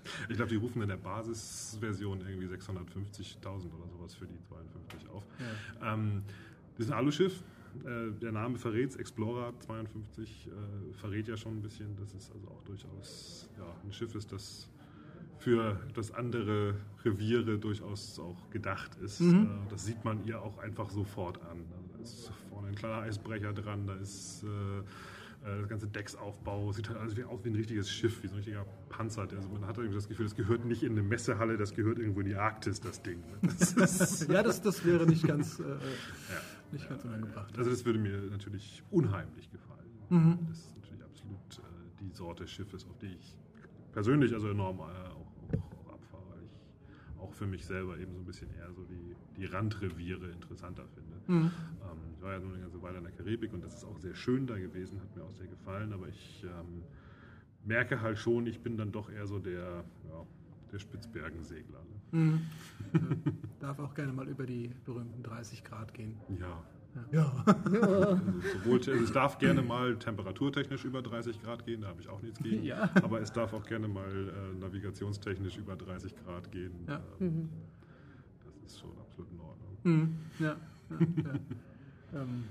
ich 0.30 0.36
glaube, 0.36 0.50
die 0.50 0.58
rufen 0.58 0.82
in 0.82 0.90
der 0.90 0.98
Basisversion 0.98 2.22
irgendwie 2.22 2.48
650.000 2.48 3.74
oder 3.74 3.90
sowas 3.90 4.14
für 4.16 4.28
die 4.28 4.40
52 4.48 5.10
auf. 5.10 5.24
Ähm, 5.84 6.24
das 6.78 6.86
ist 6.88 6.92
ein 6.92 6.98
Aluschiff. 6.98 7.44
Äh, 7.86 8.12
der 8.22 8.32
Name 8.32 8.58
verrät 8.58 8.96
Explorer 8.98 9.54
52 9.60 10.48
äh, 10.48 10.94
verrät 10.94 11.28
ja 11.28 11.38
schon 11.38 11.58
ein 11.58 11.62
bisschen, 11.62 11.96
dass 11.96 12.14
es 12.14 12.32
also 12.32 12.48
auch 12.48 12.64
durchaus 12.64 13.50
ja, 13.58 13.66
ein 13.84 13.92
Schiff 13.92 14.16
ist, 14.16 14.32
das 14.32 14.70
für 15.40 15.80
das 15.94 16.12
andere 16.12 16.76
Reviere 17.04 17.58
durchaus 17.58 18.20
auch 18.20 18.50
gedacht 18.50 18.96
ist. 19.04 19.20
Äh, 19.22 19.48
das 19.70 19.86
sieht 19.86 20.04
man 20.06 20.26
ihr 20.26 20.42
auch 20.42 20.58
einfach 20.60 20.90
sofort 20.90 21.42
an. 21.42 21.66
Also 21.76 21.90
da 21.98 22.04
ist 22.04 22.32
vorne 22.50 22.68
ein 22.70 22.76
kleiner 22.76 23.02
Eisbrecher 23.02 23.54
dran, 23.54 23.88
da 23.88 23.96
ist 23.96 24.44
äh, 24.44 24.48
Äh, 25.44 25.60
das 25.60 25.68
ganze 25.68 25.88
Decksaufbau 25.88 26.72
sieht 26.72 26.88
halt 26.90 27.00
alles 27.00 27.18
wie, 27.18 27.24
aus 27.24 27.44
wie 27.44 27.50
ein 27.50 27.56
richtiges 27.56 27.92
Schiff, 27.92 28.24
wie 28.24 28.28
so 28.28 28.34
ein 28.34 28.38
richtiger 28.38 28.66
Panzer. 28.90 29.24
Also 29.24 29.50
man 29.50 29.68
hat 29.68 29.78
irgendwie 29.78 29.96
das 29.96 30.08
Gefühl, 30.08 30.26
das 30.26 30.36
gehört 30.36 30.64
nicht 30.66 30.84
in 30.84 30.94
eine 30.94 31.02
Messehalle, 31.02 31.58
das 31.58 31.74
gehört 31.74 32.00
irgendwo 32.00 32.22
in 32.22 32.28
die 32.28 32.36
Arktis, 32.36 32.80
das 32.80 33.02
Ding. 33.02 33.22
Das 33.42 33.74
ist, 33.74 34.30
ja, 34.30 34.42
das, 34.42 34.62
das 34.62 34.86
wäre 34.86 35.06
nicht 35.06 35.28
ganz, 35.28 35.60
äh, 35.60 35.64
nicht 36.74 36.90
ganz 36.90 37.06
unangebracht. 37.06 37.58
also 37.58 37.70
das 37.70 37.86
würde 37.86 38.00
mir 38.00 38.18
natürlich 38.30 38.84
unheimlich 38.90 39.50
gefallen. 39.52 39.84
Mhm. 40.10 40.40
Das 40.50 40.60
ist 40.60 40.76
natürlich 40.76 41.04
absolut 41.04 41.60
äh, 41.60 42.02
die 42.02 42.12
Sorte 42.12 42.48
Schiffes, 42.48 42.86
auf 42.86 42.98
die 43.00 43.16
ich 43.16 43.38
persönlich 43.92 44.34
also 44.34 44.50
enorm 44.50 44.80
äh, 44.80 44.82
auch, 44.82 45.32
auch, 45.54 45.88
auch 45.88 45.94
abfahre, 45.94 46.24
weil 46.30 46.44
ich 46.44 47.20
auch 47.20 47.34
für 47.34 47.48
mich 47.48 47.66
selber 47.66 47.98
eben 47.98 48.14
so 48.14 48.20
ein 48.20 48.26
bisschen 48.26 48.50
eher 48.58 48.72
so 48.74 48.84
die, 48.84 49.16
die 49.38 49.46
Randreviere 49.46 50.30
interessanter 50.32 50.86
finde. 50.88 51.22
Mhm. 51.28 51.52
Ähm, 51.82 51.98
ich 52.16 52.22
war 52.22 52.34
ja 52.34 52.40
nur 52.40 52.54
eine 52.54 52.62
ganze 52.62 52.82
Weile 52.82 52.98
in 52.98 53.04
der 53.04 53.14
Karibik 53.14 53.54
und 53.54 53.64
das 53.64 53.76
ist 53.76 53.86
auch 53.86 54.00
sehr 54.00 54.16
schön 54.16 54.48
da 54.48 54.58
gewesen, 54.58 55.00
hat 55.00 55.16
mir 55.16 55.24
auch 55.24 55.34
sehr 55.34 55.48
gefallen, 55.48 55.94
aber 55.94 56.08
ich 56.08 56.44
ähm, 56.44 56.84
merke 57.64 58.02
halt 58.02 58.18
schon, 58.20 58.46
ich 58.48 58.62
bin 58.62 58.78
dann 58.78 58.92
doch 58.92 59.10
eher 59.10 59.28
so 59.28 59.40
der, 59.40 59.86
ja, 60.10 60.26
der 60.74 60.80
Spitzbergensegler. 60.80 61.80
Ne? 62.12 62.20
Mhm. 62.20 62.42
Ja, 62.94 63.00
darf 63.60 63.80
auch 63.80 63.94
gerne 63.94 64.12
mal 64.12 64.28
über 64.28 64.46
die 64.46 64.72
berühmten 64.86 65.24
30 65.24 65.64
Grad 65.64 65.94
gehen. 65.94 66.18
Ja. 66.40 66.64
Ja. 67.12 67.44
Also 67.48 68.22
sowohl, 68.60 68.78
also 68.78 68.92
es 68.92 69.12
darf 69.12 69.40
gerne 69.40 69.64
mal 69.64 69.98
temperaturtechnisch 69.98 70.86
über 70.86 71.02
30 71.02 71.42
Grad 71.42 71.66
gehen, 71.66 71.82
da 71.82 71.88
habe 71.88 72.02
ich 72.02 72.08
auch 72.08 72.22
nichts 72.22 72.38
gegen. 72.40 72.64
Ja. 72.64 72.88
Aber 73.02 73.20
es 73.20 73.32
darf 73.34 73.52
auch 73.54 73.66
gerne 73.66 73.88
mal 73.88 74.30
äh, 74.30 74.60
navigationstechnisch 74.60 75.58
über 75.58 75.76
30 75.76 76.16
Grad 76.24 76.52
gehen. 76.52 76.72
Ja. 76.88 77.02
Ähm, 77.20 77.50
Das 78.46 78.56
ist 78.72 78.80
schon 78.80 78.92
absolut 79.00 79.32
in 79.32 79.40
Ordnung. 79.40 79.78
Mhm. 79.84 80.18
Ja. 80.40 80.56
ja, 80.90 80.98
ja. 81.24 81.40
Ähm, 82.22 82.44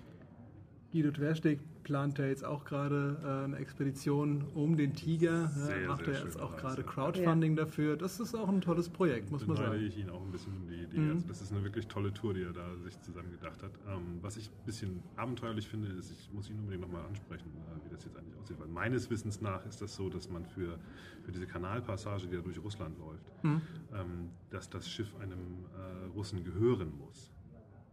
Guido 0.91 1.13
Twersteg 1.13 1.61
plant 1.83 2.19
ja 2.19 2.27
jetzt 2.27 2.45
auch 2.45 2.65
gerade 2.65 3.17
äh, 3.25 3.45
eine 3.45 3.57
Expedition 3.57 4.45
um 4.55 4.77
den 4.77 4.95
Tiger. 4.95 5.49
Sehr, 5.49 5.83
Ja, 5.83 5.89
macht 5.89 6.05
sehr 6.05 6.15
er 6.15 6.21
jetzt 6.25 6.33
schöne 6.35 6.45
auch 6.45 6.57
gerade 6.57 6.83
Crowdfunding 6.83 7.57
dafür. 7.57 7.97
Das 7.97 8.21
ist 8.21 8.35
auch 8.35 8.49
ein 8.49 8.61
tolles 8.61 8.89
Projekt, 8.89 9.31
muss 9.31 9.47
man 9.47 9.57
sagen. 9.57 9.83
ich 9.85 9.99
ihn 9.99 10.11
auch 10.11 10.23
ein 10.23 10.31
bisschen 10.33 10.53
um 10.55 10.69
die 10.69 10.83
Idee. 10.83 10.99
Mhm. 10.99 11.11
Also 11.13 11.29
das 11.29 11.43
ist 11.43 11.53
eine 11.53 11.63
wirklich 11.65 11.87
tolle 11.89 12.13
Tour, 12.13 12.35
die 12.35 12.43
er 12.43 12.53
da 12.53 12.77
sich 12.79 13.01
zusammen 13.01 13.31
gedacht 13.31 13.63
hat. 13.63 13.73
Ähm, 13.89 14.19
was 14.23 14.37
ich 14.37 14.49
ein 14.49 14.65
bisschen 14.67 15.03
abenteuerlich 15.17 15.69
finde, 15.69 15.89
ist, 15.89 16.11
ich 16.11 16.31
muss 16.33 16.49
ihn 16.51 16.59
unbedingt 16.59 16.83
nochmal 16.83 17.05
ansprechen, 17.07 17.51
äh, 17.57 17.85
wie 17.85 17.95
das 17.95 18.05
jetzt 18.05 18.17
eigentlich 18.17 18.39
aussieht. 18.39 18.59
Weil 18.61 18.69
meines 18.69 19.11
Wissens 19.11 19.41
nach 19.41 19.65
ist 19.67 19.83
das 19.83 19.95
so, 19.95 20.09
dass 20.09 20.29
man 20.31 20.45
für, 20.47 20.79
für 21.25 21.33
diese 21.33 21.47
Kanalpassage, 21.47 22.27
die 22.29 22.37
da 22.37 22.43
durch 22.43 22.63
Russland 22.63 22.99
läuft, 22.99 23.33
Mhm. 23.45 23.61
ähm, 23.95 24.31
dass 24.51 24.71
das 24.71 24.89
Schiff 24.89 25.15
einem 25.21 25.39
äh, 25.75 26.07
Russen 26.15 26.45
gehören 26.45 26.93
muss. 26.99 27.31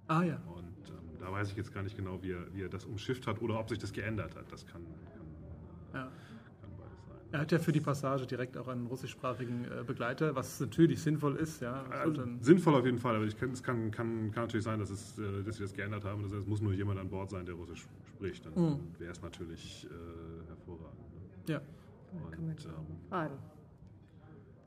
Ah 0.10 0.24
ja. 0.24 0.36
Und 0.48 0.90
ähm, 0.90 1.20
da 1.20 1.32
weiß 1.32 1.52
ich 1.52 1.56
jetzt 1.58 1.72
gar 1.74 1.84
nicht 1.84 1.96
genau, 1.96 2.22
wie 2.24 2.32
er, 2.32 2.54
wie 2.54 2.64
er 2.64 2.70
das 2.70 2.86
umschifft 2.86 3.28
hat 3.28 3.42
oder 3.42 3.60
ob 3.60 3.70
sich 3.70 3.78
das 3.78 3.94
geändert 3.94 4.36
hat. 4.36 4.52
Das 4.52 4.66
kann, 4.66 4.82
kann, 5.14 5.28
ja. 5.94 6.12
kann 6.62 6.70
beides 6.78 7.06
sein. 7.08 7.18
Er 7.32 7.40
hat 7.42 7.52
ja 7.52 7.60
für 7.60 7.72
die 7.72 7.80
Passage 7.80 8.26
direkt 8.26 8.58
auch 8.58 8.68
einen 8.68 8.88
russischsprachigen 8.88 9.66
äh, 9.66 9.84
Begleiter, 9.86 10.34
was 10.36 10.60
natürlich 10.60 11.00
sinnvoll 11.02 11.36
ist. 11.36 11.62
Ja. 11.62 11.84
Also, 11.92 12.16
So 12.16 12.22
dann- 12.22 12.42
sinnvoll 12.42 12.74
auf 12.76 12.86
jeden 12.86 12.98
Fall, 12.98 13.16
aber 13.18 13.26
ich 13.26 13.38
kann, 13.38 13.52
es 13.52 13.62
kann, 13.62 13.92
kann, 13.92 14.32
kann 14.32 14.44
natürlich 14.46 14.64
sein, 14.66 14.80
dass, 14.80 14.90
es, 14.90 15.18
äh, 15.20 15.44
dass 15.44 15.58
sie 15.58 15.64
das 15.64 15.74
geändert 15.74 16.04
haben. 16.06 16.24
Das 16.24 16.32
heißt, 16.32 16.42
es 16.42 16.48
muss 16.48 16.60
nur 16.62 16.74
jemand 16.74 17.00
an 17.00 17.08
Bord 17.10 17.30
sein, 17.30 17.46
der 17.46 17.54
Russisch 17.56 17.88
spricht. 18.08 18.46
Dann 18.46 18.54
Mhm. 18.56 18.80
wäre 18.98 19.12
es 19.12 19.22
natürlich 19.22 19.86
äh, 19.86 20.48
hervorragend. 20.48 21.00
ja, 21.48 21.60
Ne? 21.60 22.20
Kann 22.32 22.42
man 22.44 22.50
Und, 22.56 22.66
ähm, 22.66 23.30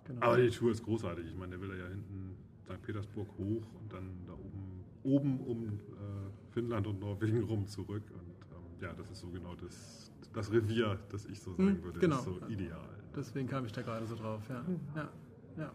genau. 0.04 0.20
aber 0.26 0.36
die 0.36 0.50
Tour 0.50 0.70
ist 0.70 0.84
großartig. 0.84 1.26
Ich 1.26 1.36
meine, 1.36 1.50
der 1.58 1.60
will 1.60 1.76
ja 1.76 1.88
hinten 1.88 2.36
St. 2.64 2.80
Petersburg 2.82 3.28
hoch 3.36 3.66
und 3.80 3.92
dann 3.92 4.08
da 4.28 4.32
oben, 4.34 4.61
oben 5.04 5.40
um 5.40 5.64
äh, 5.64 6.52
Finnland 6.52 6.86
und 6.86 7.00
Norwegen 7.00 7.42
rum 7.44 7.66
zurück. 7.66 8.02
Und 8.12 8.56
ähm, 8.56 8.82
ja, 8.82 8.92
das 8.94 9.10
ist 9.10 9.20
so 9.20 9.28
genau 9.28 9.54
das, 9.54 10.10
das 10.32 10.52
Revier, 10.52 10.98
das 11.10 11.26
ich 11.26 11.40
so 11.40 11.52
sagen 11.54 11.64
Mhm, 11.78 11.82
würde. 11.84 12.00
genau. 12.00 12.16
ist 12.18 12.24
so 12.24 12.38
ideal. 12.48 12.88
Deswegen 13.16 13.48
kam 13.48 13.64
ich 13.66 13.72
da 13.72 13.82
gerade 13.82 14.06
so 14.06 14.14
drauf. 14.14 14.42
Ja. 14.48 14.64
Ja. 14.96 15.08
Ja. 15.58 15.72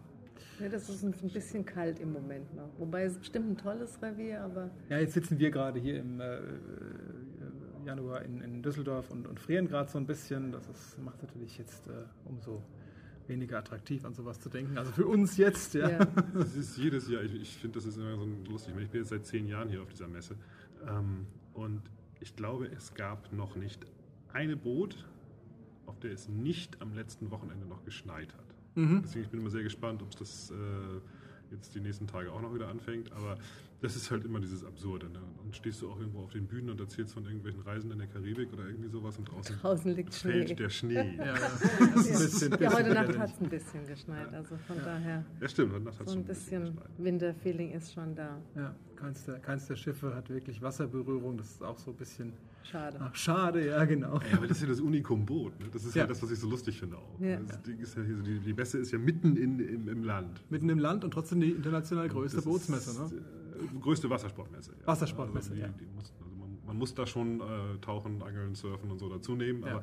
Ja, 0.60 0.68
das 0.68 0.88
ist 0.88 1.02
uns 1.04 1.22
ein 1.22 1.30
bisschen 1.30 1.64
kalt 1.64 2.00
im 2.00 2.12
Moment 2.12 2.52
noch. 2.56 2.68
Wobei 2.78 3.04
es 3.04 3.16
bestimmt 3.16 3.50
ein 3.50 3.56
tolles 3.56 4.00
Revier, 4.02 4.42
aber 4.42 4.70
Ja, 4.88 4.98
jetzt 4.98 5.14
sitzen 5.14 5.38
wir 5.38 5.50
gerade 5.52 5.78
hier 5.78 6.00
im 6.00 6.20
äh, 6.20 6.38
Januar 7.84 8.22
in, 8.22 8.40
in 8.40 8.62
Düsseldorf 8.62 9.10
und, 9.10 9.26
und 9.26 9.38
frieren 9.38 9.68
gerade 9.68 9.88
so 9.90 9.98
ein 9.98 10.06
bisschen. 10.06 10.50
Das 10.52 10.68
ist, 10.68 10.98
macht 11.02 11.22
natürlich 11.22 11.58
jetzt 11.58 11.86
äh, 11.88 11.92
umso 12.24 12.62
weniger 13.28 13.58
attraktiv, 13.58 14.04
an 14.04 14.14
sowas 14.14 14.40
zu 14.40 14.48
denken. 14.48 14.78
Also 14.78 14.92
für 14.92 15.06
uns 15.06 15.36
jetzt, 15.36 15.74
ja. 15.74 15.90
ja. 15.90 16.04
Das 16.34 16.56
ist 16.56 16.76
jedes 16.76 17.08
Jahr, 17.08 17.22
ich, 17.22 17.34
ich 17.34 17.56
finde, 17.56 17.78
das 17.78 17.86
ist 17.86 17.96
immer 17.96 18.16
so 18.16 18.26
lustig. 18.50 18.74
Ich 18.78 18.88
bin 18.88 19.00
jetzt 19.00 19.10
seit 19.10 19.26
zehn 19.26 19.46
Jahren 19.46 19.68
hier 19.68 19.82
auf 19.82 19.88
dieser 19.88 20.08
Messe. 20.08 20.36
Ähm, 20.86 21.26
und 21.54 21.82
ich 22.20 22.36
glaube, 22.36 22.66
es 22.66 22.94
gab 22.94 23.32
noch 23.32 23.56
nicht 23.56 23.86
eine 24.32 24.56
Boot, 24.56 25.04
auf 25.86 25.98
der 26.00 26.12
es 26.12 26.28
nicht 26.28 26.80
am 26.82 26.94
letzten 26.94 27.30
Wochenende 27.30 27.66
noch 27.66 27.84
geschneit 27.84 28.34
hat. 28.34 28.54
Mhm. 28.74 29.02
Deswegen 29.02 29.24
ich 29.24 29.30
bin 29.30 29.40
immer 29.40 29.50
sehr 29.50 29.62
gespannt, 29.62 30.02
ob 30.02 30.10
es 30.10 30.16
das 30.16 30.50
äh, 30.50 30.54
jetzt 31.50 31.74
die 31.74 31.80
nächsten 31.80 32.06
Tage 32.06 32.32
auch 32.32 32.40
noch 32.40 32.54
wieder 32.54 32.68
anfängt. 32.68 33.12
Aber 33.12 33.38
das 33.80 33.94
ist 33.94 34.10
halt 34.10 34.24
immer 34.24 34.40
dieses 34.40 34.64
Absurde. 34.64 35.08
Ne? 35.08 35.20
Und 35.44 35.54
stehst 35.54 35.80
du 35.82 35.90
auch 35.90 35.98
irgendwo 35.98 36.20
auf 36.20 36.32
den 36.32 36.46
Bühnen 36.46 36.70
und 36.70 36.80
erzählst 36.80 37.14
von 37.14 37.24
irgendwelchen 37.24 37.62
Reisen 37.62 37.90
in 37.92 37.98
der 37.98 38.08
Karibik 38.08 38.52
oder 38.52 38.66
irgendwie 38.66 38.88
sowas 38.88 39.16
und 39.18 39.30
draußen 39.30 39.56
draußen 39.60 39.94
liegt 39.94 40.12
Schnee. 40.14 40.32
fällt 40.44 40.58
der 40.58 40.68
Schnee. 40.70 41.16
Ja, 41.16 41.26
ja. 41.26 41.34
Das 41.94 42.06
ist 42.06 42.42
ein 42.42 42.50
bisschen, 42.50 42.50
Ja, 42.50 42.56
bisschen 42.56 42.72
heute 42.74 42.94
Nacht 42.94 43.18
hat 43.18 43.30
es 43.34 43.40
ein 43.40 43.48
bisschen 43.48 43.86
geschneit, 43.86 44.34
also 44.34 44.56
von 44.66 44.76
daher 44.84 45.24
Ja, 45.40 45.48
stimmt. 45.48 45.72
heute 45.74 45.84
Nacht 45.84 45.98
hat's 46.00 46.10
so 46.10 46.14
schon 46.16 46.22
ein 46.24 46.26
bisschen 46.26 46.64
geschneit. 46.64 46.88
Winterfeeling 46.98 47.70
ist 47.72 47.92
schon 47.92 48.14
da. 48.16 48.38
Ja, 48.56 48.74
keins 48.96 49.24
der, 49.26 49.38
keins 49.38 49.66
der 49.68 49.76
Schiffe 49.76 50.14
hat 50.14 50.28
wirklich 50.28 50.60
Wasserberührung. 50.60 51.36
Das 51.38 51.48
ist 51.50 51.62
auch 51.62 51.78
so 51.78 51.92
ein 51.92 51.96
bisschen 51.96 52.32
Schade. 52.70 52.98
ach, 53.00 53.14
schade, 53.14 53.66
ja, 53.66 53.84
genau. 53.86 54.20
Ja, 54.30 54.36
aber 54.36 54.46
das 54.46 54.58
ist 54.58 54.62
ja 54.62 54.68
das 54.68 54.80
Unikum-Boot. 54.80 55.58
Ne? 55.58 55.66
Das 55.72 55.84
ist 55.84 55.94
ja. 55.94 56.02
Ja. 56.02 56.06
das, 56.06 56.22
was 56.22 56.30
ich 56.30 56.38
so 56.38 56.48
lustig 56.48 56.78
finde 56.78 56.96
auch. 56.98 57.18
Ja. 57.20 57.38
Das 57.40 57.62
Ding 57.62 57.78
ist 57.78 57.96
ja 57.96 58.02
hier 58.02 58.16
so, 58.16 58.22
die, 58.22 58.38
die 58.40 58.52
Messe 58.52 58.78
ist 58.78 58.90
ja 58.90 58.98
mitten 58.98 59.36
in, 59.36 59.58
im, 59.58 59.88
im 59.88 60.04
Land. 60.04 60.44
Mitten 60.50 60.68
im 60.68 60.78
Land 60.78 61.02
und 61.04 61.12
trotzdem 61.12 61.40
die 61.40 61.50
international 61.52 62.08
größte 62.08 62.36
Das 62.38 62.44
Bootsmesse, 62.44 62.90
ist, 62.90 63.12
ne? 63.12 63.18
äh, 63.76 63.78
größte 63.80 64.10
Wassersportmesse. 64.10 64.72
Ja. 64.80 64.86
Wassersportmesse, 64.86 65.50
also 65.50 65.54
die, 65.54 65.60
ja. 65.62 65.68
die 65.68 65.86
muss, 65.94 66.12
also 66.20 66.34
man, 66.36 66.58
man 66.66 66.76
muss 66.76 66.94
da 66.94 67.06
schon 67.06 67.40
äh, 67.40 67.78
tauchen, 67.80 68.22
angeln, 68.22 68.54
surfen 68.54 68.90
und 68.90 68.98
so 68.98 69.08
dazu 69.08 69.34
nehmen. 69.34 69.62
Ja. 69.62 69.76
Aber 69.76 69.82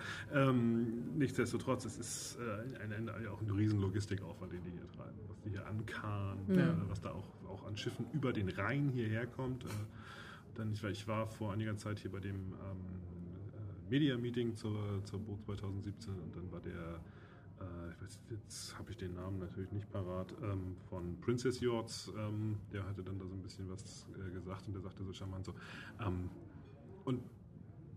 ähm, 0.50 1.18
nichtsdestotrotz, 1.18 1.86
es 1.86 1.98
ist 1.98 2.38
äh, 2.40 2.84
ein, 2.84 2.92
ein, 2.94 3.10
ein, 3.10 3.28
auch 3.28 3.42
ein 3.42 3.50
riesen 3.50 3.80
Logistikaufwand, 3.82 4.54
den 4.54 4.64
die 4.64 4.72
hier 4.72 4.88
treiben. 4.96 5.18
Was 5.28 5.40
die 5.42 5.50
hier 5.50 5.66
ankarren, 5.66 6.38
Ja. 6.50 6.68
äh, 6.70 6.90
was 6.90 7.02
da 7.02 7.10
auch, 7.12 7.34
auch 7.50 7.66
an 7.68 7.76
Schiffen 7.78 8.06
über 8.14 8.32
den 8.32 8.48
Rhein 8.50 8.90
hierher 8.90 9.26
kommt. 9.26 9.66
Dann, 10.56 10.72
ich, 10.74 10.84
war, 10.84 10.90
ich 10.90 11.08
war 11.08 11.28
vor 11.28 11.54
einiger 11.54 11.78
Zeit 11.78 12.00
hier 12.00 12.12
bei 12.12 12.20
dem 12.20 12.36
ähm, 12.36 12.54
äh, 13.54 13.90
Media-Meeting 13.90 14.56
zur, 14.56 15.04
zur 15.06 15.20
Boot 15.20 15.44
2017 15.46 16.14
und 16.20 16.36
dann 16.36 16.52
war 16.52 16.60
der 16.62 17.02
äh, 17.60 17.92
ich 17.92 18.02
weiß, 18.02 18.20
jetzt 18.32 18.78
habe 18.78 18.92
ich 18.92 18.98
den 18.98 19.14
Namen 19.14 19.40
natürlich 19.40 19.72
nicht 19.72 19.90
parat, 19.92 20.34
ähm, 20.42 20.76
von 20.90 21.20
Princess 21.22 21.62
Yachts, 21.62 22.12
ähm, 22.18 22.58
der 22.74 22.86
hatte 22.86 23.04
dann 23.04 23.18
da 23.20 23.26
so 23.26 23.34
ein 23.34 23.42
bisschen 23.42 23.70
was 23.70 24.08
äh, 24.16 24.32
gesagt 24.32 24.68
und 24.68 24.74
der 24.74 24.82
sagte 24.82 25.04
so 25.04 25.14
charmant 25.14 25.46
so, 25.46 25.54
ähm, 26.02 26.30
und 27.06 27.22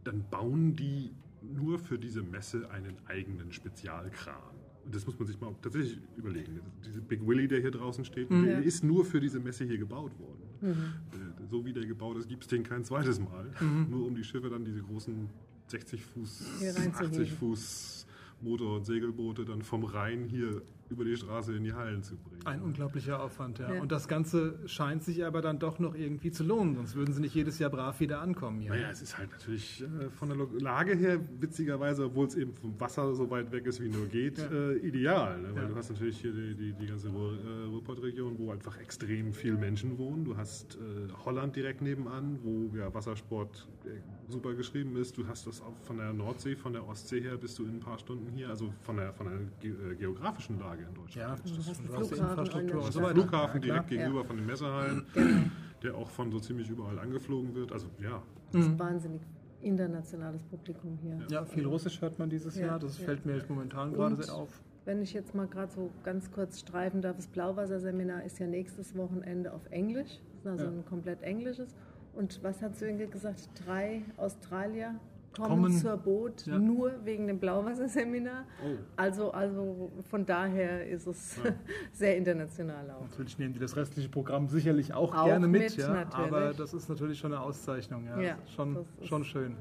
dann 0.05 0.25
bauen 0.31 0.77
die 0.77 1.13
nur 1.43 1.79
für 1.79 1.99
diese 1.99 2.23
Messe 2.23 2.71
einen 2.71 2.97
eigenen 3.07 3.53
Spezialkran. 3.53 4.58
Das 4.91 5.07
muss 5.07 5.19
man 5.19 5.27
sich 5.29 5.39
mal 5.41 5.55
tatsächlich 5.63 5.99
überlegen. 6.17 6.61
Diese 6.87 7.01
Big 7.01 7.27
Willy, 7.27 7.47
der 7.49 7.61
hier 7.61 7.71
draußen 7.71 8.05
steht, 8.05 8.31
Mhm. 8.31 8.45
der 8.45 8.63
ist 8.63 8.83
nur 8.85 9.05
für 9.05 9.21
diese 9.21 9.39
Messe 9.41 9.65
hier 9.65 9.79
gebaut 9.79 10.13
worden. 10.19 10.43
Äh, 10.63 11.49
So 11.51 11.65
wie 11.65 11.73
der 11.73 11.87
gebaut 11.87 12.17
ist, 12.19 12.29
gibt 12.29 12.43
es 12.45 12.49
den 12.49 12.63
kein 12.63 12.85
zweites 12.85 13.21
Mal. 13.21 13.51
Mhm. 13.61 13.87
Nur 13.91 14.07
um 14.07 14.15
die 14.15 14.25
Schiffe 14.25 14.49
dann 14.51 14.65
diese 14.65 14.81
großen 14.83 15.29
60 15.67 16.05
Fuß, 16.05 16.47
Hier 16.61 16.69
reinzuheben. 16.77 17.13
80 17.13 17.33
Fuß 17.33 18.07
Motor- 18.41 18.77
und 18.77 18.87
Segelboote 18.87 19.45
dann 19.45 19.63
vom 19.63 19.85
Rhein 19.85 20.25
hier 20.25 20.63
über 20.91 21.05
die 21.05 21.17
Straße 21.17 21.55
in 21.55 21.65
die 21.65 21.73
Hallen 21.75 22.03
zu 22.03 22.17
bringen. 22.17 22.41
Ein 22.47 22.63
unglaublicher 22.63 23.23
Aufwand, 23.23 23.59
ja. 23.59 23.75
Ja. 23.75 23.81
Und 23.83 23.93
das 23.93 24.09
Ganze 24.09 24.59
scheint 24.67 25.03
sich 25.03 25.25
aber 25.25 25.43
dann 25.43 25.59
doch 25.59 25.79
noch 25.79 25.95
irgendwie 25.95 26.31
zu 26.31 26.45
lohnen, 26.45 26.77
sonst 26.77 26.95
würden 26.95 27.13
sie 27.13 27.21
nicht 27.21 27.35
jedes 27.35 27.59
Jahr 27.59 27.71
brav 27.71 28.01
wieder 28.01 28.21
ankommen 28.21 28.61
hier. 28.61 28.71
Naja, 28.71 28.89
es 28.91 29.03
ist 29.03 29.19
halt 29.19 29.31
natürlich 29.31 29.83
äh, 29.83 30.09
von 30.11 30.29
der 30.29 30.39
Lage 30.61 30.95
her, 30.95 31.21
witzigerweise, 31.41 32.05
obwohl 32.07 32.27
es 32.27 32.35
eben 32.37 32.55
vom 32.55 32.79
Wasser 32.81 33.15
so 33.15 33.31
weit 33.31 33.53
weg 33.53 33.67
ist, 33.67 33.83
wie 33.83 33.89
nur 33.89 34.07
geht, 34.07 34.39
Ja. 34.39 34.47
äh, 34.51 34.77
ideal. 34.79 35.41
Ne? 35.43 35.49
Weil 35.55 35.63
Ja. 35.65 35.69
du 35.69 35.77
hast 35.77 35.91
natürlich 35.91 36.21
hier 36.21 36.33
die, 36.33 36.55
die, 36.55 36.73
die 36.73 36.87
ganze 36.87 37.09
äh, 37.09 37.65
Ruhrpott-Region, 37.67 38.39
wo 38.39 38.51
einfach 38.51 38.79
extrem 38.79 39.33
viele 39.33 39.57
Menschen 39.57 39.99
wohnen. 39.99 40.25
Du 40.25 40.37
hast 40.37 40.77
äh, 40.77 41.13
Holland 41.25 41.55
direkt 41.57 41.83
nebenan, 41.83 42.39
wo 42.43 42.71
ja 42.77 42.93
Wassersport 42.95 43.67
äh, 43.85 43.89
super 44.31 44.55
geschrieben 44.55 44.97
ist. 44.97 45.17
Du 45.17 45.27
hast 45.27 45.47
das 45.47 45.61
auch 45.61 45.77
von 45.83 45.97
der 45.99 46.13
Nordsee, 46.13 46.57
von 46.57 46.73
der 46.73 46.87
Ostsee 46.87 47.21
her 47.21 47.37
bist 47.37 47.59
du 47.59 47.65
in 47.65 47.77
ein 47.77 47.81
paar 47.81 47.99
Stunden 47.99 48.31
hier, 48.35 48.49
also 48.49 48.73
von 48.83 48.97
der, 48.97 49.13
von 49.13 49.27
der 49.27 49.39
ge 49.61 49.73
äh, 49.93 49.95
geografischen 49.97 50.59
Lage 50.59 50.78
in 50.87 50.95
Deutschland. 50.95 51.15
Ja, 51.17 51.35
ist 51.35 51.45
das 51.45 51.53
du 51.67 51.71
hast 51.71 51.81
die 51.81 51.87
Flughafen 51.87 52.39
Infrastruktur 52.39 52.85
und 52.85 52.93
so 52.93 53.03
weiter. 53.03 53.15
Flughafen 53.15 53.55
Ja, 53.63 53.67
direkt 53.67 53.89
gegenüber 53.89 54.25
von 54.25 54.37
den 54.37 54.47
Messehallen, 54.47 55.07
Genau. 55.15 55.41
der 55.83 55.95
auch 55.97 56.11
von 56.11 56.31
so 56.31 56.39
ziemlich 56.41 56.69
überall 56.69 56.99
angeflogen 56.99 57.55
wird. 57.55 57.73
Also 57.73 57.87
ja, 58.03 58.23
Das 58.53 58.63
ist 58.63 58.69
ein 58.69 58.79
wahnsinnig 58.79 59.23
internationales 59.61 60.43
Publikum 60.45 60.99
hier. 61.03 61.19
Ja, 61.31 61.45
viel 61.45 61.67
Russisch 61.67 62.01
hört 62.01 62.19
man 62.19 62.31
dieses 62.31 62.57
Ja, 62.57 62.67
Jahr. 62.67 62.79
Das 62.79 62.99
ja. 62.99 63.05
fällt 63.07 63.27
mir 63.27 63.35
jetzt 63.37 63.49
momentan 63.51 63.93
gerade 63.93 64.15
Und- 64.15 64.23
sehr 64.25 64.35
auf. 64.35 64.63
Wenn 64.85 65.03
ich 65.03 65.13
jetzt 65.13 65.35
mal 65.35 65.47
gerade 65.47 65.71
so 65.71 65.91
ganz 66.03 66.31
kurz 66.31 66.61
streifen 66.61 67.03
darf, 67.03 67.17
das 67.17 67.27
Blauwasserseminar 67.27 68.25
ist 68.25 68.39
ja 68.39 68.47
nächstes 68.47 68.97
Wochenende 68.97 69.53
auf 69.53 69.67
Englisch. 69.71 70.19
Das 70.45 70.55
ist 70.55 70.61
also 70.61 70.65
Ja. 70.65 70.71
ein 70.71 70.85
komplett 70.87 71.21
englisches. 71.23 71.75
Und 72.15 72.43
was 72.43 72.63
hat 72.63 72.77
Sönke 72.77 73.07
gesagt? 73.07 73.51
Drei 73.67 74.03
Australier 74.17 74.95
kommen, 75.35 75.63
Kommen. 75.63 75.73
zur 75.73 75.97
Boot 75.97 76.47
Ja. 76.47 76.59
nur 76.59 76.93
wegen 77.05 77.27
dem 77.27 77.39
Blauwasserseminar. 77.39 78.45
Oh. 78.65 78.77
Also, 78.97 79.31
also 79.33 79.93
von 80.11 80.27
daher 80.27 80.87
ist 80.89 81.07
es 81.07 81.39
sehr 81.93 82.17
international 82.17 82.91
auch. 82.91 83.03
Natürlich 83.03 83.39
nehmen 83.39 83.55
die 83.55 83.61
das 83.61 83.77
restliche 83.77 84.09
Programm 84.09 84.49
sicherlich 84.49 84.93
auch, 84.93 85.15
Auch 85.15 85.25
gerne 85.27 85.47
mit, 85.47 85.63
mit, 85.63 85.77
ja, 85.77 86.07
aber 86.13 86.53
das 86.55 86.75
ist 86.75 86.89
natürlich 86.89 87.19
schon 87.19 87.33
eine 87.33 87.43
Auszeichnung. 87.43 88.07
Ja. 88.07 88.21
Ja, 88.21 88.39
schon, 88.55 88.85
schon 89.03 89.25
schön. 89.25 89.57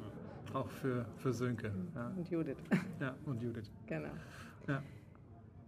Auch 0.54 0.70
für, 0.70 1.06
für 1.18 1.34
Sönke. 1.34 1.72
Ja. 1.94 2.12
Und 2.16 2.30
Judith, 2.30 2.58
ja, 3.00 3.16
und 3.26 3.42
Judith. 3.42 3.70
genau. 3.86 4.10
Ja. 4.68 4.82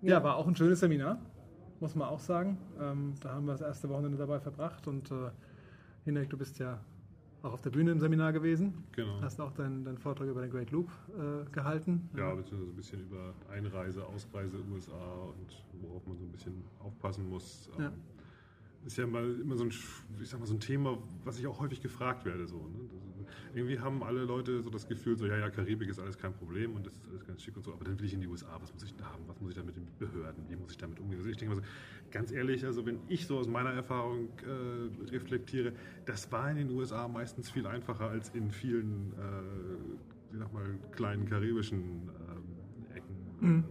ja, 0.01 0.23
war 0.23 0.35
auch 0.37 0.47
ein 0.47 0.55
schönes 0.55 0.79
Seminar, 0.79 1.19
muss 1.79 1.95
man 1.95 2.07
auch 2.07 2.19
sagen. 2.19 2.57
Ähm, 2.79 3.13
da 3.21 3.33
haben 3.33 3.45
wir 3.45 3.51
das 3.53 3.61
erste 3.61 3.89
Wochenende 3.89 4.17
dabei 4.17 4.39
verbracht 4.39 4.87
und 4.87 5.11
äh, 5.11 5.29
Hinek, 6.05 6.29
du 6.29 6.37
bist 6.37 6.57
ja 6.59 6.79
auch 7.43 7.53
auf 7.53 7.61
der 7.61 7.69
Bühne 7.69 7.91
im 7.91 7.99
Seminar 7.99 8.33
gewesen. 8.33 8.73
Genau. 8.91 9.21
Hast 9.21 9.39
auch 9.39 9.51
deinen, 9.53 9.83
deinen 9.83 9.97
Vortrag 9.97 10.27
über 10.27 10.41
den 10.41 10.51
Great 10.51 10.71
Loop 10.71 10.89
äh, 11.09 11.49
gehalten. 11.51 12.09
Ja, 12.15 12.33
beziehungsweise 12.33 12.71
ein 12.71 12.75
bisschen 12.75 12.99
über 13.01 13.33
Einreise, 13.49 14.05
Ausreise 14.05 14.57
USA 14.71 14.93
und 14.93 15.81
worauf 15.81 16.05
man 16.05 16.17
so 16.17 16.25
ein 16.25 16.31
bisschen 16.31 16.63
aufpassen 16.79 17.29
muss. 17.29 17.69
Ja. 17.77 17.87
Ähm, 17.87 17.93
Ist 18.85 18.97
ja 18.97 19.05
immer, 19.05 19.21
immer 19.21 19.55
so, 19.55 19.63
ein, 19.63 19.71
ich 20.21 20.29
sag 20.29 20.39
mal, 20.39 20.45
so 20.45 20.53
ein 20.53 20.59
Thema, 20.59 20.97
was 21.23 21.39
ich 21.39 21.47
auch 21.47 21.59
häufig 21.59 21.81
gefragt 21.81 22.25
werde. 22.25 22.47
So, 22.47 22.57
ne? 22.57 22.89
Das, 23.29 23.55
irgendwie 23.55 23.79
haben 23.79 24.03
alle 24.03 24.23
Leute 24.23 24.61
so 24.61 24.69
das 24.69 24.87
Gefühl, 24.87 25.17
so 25.17 25.25
ja, 25.25 25.37
ja, 25.37 25.49
Karibik 25.49 25.89
ist 25.89 25.99
alles 25.99 26.17
kein 26.17 26.33
Problem 26.33 26.75
und 26.75 26.85
das 26.85 26.93
ist 26.93 27.07
alles 27.09 27.25
ganz 27.25 27.41
schick 27.41 27.55
und 27.57 27.63
so, 27.63 27.73
aber 27.73 27.85
dann 27.85 27.99
will 27.99 28.05
ich 28.05 28.13
in 28.13 28.21
die 28.21 28.27
USA, 28.27 28.57
was 28.61 28.73
muss 28.73 28.83
ich 28.83 28.95
da 28.95 29.05
haben, 29.05 29.23
was 29.27 29.39
muss 29.41 29.51
ich 29.51 29.57
da 29.57 29.63
mit 29.63 29.75
den 29.75 29.87
Behörden, 29.97 30.43
wie 30.49 30.55
muss 30.55 30.71
ich 30.71 30.77
damit 30.77 30.99
umgehen? 30.99 31.17
Also 31.17 31.29
ich 31.29 31.37
denke 31.37 31.55
mal 31.55 31.61
so, 31.61 31.67
ganz 32.11 32.31
ehrlich, 32.31 32.65
also 32.65 32.85
wenn 32.85 32.99
ich 33.07 33.27
so 33.27 33.37
aus 33.37 33.47
meiner 33.47 33.71
Erfahrung 33.71 34.29
äh, 34.39 35.11
reflektiere, 35.11 35.73
das 36.05 36.31
war 36.31 36.49
in 36.51 36.57
den 36.57 36.69
USA 36.71 37.07
meistens 37.07 37.49
viel 37.49 37.67
einfacher 37.67 38.09
als 38.09 38.29
in 38.29 38.51
vielen, 38.51 39.13
äh, 39.13 40.33
ich 40.33 40.39
sag 40.39 40.53
mal, 40.53 40.77
kleinen 40.91 41.25
karibischen 41.27 42.09
ähm, 42.29 42.95
Ecken. 42.95 43.15
Mhm. 43.39 43.63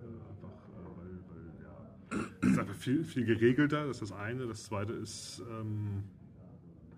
Äh, 0.00 0.30
einfach, 0.30 0.52
äh, 2.10 2.46
es 2.46 2.48
ist 2.50 2.58
einfach 2.58 2.74
viel, 2.74 3.04
viel 3.04 3.24
geregelter, 3.24 3.86
das 3.86 4.00
ist 4.00 4.10
das 4.10 4.18
eine. 4.18 4.46
Das 4.46 4.64
zweite 4.64 4.92
ist 4.92 5.42
ähm, 5.50 6.04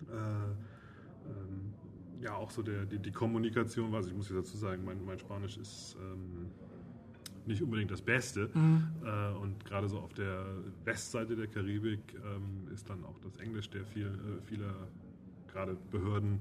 äh, 0.08 0.54
ja 2.22 2.34
auch 2.34 2.50
so 2.50 2.62
der, 2.62 2.84
die, 2.86 2.98
die 2.98 3.12
Kommunikation, 3.12 3.92
was 3.92 4.06
ich 4.06 4.14
muss 4.14 4.28
jetzt 4.28 4.38
dazu 4.38 4.56
sagen, 4.56 4.84
mein, 4.84 5.04
mein 5.04 5.18
Spanisch 5.18 5.56
ist 5.58 5.96
ähm, 6.00 6.46
nicht 7.46 7.62
unbedingt 7.62 7.90
das 7.90 8.02
Beste. 8.02 8.50
Äh, 9.04 9.36
und 9.38 9.64
gerade 9.64 9.88
so 9.88 9.98
auf 9.98 10.12
der 10.14 10.44
Westseite 10.84 11.36
der 11.36 11.46
Karibik 11.46 12.00
ähm, 12.14 12.72
ist 12.72 12.88
dann 12.90 13.04
auch 13.04 13.18
das 13.20 13.36
Englisch 13.36 13.70
der 13.70 13.84
viel, 13.84 14.06
äh, 14.06 14.42
vieler 14.46 14.74
gerade 15.52 15.76
Behörden 15.90 16.40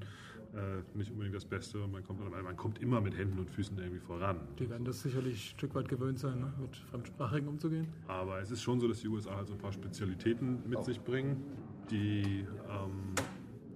äh, 0.55 0.97
nicht 0.97 1.11
unbedingt 1.11 1.35
das 1.35 1.45
Beste. 1.45 1.83
Und 1.83 1.91
man 1.91 2.03
kommt, 2.03 2.21
dann- 2.21 2.43
man 2.43 2.55
kommt 2.57 2.79
immer 2.81 3.01
mit 3.01 3.15
Händen 3.17 3.37
und 3.39 3.49
Füßen 3.51 3.77
irgendwie 3.77 3.99
voran. 3.99 4.37
Die 4.57 4.69
werden 4.69 4.85
das 4.85 5.01
sicherlich 5.03 5.33
ein 5.35 5.57
Stück 5.57 5.75
weit 5.75 5.89
gewöhnt 5.89 6.17
sein, 6.17 6.39
ne? 6.39 6.53
mit 6.59 6.75
Fremdsprachigen 6.77 7.47
umzugehen. 7.49 7.87
Aber 8.07 8.39
es 8.39 8.49
ist 8.51 8.61
schon 8.63 8.79
so, 8.79 8.87
dass 8.87 9.01
die 9.01 9.07
USA 9.09 9.35
halt 9.35 9.47
so 9.47 9.53
ein 9.53 9.59
paar 9.59 9.73
Spezialitäten 9.73 10.67
mit 10.67 10.83
sich 10.85 10.99
bringen, 11.01 11.43
die 11.91 12.45
ähm, 12.69 13.13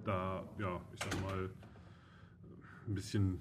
da, 0.04 0.42
ja, 0.58 0.80
ich 0.94 1.00
sag 1.04 1.22
mal, 1.22 1.50
ein 2.90 2.94
bisschen 2.94 3.40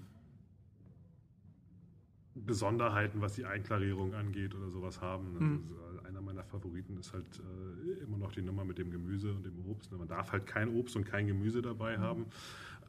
Besonderheiten, 2.36 3.22
was 3.22 3.34
die 3.34 3.46
Einklarierung 3.46 4.14
angeht 4.14 4.56
oder 4.56 4.70
sowas 4.70 5.02
haben. 5.02 5.34
Mhm. 5.34 5.64
Also, 5.88 6.08
einer 6.08 6.22
meiner 6.22 6.44
Favoriten 6.44 6.98
ist 6.98 7.14
halt 7.14 7.26
äh, 7.40 8.04
immer 8.04 8.18
noch 8.18 8.32
die 8.32 8.42
Nummer 8.42 8.64
mit 8.64 8.78
dem 8.78 8.92
Gemüse 8.92 9.34
und 9.34 9.46
dem 9.46 9.60
Obst. 9.70 9.92
Man 9.92 10.08
darf 10.08 10.32
halt 10.32 10.46
kein 10.46 10.70
Obst 10.76 10.96
und 10.96 11.06
kein 11.06 11.28
Gemüse 11.28 11.62
dabei 11.62 11.98
haben. 11.98 12.28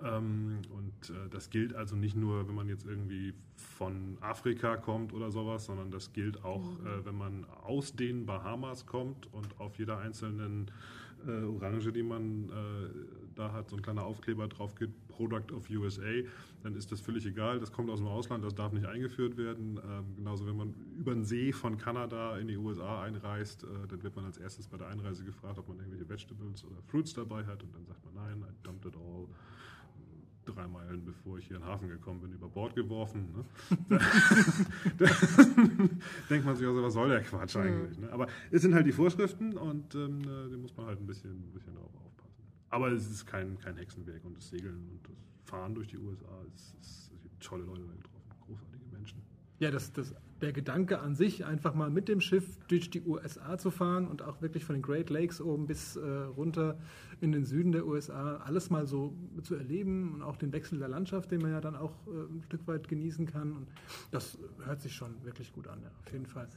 Ähm, 0.03 0.61
und 0.71 1.11
äh, 1.11 1.29
das 1.31 1.51
gilt 1.51 1.75
also 1.75 1.97
nicht 1.97 2.17
nur, 2.17 2.49
wenn 2.49 2.55
man 2.55 2.69
jetzt 2.69 2.87
irgendwie 2.87 3.35
von 3.57 4.17
Afrika 4.21 4.77
kommt 4.77 5.13
oder 5.13 5.31
sowas, 5.31 5.67
sondern 5.67 5.91
das 5.91 6.13
gilt 6.13 6.45
auch, 6.45 6.79
äh, 6.81 7.05
wenn 7.05 7.17
man 7.17 7.45
aus 7.65 7.95
den 7.95 8.27
Bahamas 8.27 8.87
kommt 8.87 9.33
und 9.33 9.61
auf 9.61 9.79
jeder 9.79 9.99
einzelnen 9.99 10.71
äh, 11.27 11.45
Orange, 11.45 11.93
die 11.93 12.03
man 12.03 12.49
äh, 12.49 13.20
da 13.41 13.53
hat, 13.53 13.71
so 13.71 13.77
ein 13.77 13.83
kleiner 13.83 14.05
Aufkleber 14.05 14.47
drauf 14.49 14.75
gibt, 14.75 15.09
Product 15.09 15.53
of 15.55 15.69
USA, 15.71 16.23
dann 16.63 16.77
ist 16.77 16.93
das 16.93 17.01
völlig 17.01 17.27
egal. 17.27 17.59
Das 17.59 17.73
kommt 17.73 17.91
aus 17.91 17.99
dem 17.99 18.09
Ausland, 18.09 18.45
das 18.45 18.55
darf 18.55 18.73
nicht 18.73 18.87
eingeführt 18.87 19.37
werden. 19.37 19.81
Ähm, 19.83 20.17
genauso, 20.17 20.47
wenn 20.47 20.57
man 20.57 20.75
über 20.99 21.15
den 21.15 21.25
See 21.25 21.53
von 21.53 21.79
Kanada 21.79 22.39
in 22.39 22.49
die 22.49 22.57
USA 22.57 23.03
einreist, 23.03 23.65
äh, 23.65 23.67
dann 23.89 24.03
wird 24.03 24.15
man 24.17 24.27
als 24.27 24.39
erstes 24.39 24.69
bei 24.69 24.77
der 24.77 24.89
Einreise 24.89 25.25
gefragt, 25.25 25.59
ob 25.59 25.69
man 25.69 25.79
irgendwelche 25.79 26.09
Vegetables 26.09 26.65
oder 26.65 26.77
Fruits 26.87 27.15
dabei 27.15 27.45
hat 27.47 27.63
und 27.63 27.75
dann 27.75 27.85
sagt 27.87 28.05
man 28.05 28.15
nein, 28.15 28.45
I 28.49 28.53
dumped 28.63 28.87
it 28.87 28.95
all 28.97 29.27
drei 30.45 30.67
Meilen 30.67 31.05
bevor 31.05 31.39
ich 31.39 31.47
hier 31.47 31.57
in 31.57 31.63
den 31.63 31.69
Hafen 31.69 31.89
gekommen 31.89 32.21
bin, 32.21 32.33
über 32.33 32.49
Bord 32.49 32.75
geworfen. 32.75 33.29
Ne? 33.37 33.45
Da, 33.89 33.99
da 34.99 35.07
denkt 36.29 36.47
man 36.47 36.57
sich 36.57 36.67
also, 36.67 36.83
was 36.83 36.93
soll 36.95 37.09
der 37.09 37.23
Quatsch 37.23 37.57
eigentlich? 37.57 37.99
Ne? 37.99 38.11
Aber 38.13 38.27
es 38.51 38.63
sind 38.63 38.75
halt 38.75 38.87
die 38.87 38.93
Vorschriften 38.93 39.57
und 39.57 39.95
ähm, 39.95 40.23
da 40.23 40.57
muss 40.57 40.77
man 40.77 40.87
halt 40.87 41.01
ein 41.01 41.07
bisschen, 41.07 41.31
ein 41.31 41.53
bisschen 41.53 41.75
darauf 41.75 41.91
aufpassen. 41.95 42.10
Aber 42.71 42.93
es 42.93 43.11
ist 43.11 43.27
kein, 43.27 43.59
kein 43.59 43.77
Hexenwerk 43.77 44.25
und 44.25 44.37
das 44.37 44.49
Segeln 44.49 44.89
und 44.91 45.01
das 45.09 45.17
Fahren 45.45 45.75
durch 45.75 45.89
die 45.89 45.99
USA, 45.99 46.45
es 46.55 46.75
ist, 46.81 47.11
ich 47.13 47.25
habe 47.25 47.39
tolle 47.41 47.65
Leute 47.65 47.83
da 47.83 47.93
getroffen, 47.93 48.31
großartige 48.47 48.85
Menschen. 48.93 49.23
Ja, 49.59 49.71
das, 49.71 49.93
das, 49.93 50.15
der 50.41 50.53
Gedanke 50.53 51.01
an 51.01 51.15
sich, 51.15 51.45
einfach 51.45 51.75
mal 51.75 51.91
mit 51.91 52.09
dem 52.09 52.21
Schiff 52.21 52.59
durch 52.69 52.91
die 52.91 53.03
USA 53.03 53.59
zu 53.59 53.71
fahren 53.71 54.07
und 54.07 54.23
auch 54.23 54.41
wirklich 54.41 54.65
von 54.65 54.77
den 54.77 54.83
Great 54.83 55.11
Lakes 55.11 55.41
oben 55.41 55.67
bis 55.67 55.97
äh, 55.97 56.07
runter 56.09 56.79
in 57.21 57.33
den 57.33 57.45
Süden 57.45 57.73
der 57.73 57.87
USA, 57.87 58.37
alles 58.37 58.71
mal 58.71 58.87
so 58.87 59.15
zu 59.43 59.57
erleben 59.57 60.15
und 60.15 60.23
auch 60.23 60.37
den 60.37 60.53
Wechsel 60.53 60.79
der 60.79 60.89
Landschaft, 60.89 61.31
den 61.31 61.43
man 61.43 61.51
ja 61.51 61.61
dann 61.61 61.77
auch 61.77 61.93
äh, 62.07 62.11
ein 62.11 62.43
Stück 62.45 62.67
weit 62.67 62.89
genießen 62.89 63.27
kann. 63.27 63.53
Und 63.53 63.69
das 64.13 64.39
hört 64.65 64.81
sich 64.81 64.95
schon 64.95 65.23
wirklich 65.25 65.53
gut 65.53 65.67
an, 65.69 65.83
ja, 65.83 65.91
auf 66.05 66.13
jeden 66.13 66.27
Fall. 66.27 66.49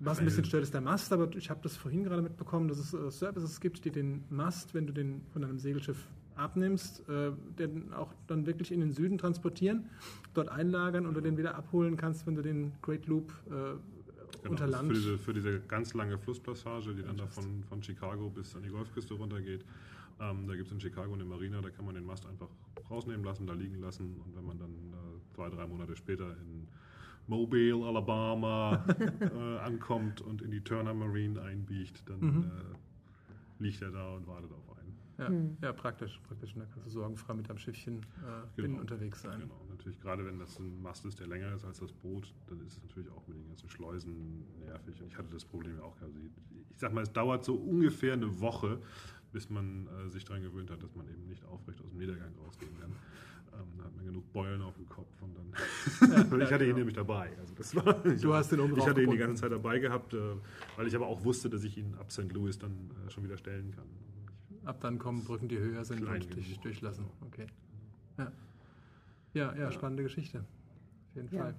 Was 0.00 0.18
ein 0.18 0.24
bisschen 0.24 0.44
stört, 0.44 0.62
ist 0.62 0.72
der 0.72 0.80
Mast, 0.80 1.12
aber 1.12 1.34
ich 1.36 1.50
habe 1.50 1.60
das 1.62 1.76
vorhin 1.76 2.04
gerade 2.04 2.22
mitbekommen, 2.22 2.68
dass 2.68 2.78
es 2.78 2.94
äh, 2.94 3.10
Services 3.10 3.60
gibt, 3.60 3.84
die 3.84 3.90
den 3.90 4.24
Mast, 4.30 4.74
wenn 4.74 4.86
du 4.86 4.92
den 4.92 5.20
von 5.32 5.44
einem 5.44 5.58
Segelschiff 5.58 6.06
abnimmst, 6.36 7.06
äh, 7.08 7.32
den 7.58 7.92
auch 7.92 8.12
dann 8.26 8.46
wirklich 8.46 8.72
in 8.72 8.80
den 8.80 8.92
Süden 8.92 9.18
transportieren, 9.18 9.90
dort 10.32 10.48
einlagern 10.48 11.04
und 11.04 11.14
du 11.14 11.20
den 11.20 11.36
wieder 11.36 11.54
abholen 11.54 11.98
kannst, 11.98 12.26
wenn 12.26 12.34
du 12.34 12.42
den 12.42 12.72
Great 12.80 13.06
Loop 13.06 13.32
äh, 13.50 13.76
Genau, 14.42 14.52
unter 14.52 14.66
Land. 14.66 14.88
Für 14.88 14.94
diese, 14.94 15.18
für 15.18 15.34
diese 15.34 15.60
ganz 15.60 15.92
lange 15.94 16.18
Flusspassage, 16.18 16.94
die 16.94 17.02
dann 17.02 17.16
da 17.16 17.26
von, 17.26 17.62
von 17.68 17.82
Chicago 17.82 18.30
bis 18.30 18.54
an 18.56 18.62
die 18.62 18.70
Golfküste 18.70 19.14
runtergeht. 19.14 19.64
Ähm, 20.20 20.46
da 20.46 20.54
gibt 20.54 20.66
es 20.66 20.72
in 20.72 20.80
Chicago 20.80 21.12
eine 21.12 21.24
Marina, 21.24 21.60
da 21.60 21.70
kann 21.70 21.84
man 21.84 21.94
den 21.94 22.04
Mast 22.04 22.26
einfach 22.26 22.48
rausnehmen 22.90 23.24
lassen, 23.24 23.46
da 23.46 23.52
liegen 23.52 23.80
lassen. 23.80 24.20
Und 24.24 24.36
wenn 24.36 24.44
man 24.44 24.58
dann 24.58 24.70
äh, 24.70 25.34
zwei, 25.34 25.48
drei 25.50 25.66
Monate 25.66 25.96
später 25.96 26.36
in 26.38 26.68
Mobile, 27.26 27.84
Alabama 27.84 28.84
äh, 29.20 29.58
ankommt 29.58 30.20
und 30.20 30.42
in 30.42 30.50
die 30.50 30.62
Turner 30.62 30.94
Marine 30.94 31.40
einbiegt, 31.42 32.02
dann 32.08 32.20
Mhm. 32.20 32.42
äh, 32.44 33.62
liegt 33.62 33.82
er 33.82 33.90
da 33.90 34.14
und 34.16 34.26
wartet 34.26 34.50
auf 34.52 34.76
einen. 34.78 34.80
Ja, 35.18 35.28
Hm. 35.28 35.56
ja, 35.60 35.72
praktisch, 35.74 36.18
praktisch. 36.26 36.54
Und 36.54 36.60
da 36.62 36.66
kannst 36.72 36.86
du 36.86 36.90
sorgenfrei 36.90 37.34
mit 37.34 37.46
deinem 37.48 37.58
Schiffchen 37.58 37.98
äh, 37.98 38.02
Genau. 38.56 38.68
innen 38.68 38.80
unterwegs 38.80 39.20
sein. 39.20 39.38
Genau, 39.40 39.60
natürlich 39.68 40.00
gerade 40.00 40.24
wenn 40.24 40.38
das 40.38 40.58
ein 40.58 40.80
Mast 40.80 41.04
ist, 41.04 41.20
der 41.20 41.26
länger 41.26 41.54
ist 41.54 41.64
als 41.64 41.78
das 41.80 41.92
Boot, 41.92 42.32
dann 42.48 42.58
ist 42.62 42.78
es 42.78 42.82
natürlich 42.82 43.10
auch 43.10 43.26
mit 43.28 43.36
den 43.36 43.46
ganzen 43.46 43.68
Schleusen 43.68 44.44
nervig. 44.66 44.98
Und 45.02 45.08
ich 45.08 45.18
hatte 45.18 45.28
das 45.30 45.44
Problem 45.44 45.76
ja 45.76 45.82
auch 45.82 45.94
gehabt. 45.98 46.14
Ich 46.70 46.78
sag 46.78 46.94
mal, 46.94 47.02
es 47.02 47.12
dauert 47.12 47.44
so 47.44 47.54
ungefähr 47.54 48.14
eine 48.14 48.40
Woche, 48.40 48.80
bis 49.32 49.50
man 49.50 49.86
äh, 49.88 50.08
sich 50.08 50.24
daran 50.24 50.42
gewöhnt 50.42 50.70
hat, 50.70 50.82
dass 50.82 50.94
man 50.96 51.06
eben 51.06 51.26
nicht 51.28 51.44
aufrecht 51.44 51.82
aus 51.82 51.90
dem 51.90 51.98
Niedergang 51.98 52.32
rausgehen 52.42 52.72
kann. 52.80 52.96
Ähm, 53.60 53.78
da 53.78 53.84
hat 53.84 53.96
man 53.96 54.04
genug 54.04 54.32
Beulen 54.32 54.62
auf 54.62 54.74
dem 54.74 54.88
Kopf 54.88 55.10
und 55.20 55.36
dann. 55.36 56.40
ich 56.40 56.52
hatte 56.52 56.64
ihn 56.64 56.68
genau. 56.68 56.78
nämlich 56.78 56.94
dabei. 56.94 57.30
Also 57.38 57.54
das 57.54 57.74
war, 57.74 57.94
Du 57.94 58.34
hast 58.34 58.52
den 58.52 58.76
Ich 58.76 58.86
hatte 58.86 59.02
ihn 59.02 59.10
die 59.10 59.16
ganze 59.16 59.42
Zeit 59.42 59.52
dabei 59.52 59.78
gehabt, 59.78 60.14
äh, 60.14 60.18
weil 60.76 60.86
ich 60.86 60.96
aber 60.96 61.06
auch 61.06 61.24
wusste, 61.24 61.50
dass 61.50 61.64
ich 61.64 61.76
ihn 61.78 61.94
ab 61.98 62.10
St. 62.10 62.32
Louis 62.32 62.58
dann 62.58 62.90
äh, 63.06 63.10
schon 63.10 63.24
wieder 63.24 63.36
stellen 63.36 63.72
kann. 63.72 63.86
Ab 64.64 64.80
dann 64.80 64.98
kommen 64.98 65.24
Brücken, 65.24 65.48
die 65.48 65.58
höher 65.58 65.84
sind 65.84 66.02
und 66.02 66.36
dich 66.36 66.58
durchlassen. 66.60 67.06
Okay. 67.26 67.46
Ja. 68.18 68.32
Ja, 69.32 69.56
ja, 69.56 69.72
spannende 69.72 70.02
Geschichte. 70.02 70.40
Auf 70.40 71.16
jeden 71.16 71.34
Ja. 71.34 71.42
Fall. 71.42 71.54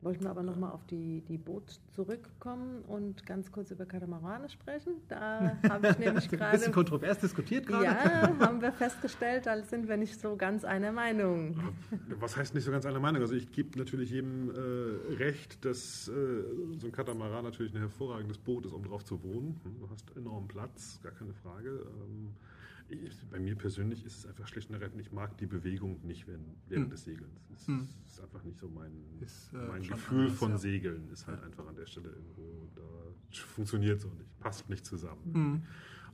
Wollten 0.00 0.22
wir 0.22 0.30
aber 0.30 0.44
nochmal 0.44 0.70
auf 0.70 0.84
die, 0.86 1.22
die 1.22 1.38
Boot 1.38 1.80
zurückkommen 1.92 2.82
und 2.86 3.26
ganz 3.26 3.50
kurz 3.50 3.72
über 3.72 3.84
Katamarane 3.84 4.48
sprechen. 4.48 4.92
Da 5.08 5.56
habe 5.68 5.88
ich 5.88 5.98
nämlich 5.98 6.24
Ein 6.24 6.30
bisschen 6.30 6.38
gerade. 6.38 6.70
kontrovers 6.70 7.18
diskutiert 7.18 7.66
gerade. 7.66 7.84
Ja, 7.86 8.38
haben 8.38 8.62
wir 8.62 8.70
festgestellt, 8.72 9.46
da 9.46 9.60
sind 9.64 9.88
wir 9.88 9.96
nicht 9.96 10.20
so 10.20 10.36
ganz 10.36 10.64
einer 10.64 10.92
Meinung. 10.92 11.58
Was 12.20 12.36
heißt 12.36 12.54
nicht 12.54 12.62
so 12.64 12.70
ganz 12.70 12.86
eine 12.86 13.00
Meinung? 13.00 13.22
Also 13.22 13.34
ich 13.34 13.50
gebe 13.50 13.76
natürlich 13.76 14.10
jedem 14.10 14.50
äh, 14.50 15.14
recht, 15.16 15.64
dass 15.64 16.06
äh, 16.06 16.12
so 16.78 16.86
ein 16.86 16.92
Katamaran 16.92 17.42
natürlich 17.42 17.74
ein 17.74 17.80
hervorragendes 17.80 18.38
Boot 18.38 18.66
ist, 18.66 18.72
um 18.72 18.84
drauf 18.84 19.04
zu 19.04 19.20
wohnen. 19.24 19.60
Hm, 19.64 19.80
Du 19.80 19.90
hast 19.90 20.16
enormen 20.16 20.46
Platz, 20.46 21.00
gar 21.02 21.12
keine 21.12 21.32
Frage. 21.34 21.70
Ähm, 21.70 22.28
bei 23.30 23.38
mir 23.38 23.54
persönlich 23.54 24.04
ist 24.04 24.18
es 24.18 24.26
einfach 24.26 24.46
schlicht 24.46 24.68
und 24.68 24.74
ergreifend, 24.74 25.00
ich 25.00 25.12
mag 25.12 25.36
die 25.38 25.46
Bewegung 25.46 26.00
nicht 26.06 26.26
während, 26.26 26.46
während 26.68 26.86
Hm. 26.86 26.90
des 26.90 27.04
Segelns. 27.04 27.40
Es 27.54 27.66
Hm. 27.66 27.88
ist 28.06 28.20
einfach 28.20 28.42
nicht 28.44 28.58
so 28.58 28.68
mein, 28.68 28.92
Ist, 29.20 29.52
äh, 29.52 29.66
mein 29.66 29.82
Gefühl 29.82 30.20
anders, 30.24 30.38
von 30.38 30.50
ja. 30.52 30.58
Segeln. 30.58 31.08
Ist 31.10 31.26
halt 31.26 31.42
einfach 31.42 31.66
an 31.66 31.76
der 31.76 31.86
Stelle 31.86 32.08
irgendwo, 32.10 32.68
da 32.74 32.82
funktioniert 33.32 34.00
so 34.00 34.08
nicht, 34.08 34.38
passt 34.40 34.68
nicht 34.68 34.86
zusammen. 34.86 35.22
Mhm. 35.32 35.62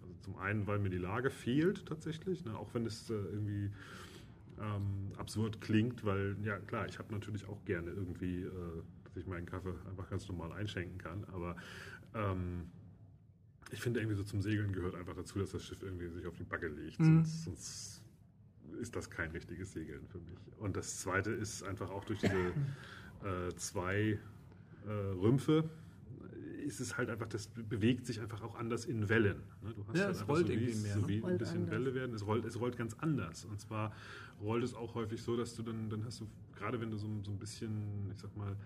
Also 0.03 0.15
zum 0.21 0.37
einen, 0.39 0.67
weil 0.67 0.79
mir 0.79 0.91
die 0.91 0.99
Lage 0.99 1.31
fehlt 1.31 1.87
tatsächlich, 1.87 2.45
ne, 2.45 2.57
auch 2.57 2.75
wenn 2.75 2.87
es 2.87 3.09
äh, 3.11 3.15
irgendwie 3.15 3.71
ähm, 4.61 5.13
absurd 5.17 5.61
klingt, 5.61 6.05
weil, 6.05 6.37
ja 6.43 6.59
klar, 6.59 6.87
ich 6.89 6.99
habe 6.99 7.13
natürlich 7.13 7.47
auch 7.47 7.65
gerne 7.65 7.91
irgendwie, 7.91 8.43
äh, 8.43 8.51
dass 9.05 9.17
ich 9.17 9.27
meinen 9.27 9.47
Kaffee 9.47 9.75
einfach 9.89 10.09
ganz 10.11 10.29
normal 10.29 10.53
einschenken 10.53 10.99
kann, 10.99 11.25
aber 11.25 11.57
ähm, 12.15 12.71
ich 13.75 13.81
finde 13.81 14.01
irgendwie 14.01 14.17
so 14.17 14.25
zum 14.25 14.41
Segeln 14.41 14.73
gehört 14.73 14.95
einfach 14.95 15.15
dazu, 15.15 15.39
dass 15.39 15.51
das 15.53 15.65
Schiff 15.65 15.83
irgendwie 15.83 16.09
sich 16.09 16.27
auf 16.27 16.37
die 16.37 16.45
Backe 16.45 16.69
legt, 16.69 16.99
Mhm. 17.01 17.25
sonst, 17.25 17.45
sonst 17.45 18.03
ist 18.81 18.97
das 18.97 19.11
kein 19.11 19.31
richtiges 19.33 19.73
Segeln 19.73 20.07
für 20.09 20.19
mich. 20.19 20.39
Und 20.59 20.77
das 20.77 21.01
Zweite 21.01 21.31
ist 21.31 21.63
einfach 21.63 21.91
auch 21.91 22.05
durch 22.05 22.21
diese 22.21 22.55
äh, 23.25 23.55
zwei 23.57 24.19
äh, 24.87 24.91
Rümpfe, 24.91 25.69
ist 26.65 26.81
es 26.81 26.97
halt 26.97 27.11
einfach, 27.11 27.27
das 27.27 27.49
bewegt 27.49 28.07
sich 28.07 28.21
einfach 28.21 28.43
auch 28.43 28.55
anders 28.57 28.87
in 28.87 29.09
Wellen. 29.09 29.43
Ne? 29.61 29.75
Du 29.75 29.87
hast 29.87 29.99
Ja, 29.99 30.07
halt 30.07 30.17
es 30.17 30.27
rollt 30.29 30.47
so 30.47 30.49
wie, 30.49 30.55
irgendwie 30.55 30.75
mehr, 30.83 30.95
So 30.95 31.01
ne? 31.03 31.09
wie 31.09 31.23
ein 31.23 31.39
bisschen 31.39 31.55
anders. 31.63 31.71
Welle 31.73 31.95
werden. 31.95 32.15
Es 32.15 32.27
rollt, 32.27 32.45
es 32.47 32.59
rollt 32.59 32.77
ganz 32.77 32.95
anders. 32.95 33.45
Und 33.45 33.61
zwar 33.61 33.93
rollt 34.41 34.65
es 34.65 34.75
auch 34.75 34.95
häufig 34.95 35.23
so, 35.23 35.37
dass 35.37 35.55
du 35.55 35.63
dann, 35.63 35.91
dann 35.91 36.05
hast 36.05 36.21
du, 36.21 36.27
gerade 36.57 36.81
wenn 36.81 36.91
du 36.91 36.97
so, 36.97 37.07
so 37.23 37.31
ein 37.31 37.39
bisschen, 37.39 38.11
ich 38.13 38.19
sag 38.19 38.35
mal, 38.37 38.57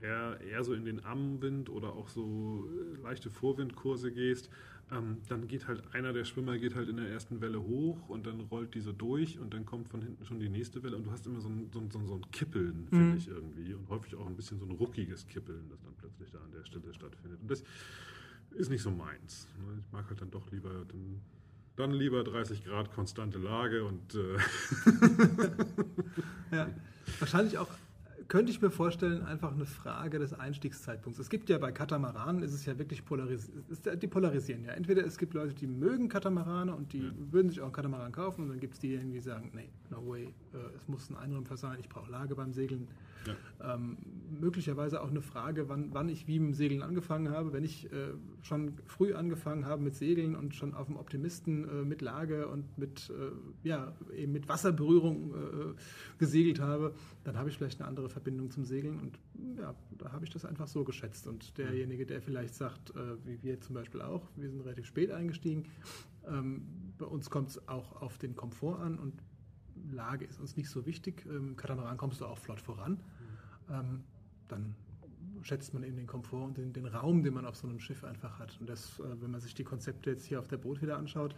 eher, 0.00 0.40
eher 0.40 0.64
so 0.64 0.74
in 0.74 0.84
den 0.84 1.04
Ammenwind 1.04 1.68
oder 1.70 1.92
auch 1.94 2.08
so 2.08 2.68
äh, 2.96 3.02
leichte 3.02 3.30
Vorwindkurse 3.30 4.12
gehst, 4.12 4.48
ähm, 4.90 5.18
dann 5.28 5.46
geht 5.48 5.68
halt 5.68 5.82
einer 5.94 6.12
der 6.12 6.24
Schwimmer 6.24 6.58
geht 6.58 6.74
halt 6.74 6.88
in 6.88 6.96
der 6.96 7.08
ersten 7.08 7.40
Welle 7.40 7.62
hoch 7.62 8.08
und 8.08 8.26
dann 8.26 8.40
rollt 8.40 8.74
diese 8.74 8.92
durch 8.92 9.38
und 9.38 9.54
dann 9.54 9.64
kommt 9.64 9.88
von 9.88 10.02
hinten 10.02 10.24
schon 10.24 10.38
die 10.38 10.48
nächste 10.48 10.82
Welle 10.82 10.96
und 10.96 11.04
du 11.06 11.10
hast 11.12 11.26
immer 11.26 11.40
so 11.40 11.48
ein, 11.48 11.70
so 11.72 11.80
ein, 11.80 11.90
so 11.90 11.98
ein, 11.98 12.06
so 12.06 12.14
ein 12.14 12.30
Kippeln, 12.30 12.88
finde 12.90 13.12
Mhm. 13.12 13.16
ich 13.18 13.28
irgendwie 13.28 13.74
und 13.74 13.88
häufig 13.88 14.14
auch 14.16 14.26
ein 14.26 14.36
bisschen 14.36 14.58
so 14.58 14.66
ein 14.66 14.72
ruckiges 14.72 15.26
Kippeln, 15.26 15.68
das 15.70 15.80
dann 15.82 15.94
plötzlich 15.96 16.30
da 16.30 16.38
an 16.40 16.52
der 16.52 16.64
Stelle 16.64 16.92
stattfindet. 16.92 17.40
Und 17.40 17.50
das 17.50 17.62
ist 18.50 18.68
nicht 18.70 18.82
so 18.82 18.90
meins. 18.90 19.48
ne? 19.58 19.78
Ich 19.80 19.92
mag 19.92 20.08
halt 20.10 20.20
dann 20.20 20.30
doch 20.30 20.50
lieber 20.50 20.84
dann, 20.86 21.20
dann 21.76 21.92
lieber 21.92 22.22
30 22.22 22.62
Grad 22.64 22.92
konstante 22.92 23.38
Lage 23.38 23.84
und 23.84 24.14
äh, 24.14 24.36
Ja, 26.50 26.68
wahrscheinlich 27.18 27.56
auch, 27.58 27.68
könnte 28.32 28.50
ich 28.50 28.62
mir 28.62 28.70
vorstellen, 28.70 29.26
einfach 29.26 29.52
eine 29.52 29.66
Frage 29.66 30.18
des 30.18 30.32
Einstiegszeitpunkts. 30.32 31.20
Es 31.20 31.28
gibt 31.28 31.50
ja 31.50 31.58
bei 31.58 31.70
Katamaranen, 31.70 32.42
ist 32.42 32.54
es 32.54 32.64
ja 32.64 32.78
wirklich 32.78 33.04
polarisiert, 33.04 34.02
die 34.02 34.06
polarisieren 34.06 34.64
ja. 34.64 34.72
Entweder 34.72 35.04
es 35.04 35.18
gibt 35.18 35.34
Leute, 35.34 35.52
die 35.52 35.66
mögen 35.66 36.08
Katamarane 36.08 36.74
und 36.74 36.94
die 36.94 37.12
würden 37.30 37.50
sich 37.50 37.60
auch 37.60 37.64
einen 37.64 37.74
Katamaran 37.74 38.10
kaufen 38.10 38.44
und 38.44 38.48
dann 38.48 38.58
gibt 38.58 38.72
es 38.72 38.80
diejenigen, 38.80 39.12
die 39.12 39.20
sagen, 39.20 39.50
nee, 39.52 39.68
no 39.90 40.08
way, 40.08 40.32
äh, 40.54 40.74
es 40.74 40.88
muss 40.88 41.10
ein 41.10 41.16
Einrümpfer 41.16 41.58
sein, 41.58 41.76
ich 41.78 41.90
brauche 41.90 42.10
Lage 42.10 42.34
beim 42.34 42.54
Segeln. 42.54 42.88
Ja. 43.26 43.74
Ähm, 43.74 43.98
möglicherweise 44.40 45.02
auch 45.02 45.10
eine 45.10 45.22
Frage, 45.22 45.68
wann, 45.68 45.92
wann 45.92 46.08
ich 46.08 46.26
wie 46.26 46.38
mit 46.38 46.48
dem 46.50 46.54
Segeln 46.54 46.82
angefangen 46.82 47.30
habe. 47.30 47.52
Wenn 47.52 47.64
ich 47.64 47.92
äh, 47.92 48.12
schon 48.42 48.74
früh 48.86 49.14
angefangen 49.14 49.66
habe 49.66 49.82
mit 49.82 49.94
Segeln 49.94 50.34
und 50.34 50.54
schon 50.54 50.74
auf 50.74 50.86
dem 50.86 50.96
Optimisten 50.96 51.68
äh, 51.68 51.84
mit 51.84 52.02
Lage 52.02 52.48
und 52.48 52.76
mit, 52.78 53.10
äh, 53.10 53.68
ja, 53.68 53.94
eben 54.16 54.32
mit 54.32 54.48
Wasserberührung 54.48 55.34
äh, 55.34 56.18
gesegelt 56.18 56.60
habe, 56.60 56.94
dann 57.24 57.36
habe 57.38 57.48
ich 57.48 57.56
vielleicht 57.56 57.80
eine 57.80 57.88
andere 57.88 58.08
Verbindung 58.08 58.50
zum 58.50 58.64
Segeln 58.64 58.98
und 58.98 59.18
ja, 59.58 59.74
da 59.98 60.12
habe 60.12 60.24
ich 60.24 60.30
das 60.30 60.44
einfach 60.44 60.66
so 60.66 60.84
geschätzt. 60.84 61.26
Und 61.26 61.56
derjenige, 61.58 62.06
der 62.06 62.22
vielleicht 62.22 62.54
sagt, 62.54 62.90
äh, 62.90 63.16
wie 63.24 63.42
wir 63.42 63.60
zum 63.60 63.74
Beispiel 63.74 64.02
auch, 64.02 64.28
wir 64.36 64.50
sind 64.50 64.60
relativ 64.62 64.86
spät 64.86 65.10
eingestiegen, 65.10 65.64
ähm, 66.28 66.62
bei 66.98 67.06
uns 67.06 67.30
kommt 67.30 67.50
es 67.50 67.68
auch 67.68 68.00
auf 68.00 68.18
den 68.18 68.36
Komfort 68.36 68.80
an 68.80 68.98
und 68.98 69.14
Lage 69.90 70.24
ist 70.24 70.40
uns 70.40 70.56
nicht 70.56 70.68
so 70.68 70.86
wichtig. 70.86 71.24
Im 71.26 71.56
Katamaran 71.56 71.96
kommst 71.96 72.20
du 72.20 72.26
auch 72.26 72.38
flott 72.38 72.60
voran. 72.60 73.00
Ähm, 73.70 74.02
dann 74.48 74.74
schätzt 75.42 75.74
man 75.74 75.82
eben 75.82 75.96
den 75.96 76.06
Komfort 76.06 76.44
und 76.44 76.56
den, 76.56 76.72
den 76.72 76.86
Raum, 76.86 77.22
den 77.22 77.34
man 77.34 77.46
auf 77.46 77.56
so 77.56 77.66
einem 77.66 77.80
Schiff 77.80 78.04
einfach 78.04 78.38
hat. 78.38 78.56
Und 78.60 78.68
das, 78.68 79.00
äh, 79.00 79.20
wenn 79.20 79.30
man 79.30 79.40
sich 79.40 79.54
die 79.54 79.64
Konzepte 79.64 80.10
jetzt 80.10 80.24
hier 80.24 80.38
auf 80.38 80.48
der 80.48 80.58
Boot 80.58 80.82
wieder 80.82 80.96
anschaut, 80.96 81.34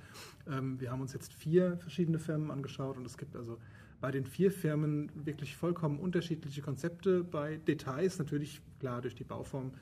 ähm, 0.47 0.81
wir 0.81 0.91
haben 0.91 1.01
uns 1.01 1.13
jetzt 1.13 1.33
vier 1.33 1.77
verschiedene 1.79 2.19
Firmen 2.19 2.51
angeschaut 2.51 2.97
und 2.97 3.07
es 3.07 3.17
gibt 3.17 3.37
also 3.37 3.59
bei 4.01 4.11
den 4.11 4.27
vier 4.27 4.51
Firmen 4.51 5.11
wirklich 5.25 5.57
vollkommen 5.57 5.99
unterschiedliche 5.99 6.61
Konzepte. 6.61 7.25
Bei 7.25 7.57
Details 7.57 8.19
natürlich, 8.19 8.61
klar, 8.79 9.01
durch 9.01 9.15
die 9.15 9.25
Bauform 9.25 9.73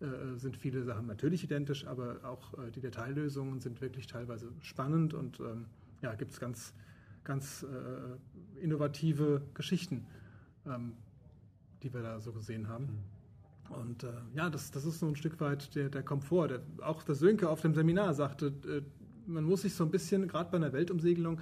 äh, 0.00 0.38
sind 0.38 0.56
viele 0.56 0.84
Sachen 0.84 1.06
natürlich 1.06 1.44
identisch, 1.44 1.86
aber 1.86 2.20
auch 2.22 2.54
äh, 2.58 2.70
die 2.70 2.80
Detaillösungen 2.80 3.60
sind 3.60 3.80
wirklich 3.80 4.06
teilweise 4.06 4.52
spannend 4.60 5.12
und 5.12 5.40
ähm, 5.40 5.66
ja, 6.02 6.14
gibt 6.14 6.32
es 6.32 6.40
ganz, 6.40 6.72
ganz 7.28 7.62
äh, 7.62 8.62
innovative 8.64 9.42
Geschichten, 9.54 10.06
ähm, 10.66 10.94
die 11.82 11.92
wir 11.92 12.02
da 12.02 12.20
so 12.20 12.32
gesehen 12.32 12.68
haben. 12.68 13.04
Und 13.68 14.02
äh, 14.02 14.08
ja, 14.34 14.48
das, 14.48 14.70
das 14.70 14.86
ist 14.86 14.98
so 14.98 15.06
ein 15.06 15.14
Stück 15.14 15.38
weit 15.40 15.74
der, 15.74 15.90
der 15.90 16.02
Komfort. 16.02 16.48
Der, 16.48 16.62
auch 16.82 17.02
der 17.02 17.14
Sönke 17.14 17.50
auf 17.50 17.60
dem 17.60 17.74
Seminar 17.74 18.14
sagte, 18.14 18.46
äh, 18.66 18.82
man 19.30 19.44
muss 19.44 19.62
sich 19.62 19.74
so 19.74 19.84
ein 19.84 19.90
bisschen, 19.90 20.26
gerade 20.26 20.50
bei 20.50 20.56
einer 20.56 20.72
Weltumsegelung, 20.72 21.40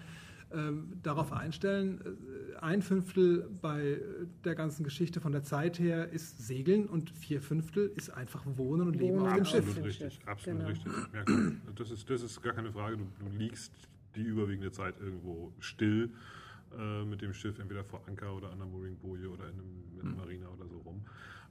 ähm, 0.53 0.99
darauf 1.03 1.33
einstellen, 1.33 2.01
äh, 2.01 2.57
ein 2.59 2.83
Fünftel 2.83 3.49
bei 3.63 4.01
der 4.45 4.57
ganzen 4.57 4.83
Geschichte 4.83 5.21
von 5.21 5.31
der 5.31 5.45
Zeit 5.45 5.79
her 5.79 6.11
ist 6.11 6.45
Segeln 6.45 6.87
und 6.87 7.11
vier 7.11 7.41
Fünftel 7.41 7.93
ist 7.95 8.11
einfach 8.11 8.45
Wohnen 8.45 8.89
und 8.89 8.95
Leben 8.95 9.21
Wohnen 9.21 9.29
auf 9.29 9.37
dem 9.37 9.45
Schiff. 9.45 9.67
Absolut 9.67 9.85
richtig, 9.85 10.21
absolut 10.27 10.59
genau. 10.59 10.71
richtig. 10.71 10.93
Ja, 11.15 11.73
das, 11.77 11.91
ist, 11.93 12.11
das 12.11 12.23
ist 12.23 12.43
gar 12.43 12.55
keine 12.55 12.73
Frage. 12.73 12.97
Du, 12.97 13.05
du 13.21 13.37
liegst 13.37 13.73
die 14.17 14.23
überwiegende 14.23 14.73
Zeit 14.73 14.99
irgendwo 15.01 15.53
still 15.59 16.11
äh, 16.77 17.05
mit 17.05 17.23
dem 17.23 17.33
Schiff, 17.33 17.59
entweder 17.59 17.85
vor 17.85 18.03
Anker 18.07 18.35
oder 18.35 18.51
an 18.51 18.59
der 18.59 18.67
Mooringboje 18.67 19.29
oder 19.29 19.49
in 19.49 19.55
einem, 19.55 19.83
in 19.93 20.01
einer 20.01 20.17
Marina 20.17 20.49
oder 20.49 20.67
so 20.69 20.79
rum. 20.79 21.05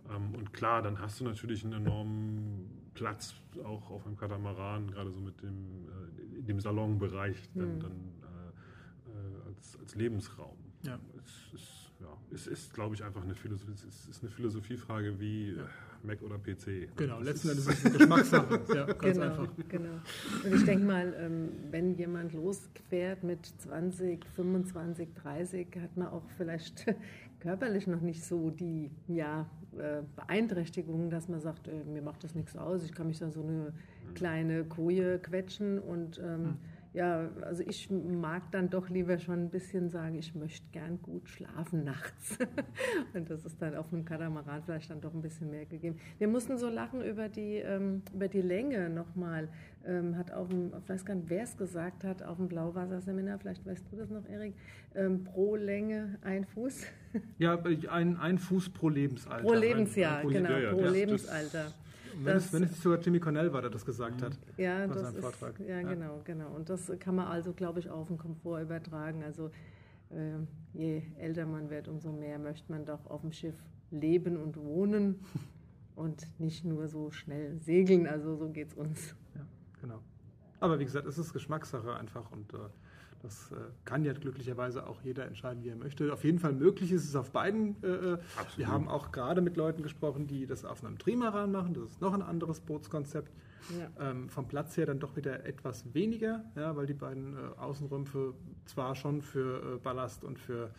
Ähm, 0.10 0.36
und 0.36 0.54
klar, 0.54 0.82
dann 0.82 1.00
hast 1.00 1.20
du 1.20 1.24
natürlich 1.24 1.64
einen 1.64 1.74
enormen 1.74 2.90
Platz 2.94 3.36
auch 3.64 3.90
auf 3.90 4.06
einem 4.06 4.18
Katamaran, 4.18 4.92
gerade 4.92 5.12
so 5.12 5.20
mit 5.20 5.42
dem, 5.42 5.88
äh, 6.34 6.38
in 6.40 6.46
dem 6.46 6.60
Salonbereich, 6.60 7.38
dann, 7.54 7.80
dann 7.80 7.92
äh, 7.92 9.10
äh, 9.10 9.48
als, 9.48 9.78
als 9.80 9.96
Lebensraum. 9.96 10.58
Ja. 10.84 11.00
Es 11.18 11.54
ist, 11.54 11.85
ja, 12.02 12.08
es 12.34 12.48
ist, 12.48 12.74
glaube 12.74 12.96
ich, 12.96 13.04
einfach 13.04 13.24
eine 13.24 13.36
Philosophie, 13.36 13.72
es 13.88 14.08
ist 14.08 14.22
eine 14.24 14.32
Philosophiefrage 14.32 15.20
wie 15.20 15.52
äh, 15.52 15.56
Mac 16.04 16.22
oder 16.22 16.38
PC. 16.38 16.90
Genau, 16.96 17.18
Das 17.20 17.26
letzten 17.44 17.50
ist- 17.50 17.68
Endes 17.68 17.68
ist 17.68 17.80
es 17.80 17.86
eine 17.86 17.98
Geschmackssache. 17.98 18.62
Ja, 18.76 18.86
ganz 18.86 19.02
Genau, 19.02 19.26
einfach. 19.26 19.48
genau. 19.70 19.90
Und 20.44 20.54
ich 20.56 20.66
denke 20.66 20.86
mal, 20.86 21.14
ähm, 21.20 21.50
wenn 21.72 21.96
jemand 21.98 22.34
losquert 22.34 23.24
mit 23.24 23.46
20, 23.46 24.26
25, 24.36 25.10
30, 25.16 25.68
hat 25.82 25.96
man 25.98 26.08
auch 26.08 26.24
vielleicht 26.38 26.86
körperlich 27.40 27.88
noch 27.88 28.02
nicht 28.02 28.24
so 28.24 28.50
die 28.52 28.92
ja, 29.08 29.50
äh, 29.78 30.02
Beeinträchtigungen, 30.16 31.10
dass 31.10 31.28
man 31.30 31.40
sagt, 31.42 31.68
äh, 31.68 31.84
mir 31.86 32.02
macht 32.02 32.24
das 32.24 32.36
nichts 32.36 32.56
aus, 32.58 32.84
ich 32.84 32.94
kann 32.94 33.08
mich 33.08 33.20
da 33.20 33.30
so 33.32 33.42
eine 33.42 33.74
kleine 34.16 34.64
Koje 34.66 35.20
quetschen 35.20 35.80
und 35.80 36.20
ähm, 36.24 36.58
ja, 36.96 37.30
also 37.42 37.62
ich 37.68 37.90
mag 37.92 38.50
dann 38.52 38.70
doch 38.70 38.90
lieber 38.90 39.18
schon 39.20 39.44
ein 39.44 39.50
bisschen 39.50 39.90
sagen, 39.90 40.16
ich 40.16 40.34
möchte 40.34 40.66
gern 40.72 41.02
gut 41.02 41.28
schlafen 41.28 41.84
nachts. 41.84 42.38
Und 43.14 43.30
das 43.30 43.44
ist 43.46 43.62
dann 43.62 43.76
auf 43.76 43.92
einem 43.92 44.06
Katamaran 44.06 44.64
vielleicht 44.64 44.90
dann 44.90 45.02
doch 45.02 45.14
ein 45.14 45.22
bisschen 45.22 45.52
mehr 45.52 45.66
gegeben. 45.66 45.98
Wir 46.20 46.30
mussten 46.30 46.58
so 46.58 46.70
lachen 46.70 47.04
über 47.04 47.28
die, 47.28 47.58
ähm, 47.58 48.02
über 48.14 48.30
die 48.30 48.42
Länge 48.42 48.90
nochmal. 48.90 49.50
Ähm, 49.86 50.18
hat 50.18 50.32
auf 50.32 50.48
dem, 50.48 50.72
ich 50.82 50.90
weiß 50.90 51.06
gar 51.06 51.16
nicht, 51.16 51.30
wer 51.30 51.44
es 51.44 51.58
gesagt 51.58 52.06
hat, 52.06 52.24
auf 52.24 52.38
dem 52.38 52.48
Blauwasserseminar, 52.48 53.40
vielleicht 53.40 53.66
weißt 53.66 53.86
du 53.92 53.98
das 53.98 54.10
noch, 54.10 54.26
Erik, 54.30 54.56
ähm, 54.96 55.26
pro 55.26 55.58
Länge 55.58 56.18
ein 56.22 56.46
Fuß. 56.46 56.86
Ja, 57.38 57.62
ein, 57.92 58.18
ein 58.18 58.38
Fuß 58.40 58.70
pro 58.70 58.90
Lebensalter. 58.90 59.44
Pro 59.44 59.54
Lebensjahr, 59.54 60.22
pro 60.22 60.30
genau, 60.30 60.50
ja, 60.50 60.60
ja, 60.60 60.72
pro 60.74 60.86
Lebensalter. 60.88 61.66
Das- 61.66 61.85
wenn 62.24 62.38
es 62.38 62.52
nicht 62.54 62.76
sogar 62.76 63.00
Jimmy 63.00 63.20
Cornell 63.20 63.52
war, 63.52 63.62
der 63.62 63.70
das 63.72 63.86
gesagt 63.86 64.22
hat. 64.22 64.38
Ja, 64.58 64.86
bei 64.88 64.94
das 64.94 65.14
ist, 65.14 65.20
Vortrag. 65.20 65.60
ja, 65.60 65.80
Ja. 65.82 65.90
genau, 65.94 66.22
genau. 66.24 66.50
Und 66.56 66.70
das 66.70 66.92
kann 67.00 67.16
man 67.16 67.28
also, 67.28 67.54
glaube 67.54 67.80
ich, 67.80 67.90
auch 67.90 68.00
auf 68.00 68.08
den 68.08 68.18
Komfort 68.18 68.62
übertragen. 68.62 69.24
Also 69.24 69.52
äh, 70.12 70.38
je 70.74 71.02
älter 71.18 71.46
man 71.46 71.70
wird, 71.70 71.88
umso 71.88 72.12
mehr 72.12 72.40
möchte 72.40 72.72
man 72.72 72.86
doch 72.86 73.06
auf 73.08 73.22
dem 73.22 73.32
Schiff 73.32 73.56
leben 73.92 74.38
und 74.38 74.58
wohnen 74.58 75.20
und 75.96 76.26
nicht 76.40 76.66
nur 76.66 76.88
so 76.88 77.12
schnell 77.12 77.60
segeln. 77.60 78.08
Also 78.08 78.36
so 78.36 78.50
geht 78.50 78.70
es 78.70 78.74
uns. 78.74 79.16
Ja, 79.36 79.42
genau. 79.82 80.00
Aber 80.60 80.80
wie 80.80 80.86
gesagt, 80.86 81.06
es 81.08 81.18
ist 81.18 81.34
Geschmackssache 81.34 81.96
einfach 81.96 82.32
und 82.32 82.54
äh, 82.54 82.58
das 83.22 83.52
äh, 83.52 83.56
kann 83.86 84.04
ja 84.04 84.14
glücklicherweise 84.14 84.88
auch 84.88 85.02
jeder 85.02 85.26
entscheiden, 85.26 85.64
wie 85.64 85.70
er 85.70 85.76
möchte. 85.76 86.12
Auf 86.14 86.24
jeden 86.24 86.40
Fall 86.40 86.54
möglich 86.54 86.92
ist 86.92 87.06
es 87.06 87.16
auf 87.16 87.32
beiden. 87.32 87.76
Äh, 87.84 87.88
äh, 87.88 88.18
wir 88.58 88.68
haben 88.68 88.88
auch 88.88 89.12
gerade 89.12 89.42
mit 89.42 89.58
Leuten 89.58 89.84
gesprochen, 89.84 90.28
die 90.28 90.46
das 90.46 90.66
auf 90.66 90.84
einem 90.84 90.98
Trimaran 90.98 91.52
machen. 91.52 91.74
Das 91.74 91.84
ist 91.84 92.02
noch 92.02 92.14
ein 92.14 92.22
anderes 92.22 92.60
Bootskonzept. 92.60 93.32
Ja. 93.80 94.12
Ähm, 94.12 94.30
vom 94.30 94.48
Platz 94.48 94.78
her 94.78 94.86
dann 94.86 95.00
doch 95.00 95.16
wieder 95.16 95.46
etwas 95.46 95.92
weniger, 95.94 96.44
ja, 96.56 96.76
weil 96.76 96.86
die 96.86 96.94
beiden 96.94 97.34
äh, 97.36 97.40
Außenrümpfe 97.60 98.34
zwar 98.66 98.94
schon 98.96 99.22
für 99.22 99.76
äh, 99.76 99.78
Ballast 99.80 100.24
und 100.24 100.38
für 100.38 100.70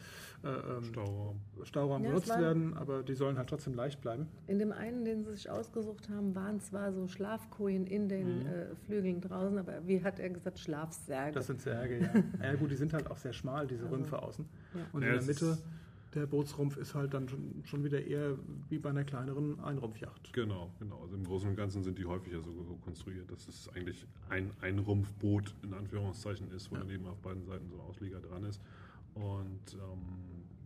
äh, 0.44 0.48
ähm, 0.48 0.84
Stauraum. 0.84 1.40
Stauraum 1.64 2.04
Ja, 2.04 2.12
war- 2.28 2.40
werden, 2.40 2.74
aber 2.76 3.02
die 3.02 3.14
sollen 3.14 3.38
halt 3.38 3.48
trotzdem 3.48 3.74
leicht 3.74 4.00
bleiben. 4.02 4.28
In 4.46 4.58
dem 4.60 4.70
einen, 4.72 5.04
den 5.04 5.24
sie 5.24 5.32
sich 5.32 5.50
ausgesucht 5.50 6.08
haben, 6.10 6.34
waren 6.36 6.60
zwar 6.60 6.92
so 6.92 7.08
Schlafkojen 7.08 7.86
in 7.86 8.08
den 8.08 8.46
äh, 8.46 8.66
Flügeln 8.86 9.20
draußen, 9.20 9.58
aber 9.58 9.84
wie 9.86 10.04
hat 10.04 10.20
er 10.20 10.30
gesagt, 10.30 10.58
Schlafsärge. 10.60 11.32
Das 11.32 11.48
sind 11.48 11.60
Särge, 11.60 11.98
ja. 11.98 12.10
ja 12.46 12.54
gut, 12.54 12.70
die 12.70 12.76
sind 12.76 12.92
halt 12.92 13.10
auch 13.10 13.16
sehr 13.16 13.32
schmal, 13.32 13.66
diese 13.66 13.90
Rümpfe 13.90 14.22
außen. 14.22 14.44
Ja. 14.74 14.80
Und 14.92 15.02
Ja, 15.02 15.08
in 15.08 15.14
der 15.16 15.22
Mitte, 15.24 15.46
ist- 15.46 15.64
der 16.16 16.26
Bootsrumpf 16.26 16.76
ist 16.76 16.94
halt 16.94 17.14
dann 17.14 17.28
schon, 17.28 17.62
schon 17.64 17.84
wieder 17.84 18.04
eher 18.04 18.36
wie 18.68 18.78
bei 18.78 18.90
einer 18.90 19.04
kleineren 19.04 19.60
Einrumpfjacht. 19.60 20.32
Genau, 20.32 20.70
genau. 20.78 21.02
Also 21.02 21.14
im 21.14 21.24
Großen 21.24 21.48
und 21.48 21.56
Ganzen 21.56 21.82
sind 21.82 21.98
die 21.98 22.06
häufiger 22.06 22.40
so, 22.40 22.50
so 22.64 22.76
konstruiert, 22.84 23.30
dass 23.30 23.46
es 23.46 23.68
eigentlich 23.74 24.06
ein, 24.28 24.50
ein 24.60 24.78
Rumpfboot 24.78 25.54
in 25.62 25.74
Anführungszeichen 25.74 26.50
ist, 26.50 26.70
wo 26.70 26.76
daneben 26.76 27.06
auf 27.06 27.18
beiden 27.20 27.44
Seiten 27.44 27.68
so 27.68 27.76
ein 27.76 27.80
Ausleger 27.82 28.20
dran 28.20 28.44
ist. 28.44 28.60
Und 29.14 29.78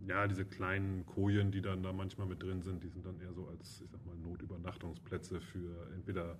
ja, 0.07 0.27
diese 0.27 0.45
kleinen 0.45 1.05
Kojen, 1.05 1.51
die 1.51 1.61
dann 1.61 1.83
da 1.83 1.93
manchmal 1.93 2.27
mit 2.27 2.41
drin 2.41 2.61
sind, 2.61 2.83
die 2.83 2.89
sind 2.89 3.05
dann 3.05 3.19
eher 3.19 3.33
so 3.33 3.47
als, 3.47 3.81
ich 3.81 3.89
sag 3.91 4.05
mal, 4.05 4.15
Notübernachtungsplätze 4.15 5.39
für 5.39 5.87
entweder, 5.93 6.31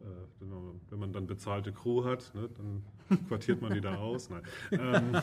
äh, 0.00 0.06
wenn, 0.40 0.48
man, 0.48 0.80
wenn, 0.90 0.98
man, 0.98 1.12
dann 1.12 1.26
bezahlte 1.26 1.72
Crew 1.72 2.04
hat, 2.04 2.32
ne, 2.34 2.48
dann 2.56 2.82
quartiert 3.28 3.60
man 3.60 3.74
die 3.74 3.80
da 3.80 3.96
aus. 3.96 4.30
Nein. 4.30 4.42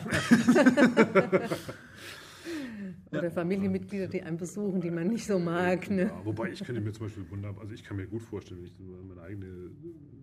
Oder 3.10 3.30
Familienmitglieder, 3.30 4.08
die 4.08 4.22
einen 4.22 4.36
besuchen, 4.36 4.80
die 4.80 4.90
man 4.90 5.08
nicht 5.08 5.26
so 5.26 5.38
mag. 5.38 5.90
Ne? 5.90 6.02
Ja, 6.02 6.24
wobei 6.24 6.50
ich 6.50 6.64
könnte 6.64 6.80
mir 6.80 6.92
zum 6.92 7.06
Beispiel 7.06 7.28
wunderbar, 7.30 7.62
also 7.62 7.74
ich 7.74 7.84
kann 7.84 7.96
mir 7.96 8.06
gut 8.06 8.22
vorstellen, 8.22 8.60
wenn 8.60 8.66
ich 8.66 8.78
an 8.78 9.08
meine 9.08 9.22
eigene, 9.22 9.46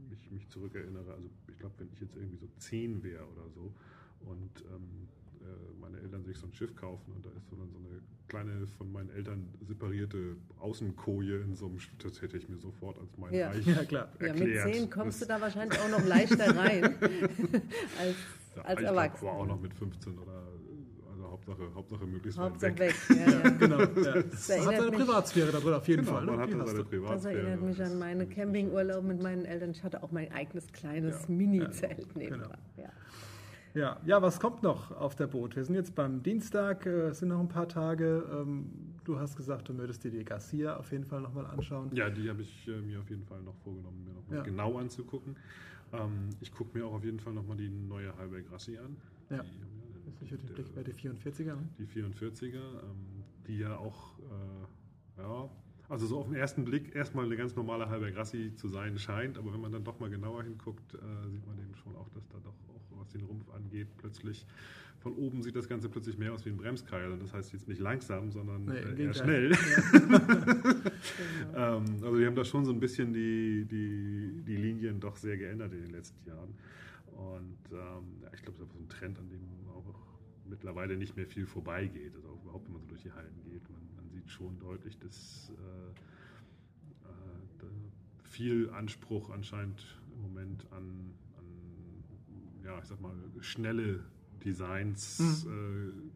mich, 0.10 0.32
mich 0.32 0.48
zurückerinnere, 0.50 1.14
also 1.14 1.30
ich 1.48 1.60
glaube, 1.60 1.76
wenn 1.78 1.90
ich 1.94 2.02
jetzt 2.02 2.16
irgendwie 2.16 2.38
so 2.38 2.48
zehn 2.58 3.04
wäre 3.04 3.24
oder 3.24 3.50
so 3.54 3.74
und 4.22 4.64
ähm, 4.74 5.08
äh, 5.42 5.80
meine 5.80 6.00
Eltern 6.00 6.24
sich 6.26 6.38
so 6.38 6.48
ein 6.48 6.54
Schiff 6.54 6.76
kaufen 6.76 7.14
und 7.16 7.26
da 7.26 7.30
ist 7.32 7.48
so 7.50 7.56
dann 7.56 7.70
so 7.72 7.78
eine 7.78 8.02
kleine 8.28 8.68
von 8.78 8.92
meinen 8.92 9.10
Eltern 9.10 9.48
separierte 9.62 10.36
Außenkoje 10.60 11.42
in 11.42 11.56
so 11.56 11.68
einem 11.68 11.80
Schiff, 11.80 11.98
das 12.04 12.22
hätte 12.22 12.38
ich 12.38 12.50
mir 12.50 12.58
sofort 12.58 12.98
als 13.00 13.18
mein 13.18 13.34
ja. 13.34 13.50
Reich 13.50 13.66
ja, 13.66 13.84
klar. 13.86 14.10
Erklärt. 14.20 14.38
Ja, 14.40 14.66
mit 14.66 14.74
zehn 14.74 14.90
kommst 14.90 15.22
das 15.22 15.28
du 15.28 15.34
da 15.34 15.42
wahrscheinlich 15.42 15.80
auch 15.80 15.90
noch 15.90 16.06
leichter 16.06 16.56
rein 16.56 16.84
als, 18.00 18.16
ja, 18.56 18.62
als 18.64 18.82
Erwachsener. 18.82 19.32
war 19.32 19.38
auch 19.38 19.48
noch 19.48 19.62
mit 19.62 19.74
15 19.74 20.18
oder 20.18 20.48
Hauptsache, 21.50 21.76
Hauptsache 21.76 22.06
möglichst 22.06 22.40
Hauptsache 22.40 22.72
weit 22.72 22.80
weg. 22.80 23.10
weg. 23.10 23.18
Ja, 23.18 23.32
ja. 23.32 23.50
genau. 23.58 23.80
Ja. 23.80 23.86
Das, 24.24 24.48
das 24.48 24.66
hat 24.66 24.78
seine 24.78 24.92
Privatsphäre 24.92 25.52
da 25.52 25.60
drin 25.60 25.74
auf 25.74 25.88
jeden 25.88 26.06
genau, 26.06 26.16
Fall. 26.18 26.26
Ne? 26.26 26.32
Man 26.32 26.40
hatte 26.42 26.66
seine 26.66 26.84
Privatsphäre. 26.84 27.16
Das 27.16 27.26
erinnert 27.26 27.62
mich 27.62 27.84
an 27.84 28.00
meine 28.00 28.28
Campingurlaube 28.28 29.08
mit 29.08 29.22
meinen 29.22 29.46
Eltern. 29.46 29.72
Ich 29.72 29.84
hatte 29.84 30.04
auch 30.04 30.12
mein 30.12 30.32
eigenes 30.32 30.72
kleines 30.72 31.28
Mini-Zelt 31.28 32.16
nebenan. 32.16 32.50
Genau. 32.76 32.88
Ja. 33.76 33.98
Ja, 34.06 34.22
was 34.22 34.40
kommt 34.40 34.64
noch 34.64 34.92
auf 34.92 35.16
der 35.16 35.28
Boot? 35.28 35.56
Wir 35.56 35.64
sind 35.64 35.76
jetzt 35.76 35.96
beim 35.96 36.24
Dienstag, 36.24 36.86
es 36.86 37.18
äh, 37.18 37.20
sind 37.20 37.30
noch 37.30 37.40
ein 37.40 37.48
paar 37.48 37.68
Tage. 37.68 38.26
Ähm, 38.32 38.66
du 39.06 39.20
hast 39.20 39.38
gesagt, 39.38 39.70
du 39.70 39.74
möchtest 39.74 40.04
dir 40.04 40.12
die 40.12 40.26
Garcia 40.26 40.76
auf 40.78 40.92
jeden 40.92 41.06
Fall 41.06 41.22
nochmal 41.22 41.46
anschauen. 41.46 41.90
Ja, 41.94 42.10
die 42.10 42.30
habe 42.30 42.42
ich 42.42 42.68
äh, 42.68 42.82
mir 42.82 43.00
auf 43.00 43.10
jeden 43.10 43.26
Fall 43.26 43.42
noch 43.42 43.56
vorgenommen, 43.64 44.04
mir 44.04 44.14
nochmal 44.14 44.38
ja. 44.38 44.44
genau 44.44 44.78
anzugucken. 44.78 45.36
Ähm, 45.94 46.30
ich 46.42 46.52
gucke 46.52 46.78
mir 46.78 46.86
auch 46.86 46.94
auf 46.94 47.06
jeden 47.06 47.20
Fall 47.20 47.34
nochmal 47.34 47.58
die 47.58 47.70
neue 47.70 48.16
Halbe 48.18 48.42
Grassi 48.44 48.78
an. 48.78 48.98
Ja. 49.30 49.44
Die 49.44 49.79
den 50.22 50.54
Blick 50.54 50.76
bei 50.76 50.84
die 50.84 50.94
44er. 50.94 51.56
Die 51.78 51.86
44er, 51.86 52.56
ähm, 52.56 53.24
die 53.48 53.58
ja 53.60 53.78
auch, 53.78 54.20
äh, 54.20 55.22
ja, 55.22 55.50
also 55.88 56.06
so 56.06 56.20
auf 56.20 56.28
den 56.28 56.36
ersten 56.36 56.66
Blick 56.66 56.96
erstmal 56.96 57.26
eine 57.26 57.36
ganz 57.36 57.56
normale 57.56 57.90
halbe 57.90 58.12
Grassi 58.12 58.54
zu 58.56 58.68
sein 58.68 58.98
scheint, 59.00 59.38
aber 59.38 59.54
wenn 59.54 59.62
man 59.62 59.72
dann 59.72 59.84
doch 59.84 60.00
mal 60.00 60.10
genauer 60.10 60.44
hinguckt, 60.44 60.94
äh, 60.94 61.30
sieht 61.30 61.46
man 61.48 61.58
eben 61.60 61.76
schon 61.76 61.96
auch, 61.96 62.10
dass 62.10 62.28
da 62.30 62.38
doch 62.44 62.54
auch, 62.70 63.00
was 63.00 63.10
den 63.10 63.24
Rumpf 63.24 63.50
angeht, 63.52 63.88
plötzlich 63.98 64.46
von 65.00 65.14
oben 65.16 65.42
sieht 65.42 65.56
das 65.56 65.68
Ganze 65.68 65.90
plötzlich 65.90 66.18
mehr 66.18 66.34
aus 66.34 66.46
wie 66.46 66.50
ein 66.50 66.58
Bremskeil. 66.58 67.12
Und 67.12 67.22
das 67.22 67.34
heißt 67.34 67.54
jetzt 67.54 67.68
nicht 67.68 67.80
langsam, 67.80 68.32
sondern 68.32 68.66
nee, 68.66 68.78
äh, 68.78 69.04
eher 69.06 69.14
schnell. 69.14 69.52
Ja. 69.52 69.58
ähm, 71.78 71.86
also 72.04 72.18
die 72.18 72.26
haben 72.26 72.36
da 72.36 72.44
schon 72.44 72.66
so 72.66 72.72
ein 72.72 72.80
bisschen 72.80 73.14
die, 73.14 73.66
die, 73.66 74.44
die 74.46 74.58
Linien 74.58 75.00
doch 75.00 75.16
sehr 75.16 75.38
geändert 75.38 75.74
in 75.74 75.84
den 75.84 75.92
letzten 75.92 76.28
Jahren. 76.28 76.54
Und 77.16 77.58
ähm, 77.72 78.22
ja, 78.22 78.30
ich 78.34 78.42
glaube, 78.42 78.60
das 78.60 78.68
ist 78.68 78.74
so 78.74 78.80
ein 78.80 78.90
Trend, 78.90 79.20
an 79.20 79.30
dem 79.30 79.42
mittlerweile 80.50 80.98
nicht 80.98 81.16
mehr 81.16 81.28
viel 81.28 81.46
vorbeigeht. 81.46 82.16
Also 82.16 82.30
auch 82.30 82.42
überhaupt, 82.44 82.66
wenn 82.68 82.74
man 82.74 82.82
so 82.82 82.88
durch 82.88 83.04
die 83.04 83.12
Hallen 83.12 83.42
geht. 83.44 83.70
Man, 83.70 83.82
man 83.96 84.10
sieht 84.10 84.30
schon 84.30 84.60
deutlich, 84.60 84.98
dass 85.00 85.52
äh, 85.52 85.90
äh, 87.08 87.68
viel 88.24 88.70
Anspruch 88.72 89.30
anscheinend 89.30 89.86
im 90.16 90.22
Moment 90.22 90.66
an, 90.72 91.14
an 91.38 92.64
ja, 92.64 92.80
ich 92.80 92.86
sag 92.86 93.00
mal, 93.02 93.16
schnelle 93.42 94.04
Designs 94.44 95.46
mhm. 95.46 96.14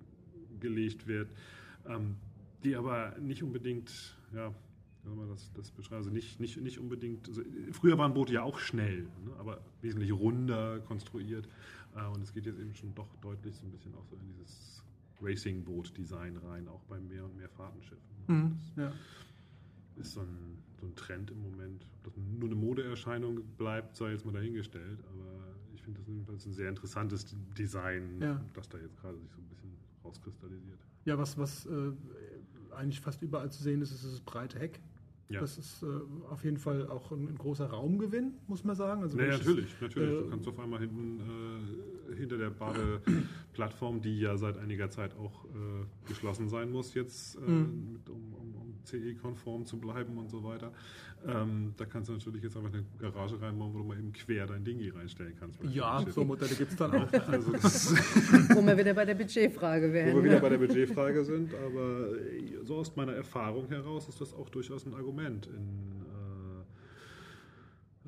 äh, 0.56 0.60
gelegt 0.60 1.08
wird, 1.08 1.30
ähm, 1.88 2.16
die 2.64 2.76
aber 2.76 3.16
nicht 3.20 3.44
unbedingt, 3.44 4.18
ja, 4.34 4.54
das, 5.30 5.52
das 5.54 5.72
beschreibt, 5.72 5.98
also 5.98 6.10
nicht, 6.10 6.40
nicht, 6.40 6.62
nicht 6.62 6.80
unbedingt, 6.80 7.28
also 7.28 7.42
früher 7.72 7.98
waren 7.98 8.14
Boote 8.14 8.34
ja 8.34 8.44
auch 8.44 8.58
schnell, 8.60 9.02
ne, 9.26 9.34
aber 9.38 9.60
wesentlich 9.82 10.14
runder 10.14 10.80
konstruiert 10.80 11.50
und 11.96 12.22
es 12.22 12.34
geht 12.34 12.46
jetzt 12.46 12.60
eben 12.60 12.74
schon 12.76 12.94
doch 12.96 13.16
deutlich 13.18 13.56
so 13.56 13.66
ein 13.66 13.72
bisschen 13.72 13.94
auch 13.96 14.06
so 14.06 14.16
in 14.16 14.28
dieses 14.28 14.84
Racing-Boot-Design 15.22 16.38
rein, 16.38 16.68
auch 16.68 16.84
bei 16.84 17.00
mehr 17.00 17.24
und 17.26 17.36
mehr 17.38 17.50
Fahrtenschiffen. 17.50 18.04
Mhm, 18.28 18.60
ja. 18.76 18.92
Ist 19.96 20.14
so 20.14 20.22
ein, 20.22 20.58
so 20.80 20.88
ein 20.88 20.96
Trend 20.96 21.32
im 21.32 21.42
Moment. 21.42 21.86
Ob 22.06 22.16
das 22.16 22.18
nur 22.18 22.50
eine 22.50 22.56
Modeerscheinung 22.56 23.44
bleibt, 23.58 23.96
sei 23.96 24.12
jetzt 24.12 24.26
mal 24.26 24.34
dahingestellt, 24.34 25.00
aber 25.12 25.56
ich 25.74 25.82
finde 25.84 26.00
das 26.00 26.08
jedenfalls 26.08 26.46
ein 26.46 26.54
sehr 26.54 26.70
interessantes 26.70 27.36
Design, 27.58 28.20
ja. 28.22 28.42
das 28.54 28.68
da 28.70 28.78
jetzt 28.80 28.98
gerade 28.98 29.18
sich 29.20 29.32
so 29.32 29.40
ein 29.40 29.48
bisschen 29.48 29.78
rauskristallisiert. 30.04 30.80
Ja, 31.06 31.18
was, 31.18 31.38
was 31.38 31.66
äh, 31.68 31.92
eigentlich 32.76 33.02
fast 33.02 33.22
überall 33.22 33.52
zu 33.52 33.62
sehen 33.62 33.82
ist, 33.82 33.92
ist 33.92 34.04
das 34.04 34.22
breite 34.22 34.60
Heck. 34.60 34.80
Ja. 35.34 35.40
Das 35.42 35.58
ist 35.58 35.82
äh, 35.82 35.88
auf 36.30 36.44
jeden 36.44 36.58
Fall 36.58 36.88
auch 36.88 37.12
ein, 37.12 37.28
ein, 37.28 37.38
großer 37.38 37.66
Raumgewinn, 37.66 38.36
muss 38.48 38.64
man 38.64 38.76
sagen. 38.76 39.02
Also 39.02 39.18
nee, 39.18 39.28
natürlich, 39.28 39.74
es, 39.74 39.82
natürlich. 39.82 40.10
Äh, 40.12 40.24
du 40.24 40.30
kannst 40.30 40.48
auf 40.48 40.60
einmal 40.60 40.80
hinten 40.80 41.20
äh, 42.12 42.16
hinter 42.16 42.38
der 42.38 42.52
Badeplattform, 42.52 44.02
die 44.02 44.20
ja 44.20 44.38
seit 44.38 44.60
einiger 44.60 44.92
Zeit 44.92 45.16
auch 45.18 45.46
äh, 45.46 46.08
geschlossen 46.08 46.50
sein 46.50 46.72
muss, 46.72 46.94
jetzt, 46.94 47.36
äh, 47.38 47.40
mhm. 47.50 47.94
mit, 47.94 48.10
um 48.10 48.36
CE-konform 48.86 49.66
zu 49.66 49.78
bleiben 49.78 50.18
und 50.18 50.30
so 50.30 50.44
weiter, 50.44 50.72
ähm, 51.26 51.74
da 51.78 51.86
kannst 51.86 52.10
du 52.10 52.14
natürlich 52.14 52.44
jetzt 52.44 52.58
einfach 52.58 52.74
eine 52.74 52.84
Garage 53.00 53.40
reinbauen, 53.42 53.74
wo 53.74 53.78
du 53.78 53.84
mal 53.86 53.98
eben 53.98 54.12
quer 54.12 54.46
dein 54.46 54.64
Dingi 54.64 54.90
reinstellen 54.90 55.34
kannst. 55.40 55.64
Ja, 55.64 56.04
so 56.10 56.26
Modelle 56.26 56.54
gibt 56.56 56.72
es 56.72 56.78
dann 56.78 56.92
auch. 56.92 57.14
also 57.28 57.54
wo 57.54 58.66
wir 58.66 58.78
wieder 58.78 58.94
bei 58.94 59.06
der 59.06 59.16
Budgetfrage 59.16 59.94
wären. 59.94 60.12
Wo 60.12 60.18
wir 60.18 60.24
wieder 60.26 60.36
ne? 60.36 60.42
bei 60.42 60.50
der 60.50 60.58
Budgetfrage 60.58 61.24
sind, 61.24 61.54
aber 61.54 62.10
so 62.64 62.76
aus 62.76 62.96
meiner 62.96 63.14
Erfahrung 63.14 63.68
heraus 63.70 64.10
ist 64.10 64.20
das 64.20 64.34
auch 64.34 64.50
durchaus 64.50 64.86
ein 64.86 64.94
Argument 64.94 65.48
in, 65.48 66.04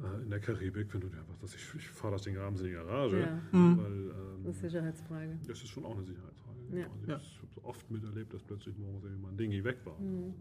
äh, 0.04 0.24
in 0.24 0.30
der 0.30 0.40
Karibik, 0.40 0.94
wenn 0.94 1.02
du 1.02 1.08
dir 1.08 1.20
einfach, 1.20 1.38
dass 1.40 1.56
ich, 1.56 1.64
ich 1.76 1.88
fahre 1.88 2.14
das 2.14 2.24
Ding 2.24 2.38
abends 2.38 2.60
in 2.62 2.68
die 2.68 2.74
Garage. 2.74 3.22
Ja. 3.22 3.42
Mhm. 3.58 3.78
Weil, 3.78 3.92
ähm, 3.92 4.44
das 4.44 4.58
ist 4.58 4.64
eine 4.64 4.70
Sicherheitsfrage. 4.72 5.40
Das 5.48 5.64
ist 5.64 5.70
schon 5.70 5.86
auch 5.86 5.96
eine 5.96 6.06
Sicherheitsfrage. 6.06 6.60
Ja. 6.74 6.86
Also 6.86 7.08
ja. 7.08 7.18
Ich 7.18 7.42
habe 7.42 7.54
so 7.54 7.64
oft 7.64 7.90
miterlebt, 7.90 8.34
dass 8.34 8.44
plötzlich 8.44 8.78
morgens 8.78 9.06
irgendwie 9.06 9.28
ein 9.28 9.38
Dingi 9.38 9.64
weg 9.64 9.78
war. 9.86 9.98
Mhm. 10.00 10.34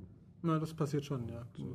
Na, 0.45 0.59
das 0.59 0.75
passiert 0.75 1.07
schon, 1.07 1.27
ja. 1.27 1.41
Und, 1.57 1.71
äh, 1.71 1.75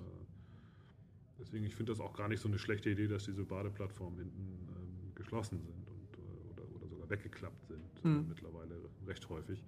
deswegen, 1.40 1.66
ich 1.66 1.76
finde 1.76 1.92
das 1.92 2.00
auch 2.00 2.14
gar 2.14 2.28
nicht 2.28 2.40
so 2.40 2.48
eine 2.48 2.60
schlechte 2.60 2.92
Idee, 2.92 3.08
dass 3.08 3.26
diese 3.26 3.44
Badeplattformen 3.44 4.20
hinten 4.20 4.70
ähm, 4.78 5.16
geschlossen 5.16 5.60
sind 5.60 5.88
und, 5.88 6.18
äh, 6.18 6.54
oder, 6.54 6.76
oder 6.76 6.88
sogar 6.88 7.10
weggeklappt 7.10 7.66
sind, 7.66 8.06
mhm. 8.06 8.28
mittlerweile 8.30 8.76
recht 9.08 9.28
häufig. 9.28 9.64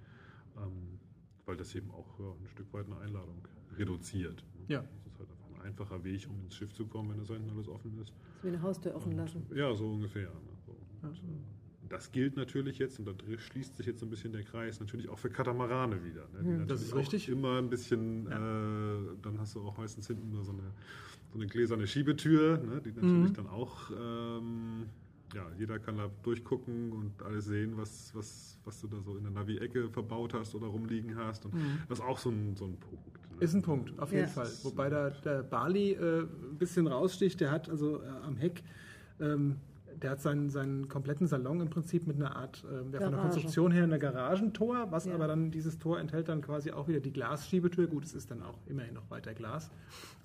Ähm, 0.57 0.99
weil 1.47 1.57
das 1.57 1.73
eben 1.73 1.89
auch 1.89 2.19
ja, 2.19 2.25
ein 2.25 2.47
Stück 2.47 2.71
weit 2.73 2.85
eine 2.85 2.97
Einladung 2.99 3.47
reduziert. 3.75 4.45
Ja. 4.67 4.81
Das 4.81 5.13
ist 5.13 5.19
halt 5.19 5.31
einfach 5.31 5.49
ein 5.55 5.61
einfacher 5.65 6.03
Weg, 6.03 6.27
um 6.29 6.39
ins 6.43 6.55
Schiff 6.55 6.71
zu 6.71 6.85
kommen, 6.85 7.09
wenn 7.09 7.17
das 7.17 7.29
hinten 7.29 7.49
alles 7.49 7.67
offen 7.67 7.97
ist. 7.99 8.09
Das 8.11 8.37
ist 8.37 8.43
wie 8.43 8.47
eine 8.49 8.61
Haustür 8.61 8.95
offen 8.95 9.13
lassen. 9.13 9.47
Ja, 9.55 9.73
so 9.73 9.89
ungefähr. 9.89 10.29
Ne? 10.29 10.57
So. 10.63 10.71
Und, 11.07 11.17
ja. 11.17 11.31
Das 11.91 12.11
gilt 12.11 12.37
natürlich 12.37 12.79
jetzt, 12.79 12.99
und 12.99 13.07
da 13.07 13.13
schließt 13.37 13.75
sich 13.75 13.85
jetzt 13.85 14.01
ein 14.01 14.09
bisschen 14.09 14.31
der 14.31 14.43
Kreis, 14.43 14.79
natürlich 14.79 15.09
auch 15.09 15.19
für 15.19 15.29
Katamarane 15.29 16.03
wieder. 16.03 16.27
Ne? 16.33 16.59
Hm, 16.59 16.67
das 16.67 16.81
ist 16.81 16.95
richtig. 16.95 17.27
Immer 17.27 17.57
ein 17.57 17.69
bisschen, 17.69 18.29
ja. 18.29 18.37
äh, 18.37 18.99
dann 19.21 19.39
hast 19.39 19.55
du 19.55 19.61
auch 19.61 19.77
meistens 19.77 20.07
hinten 20.07 20.31
nur 20.31 20.43
so 20.43 20.53
eine, 20.53 20.71
so 21.31 21.37
eine 21.37 21.47
gläserne 21.47 21.85
Schiebetür, 21.85 22.57
ne? 22.57 22.81
die 22.81 22.91
natürlich 22.91 23.31
mhm. 23.31 23.33
dann 23.33 23.47
auch, 23.47 23.91
ähm, 23.91 24.85
ja, 25.35 25.45
jeder 25.57 25.79
kann 25.79 25.97
da 25.97 26.09
durchgucken 26.23 26.93
und 26.93 27.21
alles 27.23 27.45
sehen, 27.45 27.73
was, 27.75 28.11
was, 28.15 28.57
was 28.63 28.79
du 28.81 28.87
da 28.87 29.01
so 29.01 29.17
in 29.17 29.23
der 29.23 29.31
Navi-Ecke 29.31 29.89
verbaut 29.89 30.33
hast 30.33 30.55
oder 30.55 30.67
rumliegen 30.67 31.17
hast. 31.17 31.45
Und 31.45 31.53
mhm. 31.53 31.79
das 31.89 31.99
ist 31.99 32.05
auch 32.05 32.17
so 32.17 32.29
ein, 32.29 32.55
so 32.55 32.65
ein 32.65 32.77
Punkt. 32.77 33.31
Ne? 33.31 33.37
Ist 33.39 33.53
ein 33.53 33.61
Punkt, 33.61 33.97
auf 33.99 34.11
jeden 34.11 34.23
ja. 34.23 34.29
Fall. 34.29 34.49
Wobei 34.63 34.89
da 34.89 35.09
der 35.09 35.43
Bali 35.43 35.91
äh, 35.91 36.21
ein 36.21 36.57
bisschen 36.57 36.87
raussticht, 36.87 37.41
der 37.41 37.51
hat 37.51 37.69
also 37.69 38.01
äh, 38.01 38.07
am 38.23 38.37
Heck 38.37 38.63
ähm, 39.19 39.57
der 40.01 40.11
hat 40.11 40.21
seinen, 40.21 40.49
seinen 40.49 40.87
kompletten 40.87 41.27
Salon 41.27 41.61
im 41.61 41.69
Prinzip 41.69 42.07
mit 42.07 42.15
einer 42.15 42.35
Art, 42.35 42.63
äh, 42.63 42.99
von 42.99 43.11
der 43.11 43.19
Konstruktion 43.19 43.71
her, 43.71 43.83
ein 43.83 43.99
Garagentor, 43.99 44.91
was 44.91 45.05
ja. 45.05 45.13
aber 45.13 45.27
dann 45.27 45.51
dieses 45.51 45.77
Tor 45.77 45.99
enthält 45.99 46.29
dann 46.29 46.41
quasi 46.41 46.71
auch 46.71 46.87
wieder 46.87 46.99
die 46.99 47.11
Glasschiebetür. 47.11 47.87
Gut, 47.87 48.05
es 48.05 48.13
ist 48.13 48.31
dann 48.31 48.41
auch 48.41 48.57
immerhin 48.67 48.93
noch 48.93 49.09
weiter 49.09 49.33
Glas. 49.33 49.69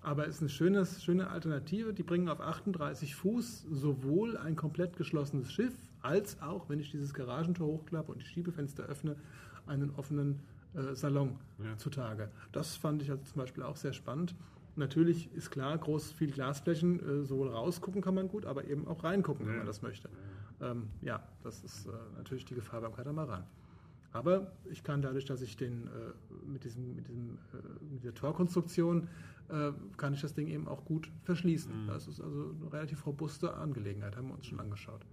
Aber 0.01 0.27
es 0.27 0.37
ist 0.37 0.41
eine 0.43 0.49
schöne, 0.51 0.87
schöne 0.87 1.29
Alternative. 1.29 1.93
Die 1.93 2.03
bringen 2.03 2.29
auf 2.29 2.41
38 2.41 3.15
Fuß 3.15 3.67
sowohl 3.71 4.37
ein 4.37 4.57
komplett 4.57 4.97
geschlossenes 4.97 5.53
Schiff, 5.53 5.75
als 6.01 6.41
auch, 6.41 6.69
wenn 6.69 6.81
ich 6.81 6.91
dieses 6.91 7.13
Garagentor 7.13 7.67
hochklappe 7.67 8.13
und 8.13 8.23
die 8.23 8.27
Schiebefenster 8.27 8.85
öffne, 8.85 9.17
einen 9.67 9.91
offenen 9.97 10.41
äh, 10.75 10.95
Salon 10.95 11.37
ja. 11.63 11.77
zutage. 11.77 12.31
Das 12.53 12.77
fand 12.77 13.03
ich 13.03 13.11
also 13.11 13.23
zum 13.25 13.41
Beispiel 13.41 13.63
auch 13.63 13.77
sehr 13.77 13.93
spannend. 13.93 14.35
Natürlich 14.77 15.33
ist 15.35 15.51
klar, 15.51 15.77
groß 15.79 16.13
viel 16.13 16.31
Glasflächen, 16.31 17.23
äh, 17.23 17.25
sowohl 17.25 17.49
rausgucken 17.49 18.03
kann 18.03 18.15
man 18.15 18.29
gut, 18.29 18.45
aber 18.45 18.67
eben 18.67 18.87
auch 18.87 19.05
reingucken, 19.05 19.47
wenn 19.47 19.57
man 19.57 19.67
das 19.67 19.83
möchte. 19.83 20.11
Ähm, 20.61 20.89
ja, 21.01 21.27
das 21.43 21.65
ist 21.65 21.87
äh, 21.87 21.91
natürlich 22.17 22.45
die 22.45 22.55
Gefahr 22.55 22.81
beim 22.83 22.95
Katamaran. 22.95 23.45
Aber 24.13 24.53
ich 24.71 24.83
kann 24.83 25.03
dadurch, 25.03 25.25
dass 25.25 25.43
ich 25.43 25.57
den 25.57 25.89
äh, 25.89 26.47
mit, 26.47 26.65
diesem, 26.65 26.95
mit, 26.95 27.09
diesem, 27.09 27.39
äh, 27.53 27.85
mit 27.91 28.03
dieser 28.03 28.15
Torkonstruktion 28.15 29.09
äh, 29.49 29.73
kann 29.97 30.15
ich 30.15 30.21
das 30.21 30.35
Ding 30.35 30.49
eben 30.49 30.69
auch 30.69 30.85
gut 30.85 31.11
verschließen. 31.25 31.85
Mhm. 31.85 31.87
Das 31.87 32.07
ist 32.07 32.21
also 32.21 32.55
eine 32.61 32.73
relativ 32.73 33.05
robuste 33.07 33.55
Angelegenheit, 33.55 34.17
haben 34.17 34.29
wir 34.29 34.35
uns 34.35 34.47
schon 34.47 34.61
angeschaut. 34.61 35.05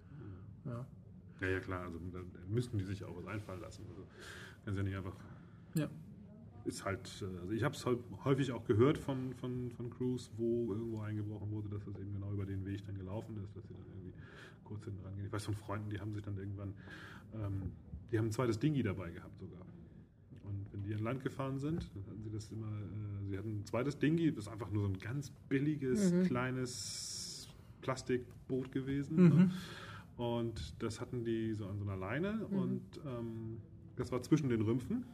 Mhm. 0.65 0.71
Ja. 0.71 0.85
ja, 1.41 1.47
ja, 1.47 1.59
klar, 1.59 1.83
also 1.83 1.99
da 2.11 2.19
müssten 2.47 2.77
die 2.77 2.85
sich 2.85 3.03
auch 3.03 3.15
was 3.17 3.27
einfallen 3.27 3.61
lassen. 3.61 3.85
Also, 3.89 4.05
können 4.63 4.75
sie 4.75 4.81
ja 4.81 4.87
nicht 4.87 4.97
einfach 4.97 5.15
ja 5.75 5.89
ist 6.65 6.85
halt, 6.85 7.09
äh, 7.21 7.39
also 7.41 7.53
ich 7.53 7.63
habe 7.63 7.75
es 7.75 7.85
häufig 8.23 8.51
auch 8.51 8.65
gehört 8.65 8.97
von, 8.97 9.33
von, 9.33 9.71
von 9.71 9.89
Crews, 9.89 10.31
wo 10.37 10.73
irgendwo 10.73 11.01
eingebrochen 11.01 11.51
wurde, 11.51 11.69
dass 11.69 11.85
das 11.85 11.97
eben 11.97 12.13
genau 12.13 12.31
über 12.31 12.45
den 12.45 12.65
Weg 12.65 12.85
dann 12.85 12.97
gelaufen 12.97 13.37
ist, 13.43 13.55
dass 13.55 13.67
sie 13.67 13.73
dann 13.73 13.85
irgendwie 13.95 14.13
kurz 14.63 14.85
hinten 14.85 15.03
rangehen. 15.03 15.25
Ich 15.25 15.31
weiß 15.31 15.45
von 15.45 15.55
Freunden, 15.55 15.89
die 15.89 15.99
haben 15.99 16.13
sich 16.13 16.23
dann 16.23 16.37
irgendwann, 16.37 16.73
ähm, 17.33 17.71
die 18.11 18.17
haben 18.17 18.27
ein 18.27 18.31
zweites 18.31 18.59
Dingi 18.59 18.83
dabei 18.83 19.11
gehabt 19.11 19.37
sogar. 19.39 19.61
Und 20.43 20.71
wenn 20.71 20.83
die 20.83 20.93
an 20.93 21.01
Land 21.01 21.23
gefahren 21.23 21.59
sind, 21.59 21.89
dann 21.93 22.05
hatten 22.05 22.23
sie 22.23 22.29
das 22.29 22.51
immer, 22.51 22.67
äh, 22.67 23.29
sie 23.29 23.37
hatten 23.37 23.59
ein 23.59 23.65
zweites 23.65 23.97
Dingi, 23.97 24.31
das 24.31 24.45
ist 24.45 24.51
einfach 24.51 24.71
nur 24.71 24.83
so 24.83 24.89
ein 24.89 24.97
ganz 24.97 25.31
billiges, 25.49 26.11
mhm. 26.11 26.23
kleines 26.23 27.49
Plastikboot 27.81 28.71
gewesen. 28.71 29.15
Mhm. 29.15 29.29
Ne? 29.29 29.51
Und 30.17 30.81
das 30.81 31.01
hatten 31.01 31.23
die 31.23 31.53
so 31.53 31.67
an 31.67 31.79
so 31.79 31.85
einer 31.85 31.97
Leine 31.97 32.33
mhm. 32.33 32.57
und 32.57 32.81
ähm, 33.05 33.57
das 33.95 34.11
war 34.11 34.21
zwischen 34.21 34.49
den 34.49 34.61
Rümpfen. 34.61 35.05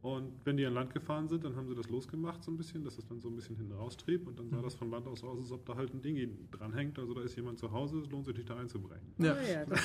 Und 0.00 0.32
wenn 0.44 0.56
die 0.56 0.64
an 0.64 0.74
Land 0.74 0.94
gefahren 0.94 1.28
sind, 1.28 1.44
dann 1.44 1.56
haben 1.56 1.66
sie 1.66 1.74
das 1.74 1.88
losgemacht 1.88 2.44
so 2.44 2.52
ein 2.52 2.56
bisschen, 2.56 2.84
dass 2.84 2.98
es 2.98 3.06
dann 3.06 3.20
so 3.20 3.28
ein 3.28 3.34
bisschen 3.34 3.56
hinten 3.56 3.72
raustrieb 3.72 4.28
und 4.28 4.38
dann 4.38 4.48
sah 4.48 4.58
mhm. 4.58 4.62
das 4.62 4.74
von 4.76 4.90
Land 4.90 5.08
aus 5.08 5.24
aus, 5.24 5.38
als 5.38 5.50
ob 5.50 5.66
da 5.66 5.74
halt 5.74 5.92
ein 5.92 6.00
Ding 6.00 6.48
dranhängt. 6.52 6.98
Also 7.00 7.14
da 7.14 7.22
ist 7.22 7.34
jemand 7.34 7.58
zu 7.58 7.72
Hause, 7.72 7.98
es 7.98 8.10
lohnt 8.10 8.24
sich 8.26 8.36
nicht 8.36 8.48
da 8.48 8.56
einzubrechen. 8.56 9.08
Ja, 9.18 9.32
ah, 9.32 9.50
ja 9.50 9.66
das, 9.66 9.80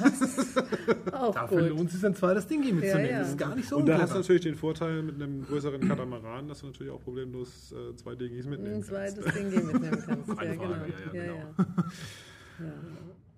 das 0.00 0.20
ist 0.38 0.58
auch 1.12 1.34
Dafür 1.34 1.62
gut. 1.62 1.70
lohnt 1.70 1.88
es 1.88 1.96
sich 1.96 2.06
ein 2.06 2.14
zweites 2.14 2.46
Ding 2.46 2.60
mitzunehmen. 2.60 3.06
Ja, 3.06 3.10
ja. 3.10 3.18
Das 3.18 3.30
ist 3.30 3.38
gar 3.38 3.56
nicht 3.56 3.68
so 3.68 3.78
Und 3.78 3.86
da 3.86 3.98
hast 3.98 4.14
du 4.14 4.18
natürlich 4.18 4.42
den 4.42 4.54
Vorteil 4.54 5.02
mit 5.02 5.16
einem 5.16 5.44
größeren 5.44 5.80
Katamaran, 5.80 6.46
dass 6.46 6.60
du 6.60 6.66
natürlich 6.66 6.92
auch 6.92 7.02
problemlos 7.02 7.72
äh, 7.72 7.96
zwei 7.96 8.14
Dingis 8.14 8.46
mitnehmen 8.46 8.84
kannst. 8.84 8.94
Ein 8.94 9.14
zweites 9.16 9.34
Dingi 9.34 9.64
mitnehmen 9.64 10.02
kannst. 10.06 10.28
ja, 10.28 10.54
genau. 10.54 10.70
ja, 10.70 10.86
ja, 10.86 11.10
genau. 11.12 11.54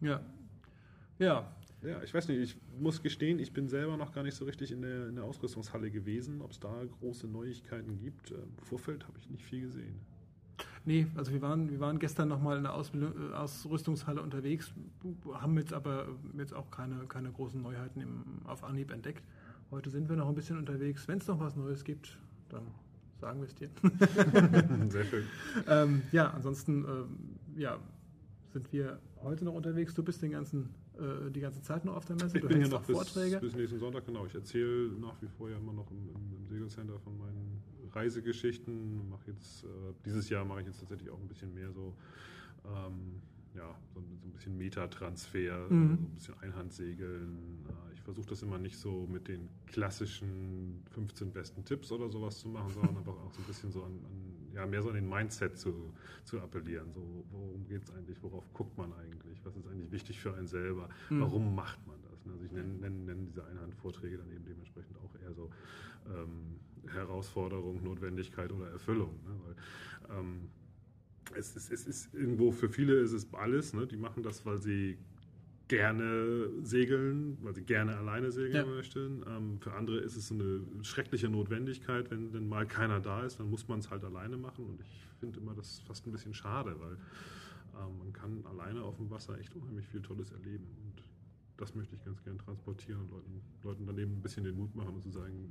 ja. 0.02 0.08
ja. 0.08 0.20
Ja, 1.18 1.50
ich 2.02 2.12
weiß 2.12 2.28
nicht, 2.28 2.40
ich 2.40 2.80
muss 2.80 3.02
gestehen, 3.02 3.38
ich 3.38 3.52
bin 3.52 3.68
selber 3.68 3.96
noch 3.96 4.12
gar 4.12 4.24
nicht 4.24 4.34
so 4.34 4.44
richtig 4.44 4.72
in 4.72 4.82
der, 4.82 5.08
in 5.08 5.16
der 5.16 5.24
Ausrüstungshalle 5.24 5.90
gewesen, 5.90 6.42
ob 6.42 6.50
es 6.50 6.58
da 6.58 6.84
große 7.00 7.28
Neuigkeiten 7.28 7.98
gibt. 7.98 8.32
Im 8.32 8.38
äh, 8.38 8.64
Vorfeld 8.64 9.06
habe 9.06 9.18
ich 9.18 9.30
nicht 9.30 9.44
viel 9.44 9.60
gesehen. 9.62 10.00
Nee, 10.84 11.06
also 11.14 11.32
wir 11.32 11.42
waren, 11.42 11.70
wir 11.70 11.78
waren 11.78 11.98
gestern 11.98 12.28
nochmal 12.28 12.56
in 12.56 12.64
der 12.64 12.74
Ausbildung, 12.74 13.30
äh, 13.30 13.34
Ausrüstungshalle 13.34 14.20
unterwegs, 14.22 14.72
haben 15.34 15.56
jetzt 15.56 15.72
aber 15.72 16.08
jetzt 16.36 16.52
auch 16.52 16.70
keine, 16.70 17.06
keine 17.06 17.30
großen 17.30 17.60
Neuheiten 17.62 18.00
im, 18.00 18.24
auf 18.44 18.64
Anhieb 18.64 18.90
entdeckt. 18.90 19.22
Heute 19.70 19.90
sind 19.90 20.08
wir 20.08 20.16
noch 20.16 20.28
ein 20.28 20.34
bisschen 20.34 20.58
unterwegs. 20.58 21.06
Wenn 21.06 21.18
es 21.18 21.26
noch 21.26 21.38
was 21.38 21.54
Neues 21.54 21.84
gibt, 21.84 22.18
dann 22.48 22.62
sagen 23.20 23.40
wir 23.40 23.46
es 23.46 23.54
dir. 23.54 23.68
Sehr 24.90 25.04
schön. 25.04 25.24
ähm, 25.68 26.02
ja, 26.10 26.30
ansonsten 26.30 26.84
ähm, 26.84 27.38
ja, 27.56 27.78
sind 28.52 28.72
wir 28.72 28.98
heute 29.22 29.44
noch 29.44 29.54
unterwegs. 29.54 29.94
Du 29.94 30.02
bist 30.02 30.22
den 30.22 30.32
ganzen 30.32 30.70
äh, 30.98 31.30
die 31.30 31.40
ganze 31.40 31.62
Zeit 31.62 31.84
noch 31.84 31.96
auf 31.96 32.04
der 32.04 32.16
Messe? 32.16 32.36
Ich 32.36 32.42
du 32.42 32.48
bin 32.48 32.58
hier 32.58 32.68
noch 32.68 32.82
bis, 32.82 32.96
Vorträge? 32.96 33.38
bis 33.40 33.54
nächsten 33.54 33.78
Sonntag, 33.78 34.06
genau. 34.06 34.26
Ich 34.26 34.34
erzähle 34.34 34.90
nach 35.00 35.20
wie 35.20 35.28
vor 35.28 35.50
ja 35.50 35.56
immer 35.56 35.72
noch 35.72 35.90
im, 35.90 36.08
im, 36.08 36.36
im 36.36 36.46
Segelcenter 36.46 36.98
von 37.00 37.16
meinen 37.18 37.62
Reisegeschichten. 37.92 39.08
Mache 39.08 39.30
jetzt, 39.30 39.64
äh, 39.64 39.68
dieses 40.04 40.28
Jahr 40.28 40.44
mache 40.44 40.60
ich 40.60 40.66
jetzt 40.66 40.80
tatsächlich 40.80 41.10
auch 41.10 41.20
ein 41.20 41.28
bisschen 41.28 41.54
mehr 41.54 41.72
so, 41.72 41.94
ähm, 42.64 43.22
ja, 43.54 43.74
so, 43.94 44.00
so, 44.00 44.26
ein 44.28 44.32
bisschen 44.32 44.56
Metatransfer, 44.56 45.66
mhm. 45.70 45.98
so 45.98 46.04
ein 46.04 46.14
bisschen 46.14 46.34
Einhandsegeln. 46.40 47.66
Äh, 47.68 47.92
versuche 48.08 48.30
das 48.30 48.42
immer 48.42 48.56
nicht 48.56 48.78
so 48.78 49.06
mit 49.06 49.28
den 49.28 49.50
klassischen 49.66 50.82
15 50.92 51.30
besten 51.30 51.62
Tipps 51.66 51.92
oder 51.92 52.08
sowas 52.08 52.38
zu 52.38 52.48
machen, 52.48 52.70
sondern 52.70 52.96
einfach 52.96 53.12
auch 53.12 53.30
so 53.34 53.42
ein 53.42 53.44
bisschen 53.44 53.70
so 53.70 53.82
an, 53.82 53.92
an 54.02 54.54
ja, 54.54 54.64
mehr 54.64 54.82
so 54.82 54.88
an 54.88 54.94
den 54.94 55.10
Mindset 55.10 55.58
zu, 55.58 55.92
zu 56.24 56.40
appellieren. 56.40 56.90
So, 56.94 57.02
worum 57.30 57.66
geht 57.66 57.82
es 57.82 57.90
eigentlich? 57.90 58.16
Worauf 58.22 58.50
guckt 58.54 58.78
man 58.78 58.94
eigentlich? 58.94 59.44
Was 59.44 59.54
ist 59.56 59.66
eigentlich 59.66 59.92
wichtig 59.92 60.18
für 60.20 60.34
einen 60.34 60.46
selber? 60.46 60.88
Mhm. 61.10 61.20
Warum 61.20 61.54
macht 61.54 61.86
man 61.86 61.96
das? 62.10 62.26
Also 62.32 62.44
ich 62.46 62.50
nenne, 62.50 62.72
nenne, 62.78 62.96
nenne 62.96 63.26
diese 63.26 63.44
Einhandvorträge 63.44 64.16
dann 64.16 64.32
eben 64.32 64.46
dementsprechend 64.46 64.96
auch 65.00 65.14
eher 65.22 65.34
so 65.34 65.50
ähm, 66.06 66.60
Herausforderung, 66.90 67.82
Notwendigkeit 67.84 68.50
oder 68.52 68.70
Erfüllung. 68.70 69.20
Ne? 69.26 69.38
Weil, 69.44 70.18
ähm, 70.18 70.48
es, 71.36 71.54
ist, 71.56 71.70
es 71.70 71.86
ist 71.86 72.14
irgendwo 72.14 72.52
für 72.52 72.70
viele 72.70 72.94
ist 72.94 73.12
es 73.12 73.34
alles. 73.34 73.74
Ne? 73.74 73.86
Die 73.86 73.98
machen 73.98 74.22
das, 74.22 74.46
weil 74.46 74.56
sie 74.56 74.96
gerne 75.68 76.48
segeln, 76.62 77.38
weil 77.42 77.54
sie 77.54 77.62
gerne 77.62 77.96
alleine 77.96 78.32
segeln 78.32 78.66
ja. 78.68 78.74
möchten. 78.74 79.22
Ähm, 79.28 79.60
für 79.60 79.74
andere 79.74 79.98
ist 79.98 80.16
es 80.16 80.32
eine 80.32 80.62
schreckliche 80.82 81.28
Notwendigkeit, 81.28 82.10
wenn 82.10 82.32
denn 82.32 82.48
mal 82.48 82.66
keiner 82.66 83.00
da 83.00 83.22
ist, 83.22 83.38
dann 83.38 83.50
muss 83.50 83.68
man 83.68 83.78
es 83.78 83.90
halt 83.90 84.04
alleine 84.04 84.36
machen. 84.36 84.66
Und 84.66 84.80
ich 84.80 85.06
finde 85.20 85.38
immer 85.38 85.54
das 85.54 85.80
fast 85.80 86.06
ein 86.06 86.12
bisschen 86.12 86.34
schade, 86.34 86.74
weil 86.80 86.96
ähm, 87.82 87.98
man 87.98 88.12
kann 88.12 88.44
alleine 88.46 88.82
auf 88.82 88.96
dem 88.96 89.10
Wasser 89.10 89.38
echt 89.38 89.54
unheimlich 89.54 89.86
viel 89.86 90.00
Tolles 90.00 90.30
erleben. 90.32 90.64
Und 90.84 91.02
das 91.58 91.74
möchte 91.74 91.94
ich 91.96 92.04
ganz 92.04 92.22
gerne 92.22 92.38
transportieren 92.38 93.02
und 93.02 93.10
Leuten, 93.10 93.42
Leuten 93.62 93.86
daneben 93.86 94.12
ein 94.12 94.22
bisschen 94.22 94.44
den 94.44 94.56
Mut 94.56 94.74
machen 94.74 94.94
und 94.94 95.02
zu 95.02 95.10
sagen, 95.10 95.50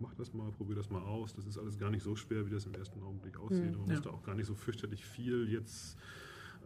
mach 0.00 0.14
das 0.14 0.32
mal, 0.32 0.50
probier 0.52 0.76
das 0.76 0.88
mal 0.88 1.02
aus. 1.02 1.34
Das 1.34 1.46
ist 1.46 1.58
alles 1.58 1.78
gar 1.78 1.90
nicht 1.90 2.02
so 2.02 2.16
schwer, 2.16 2.46
wie 2.46 2.50
das 2.50 2.64
im 2.66 2.74
ersten 2.74 3.02
Augenblick 3.02 3.38
aussieht. 3.38 3.72
Mhm, 3.72 3.80
man 3.80 3.88
ja. 3.88 3.94
muss 3.94 4.02
da 4.02 4.10
auch 4.10 4.22
gar 4.22 4.34
nicht 4.34 4.46
so 4.46 4.54
fürchterlich 4.54 5.04
viel 5.04 5.48
jetzt 5.52 5.98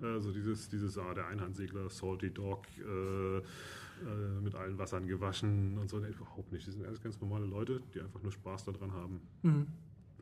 also 0.03 0.33
dieses, 0.33 0.69
dieses 0.69 0.99
ah, 0.99 1.15
der 1.15 1.27
Einhandsegler, 1.29 1.89
Salty 1.91 2.31
Dog, 2.31 2.67
äh, 2.79 3.43
äh, 4.03 4.41
mit 4.41 4.55
allen 4.55 4.79
Wassern 4.79 5.07
gewaschen 5.07 5.79
und 5.79 5.89
so. 5.89 5.99
Nee, 5.99 6.09
überhaupt 6.09 6.51
nicht. 6.53 6.67
Die 6.67 6.71
sind 6.73 6.85
alles 6.85 7.01
ganz 7.01 7.21
normale 7.21 7.47
Leute, 7.47 7.81
die 7.95 8.01
einfach 8.01 8.23
nur 8.23 8.33
Spaß 8.33 8.65
daran 8.65 8.93
haben. 8.93 9.21
Mhm. 9.43 9.67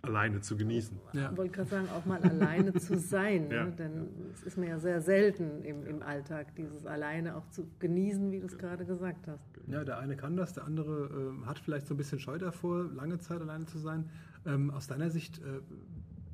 Alleine 0.03 0.41
zu 0.41 0.57
genießen. 0.57 0.99
Ja. 1.13 1.31
Ich 1.31 1.37
wollte 1.37 1.53
gerade 1.53 1.69
sagen, 1.69 1.89
auch 1.91 2.05
mal 2.07 2.23
alleine 2.23 2.73
zu 2.75 2.99
sein. 2.99 3.51
ja. 3.51 3.65
ne? 3.65 3.73
Denn 3.73 4.09
es 4.35 4.43
ist 4.43 4.57
mir 4.57 4.69
ja 4.69 4.79
sehr 4.79 5.01
selten 5.01 5.63
im, 5.63 5.87
im 5.87 6.03
Alltag, 6.03 6.55
dieses 6.57 6.87
alleine 6.87 7.37
auch 7.37 7.49
zu 7.51 7.69
genießen, 7.79 8.31
wie 8.33 8.41
du 8.41 8.47
es 8.47 8.57
genau. 8.57 8.69
gerade 8.71 8.85
gesagt 8.87 9.27
hast. 9.29 9.45
Ja, 9.67 9.85
der 9.85 9.99
eine 9.99 10.17
kann 10.17 10.37
das, 10.37 10.55
der 10.55 10.65
andere 10.65 11.35
äh, 11.43 11.47
hat 11.47 11.59
vielleicht 11.59 11.87
so 11.87 11.95
ein 11.95 11.97
bisschen 11.97 12.19
Scheu 12.19 12.39
davor, 12.39 12.85
lange 12.85 13.19
Zeit 13.19 13.41
alleine 13.41 13.67
zu 13.67 13.79
sein. 13.79 14.11
Ähm, 14.47 14.71
aus 14.71 14.87
deiner 14.87 15.11
Sicht, 15.11 15.39
äh, 15.39 15.61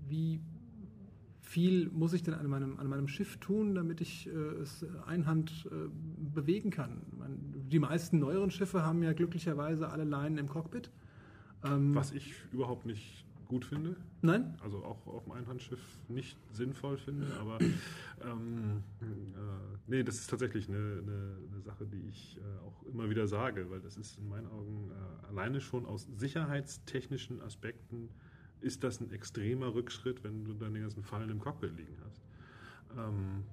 wie 0.08 0.40
viel 1.46 1.88
muss 1.90 2.12
ich 2.12 2.22
denn 2.22 2.34
an 2.34 2.46
meinem, 2.48 2.78
an 2.78 2.88
meinem 2.88 3.08
Schiff 3.08 3.36
tun, 3.38 3.74
damit 3.74 4.00
ich 4.00 4.26
äh, 4.26 4.30
es 4.30 4.84
einhand 5.06 5.68
äh, 5.70 5.88
bewegen 6.34 6.70
kann? 6.70 7.02
Man, 7.16 7.38
die 7.70 7.78
meisten 7.78 8.18
neueren 8.18 8.50
Schiffe 8.50 8.82
haben 8.82 9.02
ja 9.02 9.12
glücklicherweise 9.12 9.88
alle 9.88 10.04
Leinen 10.04 10.38
im 10.38 10.48
Cockpit. 10.48 10.90
Ähm, 11.64 11.94
Was 11.94 12.12
ich 12.12 12.34
überhaupt 12.52 12.84
nicht 12.84 13.24
gut 13.46 13.64
finde. 13.64 13.94
Nein? 14.22 14.58
Also 14.60 14.78
auch 14.84 15.06
auf 15.06 15.22
dem 15.24 15.32
Einhandschiff 15.32 15.80
nicht 16.08 16.36
sinnvoll 16.52 16.98
finde, 16.98 17.26
aber 17.40 17.58
ähm, 17.60 18.82
äh, 19.00 19.04
nee, 19.86 20.02
das 20.02 20.16
ist 20.16 20.28
tatsächlich 20.28 20.68
eine, 20.68 20.78
eine, 20.78 21.36
eine 21.52 21.60
Sache, 21.62 21.86
die 21.86 22.08
ich 22.08 22.38
äh, 22.38 22.66
auch 22.66 22.82
immer 22.92 23.08
wieder 23.08 23.28
sage, 23.28 23.70
weil 23.70 23.80
das 23.80 23.96
ist 23.96 24.18
in 24.18 24.28
meinen 24.28 24.48
Augen 24.48 24.90
äh, 24.90 25.26
alleine 25.28 25.60
schon 25.60 25.86
aus 25.86 26.08
sicherheitstechnischen 26.16 27.40
Aspekten 27.40 28.08
ist 28.60 28.84
das 28.84 29.00
ein 29.00 29.10
extremer 29.10 29.74
Rückschritt, 29.74 30.24
wenn 30.24 30.44
du 30.44 30.54
deine 30.54 30.80
ganzen 30.80 31.02
Fallen 31.02 31.30
im 31.30 31.38
Cockpit 31.38 31.76
liegen 31.76 31.96
hast. 32.04 32.22
Ähm, 32.96 33.44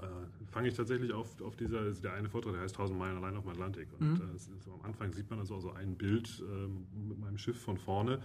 äh, 0.00 0.46
fange 0.46 0.68
ich 0.68 0.74
tatsächlich 0.74 1.12
auf, 1.12 1.40
auf 1.40 1.56
dieser, 1.56 1.80
also 1.80 2.02
der 2.02 2.14
eine 2.14 2.28
Vortrag, 2.28 2.52
der 2.52 2.62
heißt 2.62 2.74
1000 2.74 2.98
Meilen 2.98 3.16
allein 3.16 3.36
auf 3.36 3.44
dem 3.44 3.52
Atlantik. 3.52 3.88
Und 3.98 4.14
mhm. 4.14 4.34
äh, 4.34 4.38
so 4.38 4.72
am 4.74 4.82
Anfang 4.82 5.12
sieht 5.12 5.28
man 5.30 5.38
also, 5.38 5.54
also 5.54 5.72
ein 5.72 5.96
Bild 5.96 6.42
äh, 6.42 6.68
mit 7.08 7.18
meinem 7.18 7.38
Schiff 7.38 7.60
von 7.60 7.76
vorne. 7.76 8.20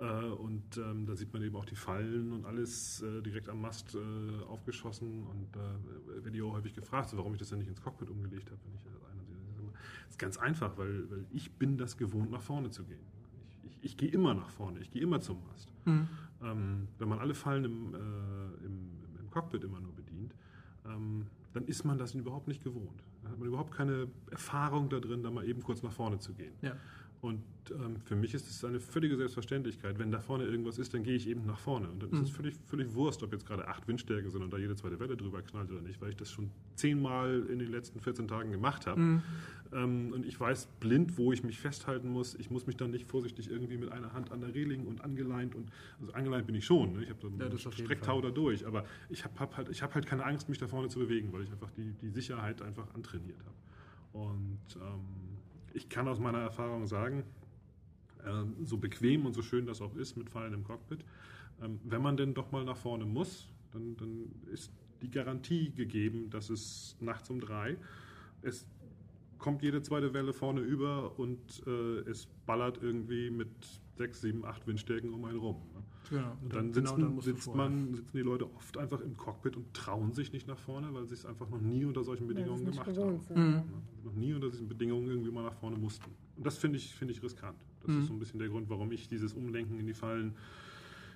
Äh, 0.00 0.04
und 0.04 0.76
ähm, 0.76 1.06
da 1.06 1.16
sieht 1.16 1.32
man 1.32 1.42
eben 1.42 1.56
auch 1.56 1.64
die 1.64 1.76
Fallen 1.76 2.32
und 2.32 2.44
alles 2.44 3.02
äh, 3.02 3.22
direkt 3.22 3.48
am 3.48 3.60
Mast 3.60 3.94
äh, 3.94 4.44
aufgeschossen. 4.44 5.26
Und 5.26 5.48
da 5.52 5.76
werde 6.22 6.36
ich 6.36 6.42
auch 6.42 6.54
häufig 6.54 6.74
gefragt, 6.74 7.10
so, 7.10 7.16
warum 7.16 7.32
ich 7.32 7.38
das 7.38 7.50
ja 7.50 7.56
nicht 7.56 7.68
ins 7.68 7.80
Cockpit 7.80 8.10
umgelegt 8.10 8.50
habe, 8.50 8.60
wenn 8.64 8.74
ich 8.74 8.82
das 8.82 8.94
eine 9.10 9.24
sehe. 9.24 9.34
Das 10.04 10.10
ist 10.10 10.18
ganz 10.18 10.36
einfach, 10.36 10.76
weil, 10.76 11.10
weil 11.10 11.24
ich 11.30 11.52
bin 11.52 11.78
das 11.78 11.96
gewohnt, 11.96 12.30
nach 12.30 12.42
vorne 12.42 12.70
zu 12.70 12.84
gehen 12.84 13.21
ich 13.82 13.96
gehe 13.96 14.10
immer 14.10 14.34
nach 14.34 14.48
vorne, 14.48 14.80
ich 14.80 14.90
gehe 14.90 15.02
immer 15.02 15.20
zum 15.20 15.38
Mast. 15.48 15.72
Mhm. 15.84 16.08
Ähm, 16.42 16.88
wenn 16.98 17.08
man 17.08 17.18
alle 17.18 17.34
Fallen 17.34 17.64
im, 17.64 17.94
äh, 17.94 18.64
im, 18.64 18.88
im, 19.20 19.30
Cockpit 19.30 19.64
immer 19.64 19.80
nur 19.80 19.94
bedient, 19.94 20.34
ähm, 20.86 21.26
dann 21.52 21.64
ist 21.66 21.84
man 21.84 21.98
das 21.98 22.14
überhaupt 22.14 22.48
nicht 22.48 22.64
gewohnt. 22.64 23.02
Da 23.22 23.30
hat 23.30 23.38
man 23.38 23.48
überhaupt 23.48 23.72
keine 23.72 24.08
Erfahrung 24.30 24.88
da 24.88 24.98
drin, 25.00 25.22
da 25.22 25.30
mal 25.30 25.46
eben 25.46 25.62
kurz 25.62 25.82
nach 25.82 25.92
vorne 25.92 26.18
zu 26.18 26.32
gehen. 26.32 26.54
Ja. 26.62 26.76
Und 27.22 27.40
ähm, 27.70 28.00
für 28.04 28.16
mich 28.16 28.34
ist 28.34 28.50
es 28.50 28.64
eine 28.64 28.80
völlige 28.80 29.16
Selbstverständlichkeit. 29.16 29.96
Wenn 30.00 30.10
da 30.10 30.18
vorne 30.18 30.42
irgendwas 30.44 30.76
ist, 30.78 30.92
dann 30.92 31.04
gehe 31.04 31.14
ich 31.14 31.28
eben 31.28 31.46
nach 31.46 31.60
vorne. 31.60 31.88
Und 31.88 32.02
dann 32.02 32.10
mhm. 32.10 32.16
ist 32.16 32.30
es 32.30 32.30
völlig, 32.30 32.56
völlig 32.66 32.92
Wurst, 32.94 33.22
ob 33.22 33.32
jetzt 33.32 33.46
gerade 33.46 33.68
acht 33.68 33.86
Windstärke 33.86 34.28
sind 34.28 34.42
und 34.42 34.52
da 34.52 34.58
jede 34.58 34.74
zweite 34.74 34.98
Welle 34.98 35.16
drüber 35.16 35.40
knallt 35.40 35.70
oder 35.70 35.82
nicht, 35.82 36.00
weil 36.00 36.10
ich 36.10 36.16
das 36.16 36.32
schon 36.32 36.50
zehnmal 36.74 37.46
in 37.48 37.60
den 37.60 37.70
letzten 37.70 38.00
14 38.00 38.26
Tagen 38.26 38.50
gemacht 38.50 38.88
habe. 38.88 39.00
Mhm. 39.00 39.22
Ähm, 39.72 40.12
und 40.12 40.26
ich 40.26 40.38
weiß 40.38 40.66
blind, 40.80 41.16
wo 41.16 41.32
ich 41.32 41.44
mich 41.44 41.60
festhalten 41.60 42.08
muss. 42.08 42.34
Ich 42.34 42.50
muss 42.50 42.66
mich 42.66 42.76
dann 42.76 42.90
nicht 42.90 43.06
vorsichtig 43.06 43.48
irgendwie 43.48 43.76
mit 43.76 43.92
einer 43.92 44.12
Hand 44.14 44.32
an 44.32 44.40
der 44.40 44.52
Reling 44.52 44.84
und 44.88 45.04
angeleint. 45.04 45.54
Und, 45.54 45.70
also 46.00 46.12
angeleint 46.14 46.48
bin 46.48 46.56
ich 46.56 46.64
schon. 46.64 46.94
Ne? 46.94 47.04
Ich 47.04 47.10
habe 47.10 47.20
dann 47.20 47.38
ja, 47.38 47.56
Strecktau 47.56 48.20
da 48.20 48.30
durch. 48.30 48.66
Aber 48.66 48.84
ich 49.10 49.22
habe 49.22 49.38
hab 49.38 49.56
halt, 49.56 49.80
hab 49.80 49.94
halt 49.94 50.06
keine 50.06 50.24
Angst, 50.24 50.48
mich 50.48 50.58
da 50.58 50.66
vorne 50.66 50.88
zu 50.88 50.98
bewegen, 50.98 51.32
weil 51.32 51.42
ich 51.42 51.52
einfach 51.52 51.70
die, 51.70 51.92
die 51.92 52.08
Sicherheit 52.08 52.62
einfach 52.62 52.92
antrainiert 52.94 53.38
habe. 53.44 54.24
Und 54.24 54.76
ähm, 54.76 55.31
ich 55.74 55.88
kann 55.88 56.08
aus 56.08 56.18
meiner 56.18 56.38
Erfahrung 56.38 56.86
sagen, 56.86 57.24
ähm, 58.26 58.54
so 58.64 58.76
bequem 58.76 59.26
und 59.26 59.34
so 59.34 59.42
schön 59.42 59.66
das 59.66 59.80
auch 59.80 59.94
ist 59.96 60.16
mit 60.16 60.30
Fallen 60.30 60.54
im 60.54 60.64
Cockpit, 60.64 61.04
ähm, 61.62 61.80
wenn 61.84 62.02
man 62.02 62.16
denn 62.16 62.34
doch 62.34 62.52
mal 62.52 62.64
nach 62.64 62.76
vorne 62.76 63.04
muss, 63.04 63.48
dann, 63.72 63.96
dann 63.96 64.30
ist 64.52 64.72
die 65.02 65.10
Garantie 65.10 65.70
gegeben, 65.70 66.30
dass 66.30 66.50
es 66.50 66.96
nachts 67.00 67.30
um 67.30 67.40
drei 67.40 67.76
es 68.42 68.66
kommt 69.38 69.62
jede 69.62 69.82
zweite 69.82 70.12
Welle 70.14 70.32
vorne 70.32 70.60
über 70.60 71.18
und 71.18 71.62
äh, 71.66 72.10
es 72.10 72.26
ballert 72.46 72.78
irgendwie 72.82 73.30
mit 73.30 73.48
sechs, 73.96 74.20
sieben, 74.20 74.44
acht 74.44 74.66
Windstärken 74.66 75.12
um 75.12 75.24
einen 75.24 75.38
rum. 75.38 75.62
Genau. 76.12 76.36
Und 76.42 76.54
dann, 76.54 76.72
genau, 76.72 76.90
sitzen, 76.90 77.00
dann 77.00 77.14
musst 77.14 77.26
du 77.26 77.32
sitzt 77.32 77.54
man, 77.54 77.94
sitzen 77.94 78.16
die 78.18 78.22
Leute 78.22 78.44
oft 78.54 78.76
einfach 78.76 79.00
im 79.00 79.16
Cockpit 79.16 79.56
und 79.56 79.72
trauen 79.72 80.12
sich 80.12 80.30
nicht 80.34 80.46
nach 80.46 80.58
vorne, 80.58 80.92
weil 80.92 81.06
sie 81.06 81.14
es 81.14 81.24
einfach 81.24 81.48
noch 81.48 81.60
nie 81.60 81.86
unter 81.86 82.04
solchen 82.04 82.26
Bedingungen 82.26 82.64
nicht 82.64 82.84
gemacht 82.84 82.98
haben. 83.34 83.54
Mhm. 83.54 83.62
Noch 84.04 84.14
nie 84.14 84.34
unter 84.34 84.50
diesen 84.50 84.68
Bedingungen 84.68 85.08
irgendwie 85.08 85.30
mal 85.30 85.42
nach 85.42 85.54
vorne 85.54 85.78
mussten. 85.78 86.10
Und 86.36 86.46
das 86.46 86.58
finde 86.58 86.76
ich, 86.76 86.94
finde 86.94 87.14
ich 87.14 87.22
riskant. 87.22 87.56
Das 87.80 87.90
Mhm. 87.92 87.98
ist 88.00 88.06
so 88.08 88.12
ein 88.12 88.18
bisschen 88.18 88.38
der 88.38 88.48
Grund, 88.50 88.68
warum 88.68 88.92
ich 88.92 89.08
dieses 89.08 89.32
Umlenken 89.32 89.78
in 89.80 89.86
die 89.86 89.94
Fallen 89.94 90.36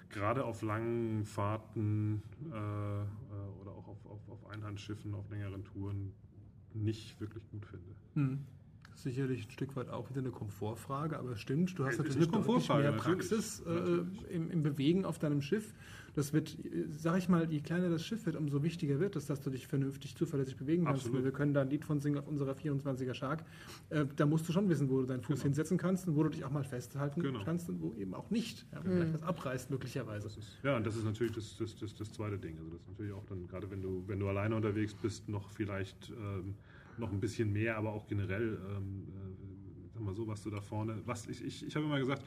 gerade 0.08 0.44
auf 0.46 0.62
langen 0.62 1.26
Fahrten 1.26 2.22
äh, 2.50 2.54
äh, 2.54 3.04
oder 3.60 3.72
auch 3.72 3.88
auf, 3.88 4.06
auf, 4.06 4.28
auf 4.30 4.46
Einhandschiffen, 4.46 5.12
auf 5.14 5.28
längeren 5.28 5.62
Touren 5.64 6.12
nicht 6.72 7.20
wirklich 7.20 7.46
gut 7.50 7.66
finde. 7.66 7.94
Hm. 8.14 8.46
Sicherlich 8.96 9.46
ein 9.46 9.50
Stück 9.50 9.76
weit 9.76 9.90
auch 9.90 10.08
wieder 10.08 10.20
eine 10.20 10.30
Komfortfrage, 10.30 11.18
aber 11.18 11.36
stimmt, 11.36 11.78
du 11.78 11.84
hast 11.84 11.94
Es 11.94 11.98
ist 12.00 12.04
natürlich 12.06 12.28
eine 12.28 12.36
Komfortfrage, 12.38 12.82
mehr 12.84 12.92
natürlich. 12.92 13.28
Praxis 13.28 13.60
äh, 13.66 14.34
im, 14.34 14.50
im 14.50 14.62
Bewegen 14.62 15.04
auf 15.04 15.18
deinem 15.18 15.42
Schiff. 15.42 15.74
Das 16.14 16.32
wird, 16.32 16.56
sag 16.88 17.18
ich 17.18 17.28
mal, 17.28 17.52
je 17.52 17.60
kleiner 17.60 17.90
das 17.90 18.02
Schiff 18.02 18.24
wird, 18.24 18.36
umso 18.36 18.62
wichtiger 18.62 18.98
wird 19.00 19.16
es, 19.16 19.26
dass 19.26 19.42
du 19.42 19.50
dich 19.50 19.66
vernünftig 19.66 20.16
zuverlässig 20.16 20.56
bewegen 20.56 20.86
kannst. 20.86 21.04
Absolut. 21.04 21.24
Wir 21.24 21.30
können 21.30 21.52
da 21.52 21.60
ein 21.60 21.68
Lied 21.68 21.84
von 21.84 22.00
singen 22.00 22.16
auf 22.18 22.26
unserer 22.26 22.54
24er 22.54 23.12
Shark. 23.12 23.44
Äh, 23.90 24.06
da 24.16 24.24
musst 24.24 24.48
du 24.48 24.52
schon 24.54 24.66
wissen, 24.70 24.88
wo 24.88 25.00
du 25.00 25.06
deinen 25.06 25.20
Fuß 25.20 25.34
Genau. 25.36 25.42
hinsetzen 25.42 25.76
kannst 25.76 26.08
und 26.08 26.16
wo 26.16 26.22
du 26.22 26.30
dich 26.30 26.42
auch 26.46 26.50
mal 26.50 26.64
festhalten 26.64 27.20
Genau. 27.20 27.44
kannst 27.44 27.68
und 27.68 27.82
wo 27.82 27.92
eben 27.92 28.14
auch 28.14 28.30
nicht. 28.30 28.64
Ja, 28.72 28.82
wenn 28.82 28.92
vielleicht 28.92 29.12
was 29.12 29.22
abreißt 29.24 29.70
möglicherweise. 29.70 30.30
Ja, 30.62 30.78
und 30.78 30.86
das 30.86 30.96
ist 30.96 31.04
natürlich 31.04 31.34
das, 31.34 31.54
das, 31.58 31.76
das, 31.76 31.94
das 31.94 32.10
zweite 32.12 32.38
Ding. 32.38 32.56
Also 32.56 32.70
das 32.70 32.80
ist 32.80 32.88
natürlich 32.88 33.12
auch 33.12 33.26
dann, 33.26 33.46
gerade 33.46 33.70
wenn 33.70 33.82
du, 33.82 34.02
wenn 34.06 34.18
du 34.18 34.26
alleine 34.26 34.56
unterwegs 34.56 34.94
bist, 34.94 35.28
noch 35.28 35.50
vielleicht 35.50 36.08
ähm, 36.18 36.54
noch 36.98 37.12
ein 37.12 37.20
bisschen 37.20 37.52
mehr, 37.52 37.76
aber 37.76 37.92
auch 37.92 38.06
generell, 38.06 38.58
ähm, 38.76 39.08
äh, 39.08 39.92
sag 39.94 40.02
mal 40.02 40.14
so, 40.14 40.26
was 40.26 40.42
du 40.42 40.50
da 40.50 40.60
vorne, 40.60 41.00
was 41.06 41.26
ich, 41.26 41.44
ich, 41.44 41.66
ich 41.66 41.76
habe 41.76 41.86
immer 41.86 41.98
gesagt, 41.98 42.24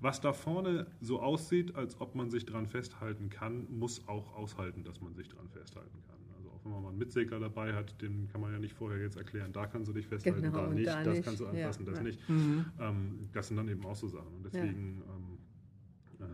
was 0.00 0.20
da 0.20 0.32
vorne 0.32 0.86
so 1.00 1.20
aussieht, 1.20 1.74
als 1.74 2.00
ob 2.00 2.14
man 2.14 2.30
sich 2.30 2.46
dran 2.46 2.66
festhalten 2.66 3.28
kann, 3.28 3.66
muss 3.70 4.08
auch 4.08 4.34
aushalten, 4.34 4.82
dass 4.82 5.00
man 5.00 5.14
sich 5.14 5.28
dran 5.28 5.48
festhalten 5.48 5.98
kann. 6.08 6.18
Also 6.36 6.50
auch 6.50 6.64
wenn 6.64 6.72
man 6.72 6.82
mal 6.82 6.88
einen 6.88 6.98
Mitsegler 6.98 7.38
dabei 7.38 7.74
hat, 7.74 8.00
den 8.00 8.26
kann 8.28 8.40
man 8.40 8.50
ja 8.52 8.58
nicht 8.58 8.72
vorher 8.72 8.98
jetzt 9.00 9.16
erklären, 9.16 9.52
da 9.52 9.66
kannst 9.66 9.88
du 9.88 9.92
dich 9.92 10.06
festhalten, 10.06 10.40
Genau, 10.42 10.66
da 10.66 10.72
nicht, 10.72 10.86
da 10.86 11.02
das 11.04 11.16
nicht. 11.16 11.24
kannst 11.24 11.40
du 11.40 11.44
Ja, 11.44 11.50
anfassen, 11.50 11.84
das 11.84 11.98
ja. 11.98 12.02
nicht. 12.04 12.28
Mhm. 12.30 12.64
Ähm, 12.78 13.28
das 13.32 13.48
sind 13.48 13.58
dann 13.58 13.68
eben 13.68 13.84
auch 13.84 13.96
so 13.96 14.08
Sachen. 14.08 14.34
Und 14.36 14.44
deswegen, 14.46 15.02
ähm, 15.06 15.38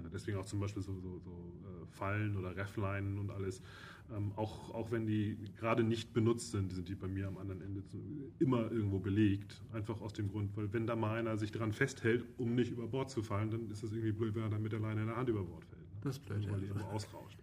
äh, 0.06 0.10
deswegen 0.12 0.38
auch 0.38 0.44
zum 0.46 0.60
Beispiel 0.60 0.82
so, 0.82 1.00
so, 1.00 1.18
so 1.18 1.52
Fallen 1.88 2.36
oder 2.36 2.56
Refleinen 2.56 3.18
und 3.18 3.30
alles. 3.30 3.62
Ähm, 4.14 4.32
auch, 4.36 4.72
auch 4.72 4.92
wenn 4.92 5.06
die 5.06 5.36
gerade 5.58 5.82
nicht 5.82 6.12
benutzt 6.12 6.52
sind, 6.52 6.72
sind 6.72 6.88
die 6.88 6.94
bei 6.94 7.08
mir 7.08 7.26
am 7.26 7.38
anderen 7.38 7.60
Ende 7.60 7.82
immer 8.38 8.70
irgendwo 8.70 9.00
belegt. 9.00 9.60
Einfach 9.72 10.00
aus 10.00 10.12
dem 10.12 10.30
Grund, 10.30 10.56
weil 10.56 10.72
wenn 10.72 10.86
da 10.86 10.94
mal 10.94 11.18
einer 11.18 11.36
sich 11.38 11.50
dran 11.50 11.72
festhält, 11.72 12.24
um 12.38 12.54
nicht 12.54 12.70
über 12.70 12.86
Bord 12.86 13.10
zu 13.10 13.22
fallen, 13.22 13.50
dann 13.50 13.70
ist 13.70 13.82
es 13.82 13.92
irgendwie 13.92 14.12
blöd, 14.12 14.34
wenn 14.36 14.42
er 14.42 14.50
dann 14.50 14.62
mit 14.62 14.72
der 14.72 14.80
Leine 14.80 15.00
in 15.00 15.06
der 15.08 15.16
Hand 15.16 15.28
über 15.28 15.42
Bord 15.42 15.64
fällt. 15.64 15.82
Ne? 15.82 16.00
Das 16.02 16.18
ist 16.18 16.24
blöd, 16.24 16.42
Nur 16.42 16.52
Weil 16.52 16.58
ja. 16.58 16.60
die 16.60 16.66
irgendwo 16.68 16.86
ausrauscht. 16.94 17.38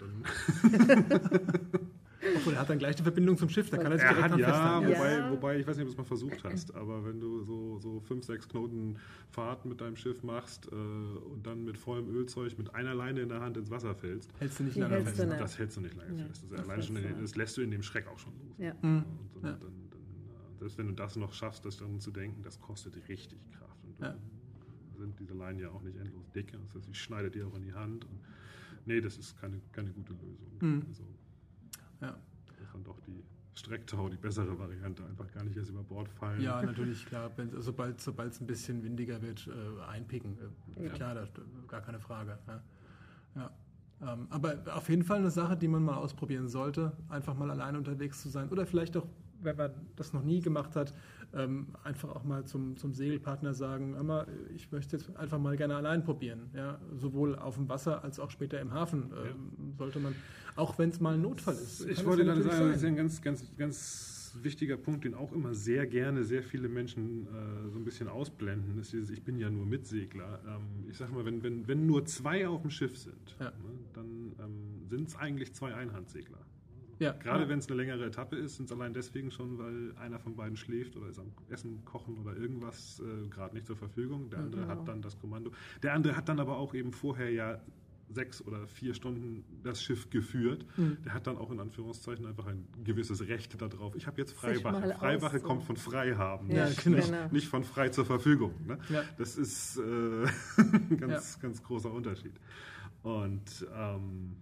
dann, 0.00 1.80
Obwohl 2.36 2.54
er 2.54 2.60
hat 2.60 2.70
dann 2.70 2.78
gleich 2.78 2.96
die 2.96 3.02
Verbindung 3.02 3.36
zum 3.36 3.48
Schiff, 3.48 3.70
da 3.70 3.76
kann 3.78 3.92
er 3.92 3.98
sich 3.98 4.06
Er 4.06 4.14
direkt 4.14 4.32
hat, 4.32 4.38
ja, 4.40 4.80
wobei, 4.82 5.12
Ja. 5.18 5.30
wobei, 5.30 5.58
ich 5.60 5.66
weiß 5.66 5.76
nicht, 5.76 5.82
ob 5.84 5.88
du 5.88 5.92
es 5.92 5.98
mal 5.98 6.04
versucht 6.04 6.44
hast, 6.44 6.74
aber 6.74 7.04
wenn 7.04 7.20
du 7.20 7.42
so, 7.44 7.78
so 7.78 8.00
fünf, 8.00 8.24
sechs 8.24 8.48
Knoten 8.48 8.96
Fahrt 9.30 9.64
mit 9.64 9.80
deinem 9.80 9.96
Schiff 9.96 10.22
machst 10.22 10.66
äh, 10.70 10.74
und 10.74 11.46
dann 11.46 11.64
mit 11.64 11.76
vollem 11.78 12.08
Ölzeug 12.14 12.56
mit 12.58 12.74
einer 12.74 12.94
Leine 12.94 13.20
in 13.20 13.28
der 13.28 13.40
Hand 13.40 13.56
ins 13.56 13.70
Wasser 13.70 13.94
fällst, 13.94 14.30
Hältst 14.38 14.58
du 14.60 14.64
nicht 14.64 14.76
lange 14.76 14.94
hältst 14.96 15.16
fest. 15.16 15.32
das 15.38 15.58
hältst 15.58 15.76
du 15.76 15.80
nicht 15.82 15.96
lange 15.96 16.12
Nee, 16.12 16.22
fest. 16.24 16.44
Das, 16.50 16.66
das 16.66 16.86
schon 16.86 16.94
du 16.96 17.02
das 17.20 17.36
lässt 17.36 17.56
du 17.56 17.62
in 17.62 17.70
dem 17.70 17.82
Schreck 17.82 18.06
auch 18.08 18.18
schon 18.18 18.32
los. 18.38 18.56
Ja. 18.58 18.74
Mhm. 18.82 19.04
Und 19.34 19.44
dann, 19.44 19.52
Ja. 19.52 19.58
dann, 19.58 19.60
dann, 19.90 20.00
äh, 20.00 20.58
selbst 20.58 20.78
wenn 20.78 20.86
du 20.88 20.92
das 20.94 21.16
noch 21.16 21.32
schaffst, 21.32 21.64
das 21.64 21.76
dann 21.78 22.00
zu 22.00 22.10
denken, 22.10 22.42
das 22.42 22.60
kostet 22.60 22.96
richtig 23.08 23.38
Kraft. 23.52 23.84
Und 23.84 24.00
Ja. 24.00 24.10
dann 24.12 24.18
sind 24.98 25.20
diese 25.20 25.34
Leinen 25.34 25.60
ja 25.60 25.70
auch 25.70 25.82
nicht 25.82 25.96
endlos 25.96 26.28
dick. 26.32 26.52
Das 26.52 26.74
heißt, 26.74 26.88
ich 26.90 26.98
schneide 27.00 27.30
dir 27.30 27.46
auch 27.46 27.54
in 27.54 27.62
die 27.62 27.72
Hand. 27.72 28.04
Und, 28.04 28.18
nee, 28.84 29.00
das 29.00 29.16
ist 29.16 29.38
keine, 29.40 29.60
keine 29.72 29.90
gute 29.92 30.12
Lösung. 30.14 30.48
Mhm. 30.60 30.82
Also, 30.88 31.04
Ja. 32.00 32.16
ist 32.62 32.72
dann 32.74 32.84
doch 32.84 33.00
die 33.00 33.24
Strecktau 33.54 34.08
die 34.08 34.16
bessere 34.16 34.56
Variante. 34.58 35.04
Einfach 35.04 35.30
gar 35.32 35.42
nicht 35.44 35.56
erst 35.56 35.70
über 35.70 35.82
Bord 35.82 36.08
fallen. 36.08 36.40
Ja, 36.40 36.62
natürlich, 36.70 37.04
klar. 37.06 37.30
Sobald 37.58 38.00
sobald 38.00 38.32
es 38.32 38.40
ein 38.40 38.46
bisschen 38.46 38.82
windiger 38.84 39.20
wird, 39.20 39.48
äh, 39.48 39.82
einpicken. 39.90 40.38
Äh, 40.76 40.84
Ja. 40.86 40.90
Klar, 40.92 41.14
das, 41.14 41.28
gar 41.66 41.80
keine 41.80 41.98
Frage. 41.98 42.38
Ja. 42.46 42.62
Ja. 43.34 43.50
Ähm, 44.00 44.28
aber 44.30 44.58
auf 44.74 44.88
jeden 44.88 45.02
Fall 45.02 45.18
eine 45.18 45.30
Sache, 45.30 45.56
die 45.56 45.66
man 45.66 45.82
mal 45.82 45.96
ausprobieren 45.96 46.46
sollte, 46.46 46.92
einfach 47.08 47.34
mal 47.34 47.50
alleine 47.50 47.78
unterwegs 47.78 48.22
zu 48.22 48.28
sein. 48.28 48.48
Oder 48.50 48.64
vielleicht 48.64 48.96
auch, 48.96 49.06
wenn 49.42 49.56
man 49.56 49.72
das 49.96 50.12
noch 50.12 50.22
nie 50.22 50.40
gemacht 50.40 50.76
hat, 50.76 50.94
ähm, 51.34 51.74
einfach 51.82 52.10
auch 52.10 52.22
mal 52.24 52.44
zum, 52.44 52.76
zum 52.76 52.94
Segelpartner 52.94 53.54
sagen, 53.54 53.94
hör 53.96 54.04
mal, 54.04 54.26
ich 54.54 54.70
möchte 54.70 54.96
jetzt 54.96 55.14
einfach 55.16 55.38
mal 55.38 55.56
gerne 55.56 55.74
allein 55.76 56.04
probieren. 56.04 56.48
Ja? 56.54 56.78
Sowohl 56.94 57.36
auf 57.36 57.56
dem 57.56 57.68
Wasser 57.68 58.04
als 58.04 58.20
auch 58.20 58.30
später 58.30 58.60
im 58.60 58.72
Hafen 58.72 59.10
ähm, 59.12 59.74
sollte 59.76 59.98
man, 59.98 60.14
auch 60.58 60.78
wenn 60.78 60.90
es 60.90 61.00
mal 61.00 61.14
ein 61.14 61.22
Notfall 61.22 61.54
ist. 61.54 61.86
Ich 61.86 62.04
wollte 62.04 62.22
ja 62.24 62.34
gerade 62.34 62.42
sagen, 62.42 62.66
das 62.66 62.76
ist 62.76 62.80
sein. 62.82 62.90
ein 62.92 62.96
ganz, 62.96 63.22
ganz, 63.22 63.56
ganz 63.56 64.36
wichtiger 64.42 64.76
Punkt, 64.76 65.04
den 65.04 65.14
auch 65.14 65.32
immer 65.32 65.54
sehr 65.54 65.86
gerne 65.86 66.22
sehr 66.24 66.42
viele 66.42 66.68
Menschen 66.68 67.26
äh, 67.26 67.70
so 67.70 67.78
ein 67.78 67.84
bisschen 67.84 68.08
ausblenden, 68.08 68.78
ist 68.78 68.92
dieses, 68.92 69.10
ich 69.10 69.22
bin 69.22 69.38
ja 69.38 69.50
nur 69.50 69.64
Mitsegler. 69.66 70.40
Ähm, 70.46 70.88
ich 70.90 70.96
sage 70.96 71.12
mal, 71.12 71.24
wenn, 71.24 71.42
wenn, 71.42 71.66
wenn 71.66 71.86
nur 71.86 72.04
zwei 72.04 72.46
auf 72.46 72.60
dem 72.62 72.70
Schiff 72.70 72.96
sind, 72.98 73.36
Ja. 73.40 73.46
ne, 73.46 73.52
dann 73.94 74.32
ähm, 74.40 74.88
sind 74.88 75.08
es 75.08 75.16
eigentlich 75.16 75.54
zwei 75.54 75.74
Einhandsegler. 75.74 76.38
Ja. 77.00 77.12
Gerade 77.12 77.44
ja. 77.44 77.48
wenn 77.48 77.60
es 77.60 77.68
eine 77.68 77.76
längere 77.76 78.04
Etappe 78.06 78.36
ist, 78.36 78.56
sind 78.56 78.66
es 78.66 78.72
allein 78.72 78.92
deswegen 78.92 79.30
schon, 79.30 79.56
weil 79.58 79.96
einer 79.96 80.18
von 80.18 80.34
beiden 80.34 80.56
schläft 80.56 80.96
oder 80.96 81.08
ist 81.08 81.18
am 81.20 81.30
Essen, 81.48 81.84
Kochen 81.84 82.18
oder 82.18 82.36
irgendwas 82.36 83.00
äh, 83.00 83.28
gerade 83.28 83.54
nicht 83.54 83.66
zur 83.66 83.76
Verfügung. 83.76 84.28
Der 84.30 84.40
andere 84.40 84.62
Genau. 84.62 84.72
hat 84.72 84.88
dann 84.88 85.00
das 85.00 85.16
Kommando. 85.18 85.52
Der 85.82 85.94
andere 85.94 86.16
hat 86.16 86.28
dann 86.28 86.40
aber 86.40 86.58
auch 86.58 86.74
eben 86.74 86.92
vorher 86.92 87.30
ja 87.30 87.60
sechs 88.10 88.42
oder 88.42 88.66
vier 88.66 88.94
Stunden 88.94 89.44
das 89.62 89.82
Schiff 89.82 90.10
geführt. 90.10 90.64
Mhm. 90.76 90.98
Der 91.04 91.14
hat 91.14 91.26
dann 91.26 91.36
auch 91.36 91.50
in 91.50 91.60
Anführungszeichen 91.60 92.26
einfach 92.26 92.46
ein 92.46 92.66
gewisses 92.84 93.26
Recht 93.28 93.60
darauf. 93.60 93.94
Ich 93.96 94.06
habe 94.06 94.20
jetzt 94.20 94.32
Freiwache. 94.32 94.94
Freiwache 94.94 95.40
kommt 95.40 95.64
von 95.64 95.76
frei 95.76 96.14
haben, 96.14 96.50
Ja, 96.50 96.66
nicht, 96.68 96.84
genau. 96.84 96.96
nicht, 96.96 97.32
nicht 97.32 97.48
von 97.48 97.64
frei 97.64 97.90
zur 97.90 98.04
Verfügung. 98.04 98.54
Ne? 98.66 98.78
Ja. 98.88 99.02
Das 99.16 99.36
ist 99.36 99.76
äh, 99.78 99.80
ein 100.58 100.96
ganz, 101.00 101.38
ganz 101.40 101.62
großer 101.62 101.90
Unterschied. 101.90 102.34
Und 103.02 103.66
ähm, 103.74 104.36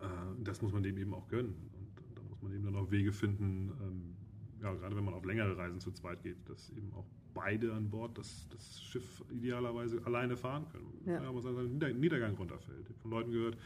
äh, 0.00 0.44
das 0.44 0.62
muss 0.62 0.72
man 0.72 0.82
dem 0.82 0.98
eben 0.98 1.14
auch 1.14 1.28
gönnen. 1.28 1.54
Und 1.78 2.18
da 2.18 2.22
muss 2.28 2.42
man 2.42 2.52
eben 2.52 2.64
dann 2.64 2.76
auch 2.76 2.90
Wege 2.90 3.12
finden, 3.12 3.72
ähm, 3.82 4.16
ja, 4.62 4.72
gerade 4.74 4.96
wenn 4.96 5.04
man 5.04 5.14
auf 5.14 5.24
längere 5.24 5.56
Reisen 5.56 5.80
zu 5.80 5.92
zweit 5.92 6.22
geht, 6.22 6.36
dass 6.48 6.70
eben 6.70 6.92
auch 6.94 7.06
beide 7.36 7.72
an 7.74 7.88
Bord 7.90 8.16
das, 8.18 8.48
das 8.50 8.82
Schiff 8.82 9.22
idealerweise 9.30 10.00
alleine 10.06 10.36
fahren 10.36 10.66
können. 10.72 10.86
Ja. 11.04 11.22
Ja. 11.22 11.30
man 11.32 11.42
sagt, 11.42 11.56
ein 11.56 11.72
Nieder 11.72 11.92
Niedergang 11.92 12.34
runterfällt. 12.34 12.80
Ich 12.82 12.88
habe 12.88 12.98
von 13.00 13.10
Leuten 13.12 13.30
gehört, 13.30 13.56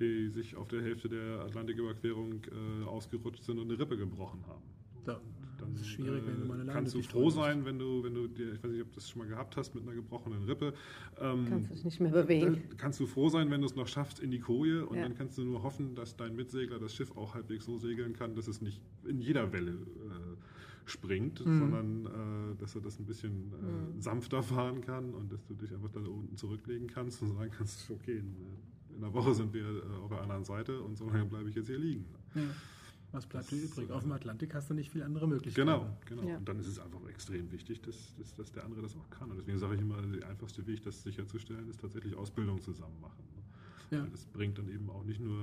die 0.00 0.28
sich 0.30 0.56
auf 0.56 0.66
der 0.68 0.82
Hälfte 0.82 1.08
der 1.08 1.40
Atlantiküberquerung 1.42 2.40
äh, 2.44 2.84
ausgerutscht 2.86 3.44
sind 3.44 3.58
und 3.58 3.70
eine 3.70 3.78
Rippe 3.78 3.96
gebrochen 3.96 4.40
haben. 4.48 4.62
Da, 5.04 5.20
Dann 5.60 5.72
das 5.72 5.82
ist 5.82 5.88
schwierig, 5.88 6.22
wenn 6.26 6.40
du 6.40 6.46
mal 6.46 6.58
eine 6.60 6.70
äh, 6.70 6.72
kannst 6.72 6.94
du 6.94 7.02
froh 7.02 7.28
sein, 7.28 7.64
wenn 7.66 7.78
du, 7.78 8.02
wenn 8.02 8.14
du 8.14 8.26
dir, 8.26 8.54
ich 8.54 8.64
weiß 8.64 8.70
nicht, 8.70 8.80
ob 8.80 8.88
du 8.88 8.94
das 8.94 9.08
schon 9.10 9.18
mal 9.20 9.28
gehabt 9.28 9.54
hast 9.58 9.74
mit 9.74 9.84
einer 9.84 9.94
gebrochenen 9.94 10.42
Rippe. 10.44 10.72
Ähm, 11.20 11.44
Kannst 11.46 11.70
dich 11.70 11.84
nicht 11.84 12.00
mehr 12.00 12.10
bewegen. 12.10 12.62
dann 12.70 12.76
kannst 12.78 12.98
du 13.00 13.06
froh 13.06 13.28
sein, 13.28 13.50
wenn 13.50 13.60
du 13.60 13.66
es 13.66 13.76
noch 13.76 13.86
schaffst 13.86 14.18
in 14.18 14.30
die 14.30 14.40
Koje 14.40 14.86
und 14.86 14.96
Ja. 14.96 15.02
dann 15.02 15.14
kannst 15.14 15.36
du 15.36 15.44
nur 15.44 15.62
hoffen, 15.62 15.94
dass 15.94 16.16
dein 16.16 16.34
Mitsegler 16.34 16.78
das 16.78 16.94
Schiff 16.94 17.14
auch 17.18 17.34
halbwegs 17.34 17.66
so 17.66 17.76
segeln 17.76 18.14
kann, 18.14 18.34
dass 18.34 18.48
es 18.48 18.62
nicht 18.62 18.80
in 19.06 19.20
jeder 19.20 19.52
Welle 19.52 19.72
äh, 19.72 19.76
springt, 20.86 21.44
Mhm. 21.44 21.58
sondern 21.58 22.06
äh, 22.52 22.56
dass 22.56 22.74
er 22.74 22.80
das 22.82 22.98
ein 22.98 23.06
bisschen 23.06 23.52
äh, 23.52 23.94
Mhm. 23.96 24.00
sanfter 24.00 24.42
fahren 24.42 24.80
kann 24.82 25.14
und 25.14 25.32
dass 25.32 25.44
du 25.46 25.54
dich 25.54 25.72
einfach 25.72 25.90
da 25.90 26.00
unten 26.00 26.36
zurücklegen 26.36 26.86
kannst 26.88 27.22
und 27.22 27.32
sagen 27.34 27.50
kannst, 27.56 27.90
okay, 27.90 28.18
in, 28.18 28.34
in 28.96 29.02
einer 29.02 29.12
Woche 29.12 29.34
sind 29.34 29.52
wir 29.52 29.64
äh, 29.64 29.96
auf 30.02 30.10
der 30.10 30.20
anderen 30.22 30.44
Seite 30.44 30.80
und 30.80 30.96
so 30.96 31.08
lange 31.08 31.24
bleibe 31.24 31.48
ich 31.48 31.54
jetzt 31.56 31.66
hier 31.68 31.78
liegen. 31.78 32.04
Ja. 32.34 32.42
Was 33.12 33.26
bleibt 33.26 33.50
dir 33.52 33.62
übrig? 33.62 33.88
äh, 33.88 33.92
Auf 33.92 34.02
dem 34.02 34.10
Atlantik 34.12 34.54
hast 34.54 34.70
du 34.70 34.74
nicht 34.74 34.90
viele 34.90 35.04
andere 35.04 35.28
Möglichkeiten. 35.28 35.66
Genau, 35.68 35.86
genau. 36.04 36.28
Ja. 36.28 36.36
Und 36.36 36.48
dann 36.48 36.58
ist 36.58 36.66
es 36.66 36.78
einfach 36.80 37.04
extrem 37.08 37.50
wichtig, 37.52 37.80
dass, 37.80 38.14
dass, 38.16 38.34
dass 38.34 38.50
der 38.52 38.64
andere 38.64 38.82
das 38.82 38.96
auch 38.96 39.08
kann. 39.10 39.30
Und 39.30 39.36
deswegen 39.38 39.58
sage 39.58 39.76
ich 39.76 39.80
immer, 39.80 40.02
der 40.02 40.28
einfachste 40.28 40.66
Weg, 40.66 40.82
das 40.82 41.02
sicherzustellen, 41.04 41.68
ist 41.68 41.80
tatsächlich 41.80 42.16
Ausbildung 42.16 42.60
zusammen 42.60 43.00
machen. 43.00 43.22
Ja. 43.90 44.04
Das 44.10 44.24
bringt 44.26 44.58
dann 44.58 44.68
eben 44.68 44.90
auch 44.90 45.04
nicht 45.04 45.20
nur 45.20 45.38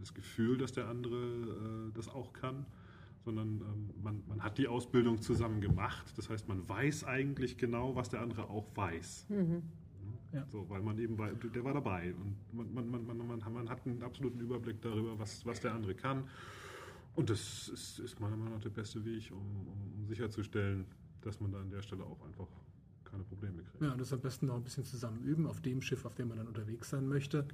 das 0.00 0.12
Gefühl, 0.14 0.58
dass 0.58 0.72
der 0.72 0.88
andere 0.88 1.16
äh, 1.16 1.92
das 1.94 2.08
auch 2.08 2.32
kann, 2.32 2.66
sondern 3.24 3.60
ähm, 3.60 3.90
man, 4.02 4.22
man 4.26 4.42
hat 4.42 4.58
die 4.58 4.68
Ausbildung 4.68 5.20
zusammen 5.20 5.60
gemacht. 5.60 6.12
Das 6.16 6.28
heißt, 6.30 6.48
man 6.48 6.68
weiß 6.68 7.04
eigentlich 7.04 7.56
genau, 7.58 7.94
was 7.94 8.08
der 8.08 8.20
andere 8.20 8.48
auch 8.50 8.66
weiß. 8.76 9.26
Mhm. 9.28 9.62
Ja. 10.32 10.46
So, 10.50 10.68
weil 10.70 10.82
man 10.82 10.98
eben, 10.98 11.18
wei- 11.18 11.32
der 11.32 11.62
war 11.62 11.74
dabei 11.74 12.14
und 12.14 12.36
man, 12.54 12.72
man, 12.72 12.90
man, 12.90 13.06
man, 13.06 13.26
man, 13.38 13.52
man 13.52 13.68
hat 13.68 13.86
einen 13.86 14.02
absoluten 14.02 14.40
Überblick 14.40 14.80
darüber, 14.80 15.18
was, 15.18 15.44
was 15.44 15.60
der 15.60 15.74
andere 15.74 15.94
kann. 15.94 16.24
Und 17.14 17.28
das 17.28 17.68
ist, 17.68 17.98
ist 17.98 18.18
meiner 18.20 18.36
Meinung 18.36 18.54
nach 18.54 18.62
der 18.62 18.70
beste 18.70 19.04
Weg, 19.04 19.30
um, 19.30 19.38
um, 19.38 19.92
um 20.00 20.06
sicherzustellen, 20.06 20.86
dass 21.20 21.38
man 21.40 21.52
da 21.52 21.60
an 21.60 21.68
der 21.70 21.82
Stelle 21.82 22.04
auch 22.04 22.24
einfach 22.24 22.48
keine 23.04 23.22
Probleme 23.24 23.62
kriegt. 23.62 23.82
Ja, 23.82 23.92
und 23.92 24.00
das 24.00 24.10
am 24.14 24.20
besten 24.20 24.46
noch 24.46 24.56
ein 24.56 24.64
bisschen 24.64 24.84
zusammen 24.84 25.22
üben 25.22 25.46
auf 25.46 25.60
dem 25.60 25.82
Schiff, 25.82 26.06
auf 26.06 26.14
dem 26.14 26.28
man 26.28 26.38
dann 26.38 26.48
unterwegs 26.48 26.88
sein 26.88 27.06
möchte, 27.06 27.46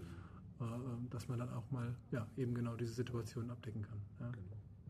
äh, 0.61 0.65
dass 1.11 1.27
man 1.27 1.41
dann 1.41 1.51
auch 1.53 1.69
mal 1.73 1.93
ja, 2.13 2.29
eben 2.37 2.55
genau 2.55 2.77
diese 2.77 2.93
Situationen 2.95 3.51
abdecken 3.51 3.83
kann. 3.83 3.99
Ja. 4.21 4.31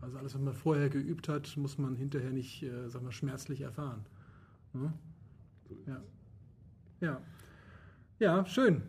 Also 0.01 0.19
alles, 0.19 0.35
was 0.35 0.41
man 0.41 0.55
vorher 0.55 0.89
geübt 0.89 1.29
hat, 1.29 1.57
muss 1.57 1.79
man 1.79 1.97
hinterher 1.97 2.31
nicht, 2.31 2.63
äh, 2.63 2.89
sag 2.89 3.03
mal, 3.03 3.13
schmerzlich 3.13 3.61
erfahren. 3.61 4.05
Ne? 4.73 4.93
Ja. 5.87 6.03
ja. 7.01 7.21
Ja, 8.21 8.47
schön. 8.47 8.83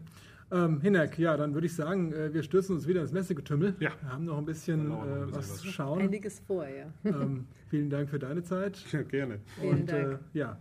Ähm, 0.52 0.82
Hinek, 0.82 1.20
ja, 1.20 1.38
dann 1.38 1.54
würde 1.54 1.68
ich 1.68 1.76
sagen, 1.76 2.12
äh, 2.12 2.34
wir 2.34 2.42
stürzen 2.42 2.76
uns 2.76 2.88
wieder 2.88 3.02
ins 3.02 3.12
Messegetümmel. 3.12 3.76
Ja. 3.80 3.92
Wir 4.02 4.12
haben 4.12 4.26
noch 4.26 4.38
ein 4.38 4.46
bisschen, 4.46 4.88
noch 4.88 5.04
ein 5.04 5.10
äh, 5.10 5.14
bisschen 5.26 5.36
was 5.36 5.50
was. 5.52 5.58
zu 5.58 5.68
schauen. 5.68 6.02
Einiges 6.02 6.40
vor, 6.40 6.68
ja. 6.68 6.92
ähm, 7.04 7.46
vielen 7.68 7.90
Dank 7.90 8.10
für 8.10 8.20
deine 8.20 8.44
Zeit. 8.44 8.84
Ja, 8.92 9.04
gerne. 9.04 9.40
Vielen 9.60 9.82
Und 9.82 9.92
Dank. 9.92 10.20
Äh, 10.34 10.38
ja, 10.38 10.58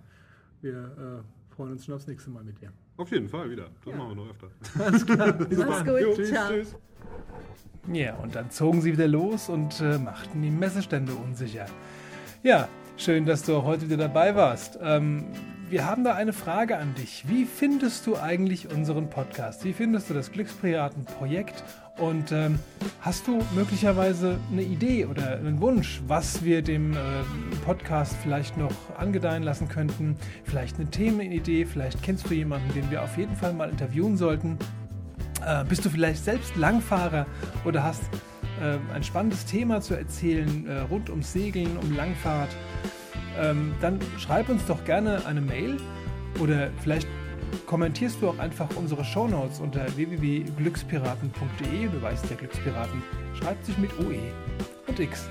wir 0.60 0.74
äh, 0.76 1.54
freuen 1.54 1.72
uns 1.72 1.86
schon 1.86 1.94
aufs 1.94 2.06
nächste 2.06 2.30
Mal 2.30 2.44
mit 2.44 2.60
dir. 2.60 2.70
Auf 2.98 3.10
jeden 3.12 3.28
Fall 3.28 3.50
wieder. 3.50 3.68
Das 3.84 3.92
Ja. 3.94 3.96
machen 3.98 4.10
wir 4.10 4.24
noch 4.24 4.30
öfter. 4.30 4.48
Mach's 5.66 5.84
gut, 5.86 6.00
Jo, 6.00 6.24
ciao. 6.24 6.48
tschüss. 6.50 6.76
Ja, 7.90 8.14
und 8.16 8.34
dann 8.34 8.50
zogen 8.50 8.82
sie 8.82 8.92
wieder 8.92 9.08
los 9.08 9.48
und 9.48 9.80
äh, 9.80 9.96
machten 9.98 10.42
die 10.42 10.50
Messestände 10.50 11.12
unsicher. 11.14 11.64
Ja, 12.42 12.68
schön, 12.98 13.24
dass 13.24 13.44
du 13.44 13.56
auch 13.56 13.64
heute 13.64 13.86
wieder 13.86 13.96
dabei 13.96 14.34
warst. 14.34 14.78
Ähm, 14.82 15.24
wir 15.70 15.86
haben 15.86 16.04
da 16.04 16.14
eine 16.14 16.32
Frage 16.34 16.76
an 16.76 16.94
dich. 16.94 17.24
Wie 17.28 17.44
findest 17.46 18.06
du 18.06 18.16
eigentlich 18.16 18.70
unseren 18.70 19.08
Podcast? 19.08 19.64
Wie 19.64 19.72
findest 19.72 20.10
du 20.10 20.14
das 20.14 20.30
Glückspiraten-Projekt? 20.32 21.62
Und 21.98 22.30
ähm, 22.30 22.60
hast 23.00 23.26
du 23.26 23.42
möglicherweise 23.54 24.38
eine 24.52 24.62
Idee 24.62 25.06
oder 25.06 25.32
einen 25.32 25.60
Wunsch, 25.60 26.00
was 26.06 26.44
wir 26.44 26.62
dem 26.62 26.92
äh, 26.92 26.96
Podcast 27.64 28.16
vielleicht 28.22 28.56
noch 28.56 28.72
angedeihen 28.96 29.42
lassen 29.42 29.68
könnten? 29.68 30.16
Vielleicht 30.44 30.76
eine 30.76 30.88
Themenidee? 30.88 31.64
Vielleicht 31.64 32.02
kennst 32.02 32.30
du 32.30 32.34
jemanden, 32.34 32.72
den 32.72 32.88
wir 32.90 33.02
auf 33.02 33.18
jeden 33.18 33.34
Fall 33.34 33.52
mal 33.52 33.68
interviewen 33.68 34.16
sollten? 34.16 34.58
Äh, 35.44 35.64
bist 35.64 35.84
du 35.84 35.90
vielleicht 35.90 36.24
selbst 36.24 36.54
Langfahrer 36.54 37.26
oder 37.64 37.82
hast 37.82 38.04
äh, 38.62 38.78
ein 38.94 39.02
spannendes 39.02 39.44
Thema 39.44 39.80
zu 39.80 39.94
erzählen 39.94 40.68
äh, 40.68 40.80
rund 40.82 41.10
ums 41.10 41.32
Segeln, 41.32 41.76
um 41.78 41.96
Langfahrt? 41.96 42.50
Ähm, 43.40 43.74
dann 43.80 43.98
schreib 44.18 44.48
uns 44.48 44.64
doch 44.66 44.84
gerne 44.84 45.26
eine 45.26 45.40
Mail 45.40 45.78
oder 46.40 46.70
vielleicht 46.80 47.08
kommentierst 47.66 48.20
du 48.20 48.28
auch 48.28 48.38
einfach 48.38 48.68
unsere 48.76 49.04
Shownotes 49.04 49.60
unter 49.60 49.84
www.glückspiraten.de. 49.96 51.88
Weißt, 52.00 52.30
der 52.30 52.36
Glückspiraten 52.36 53.02
schreibt 53.34 53.66
sich 53.66 53.76
mit 53.78 53.90
OE 53.98 54.20
und 54.86 54.98
X. 54.98 55.28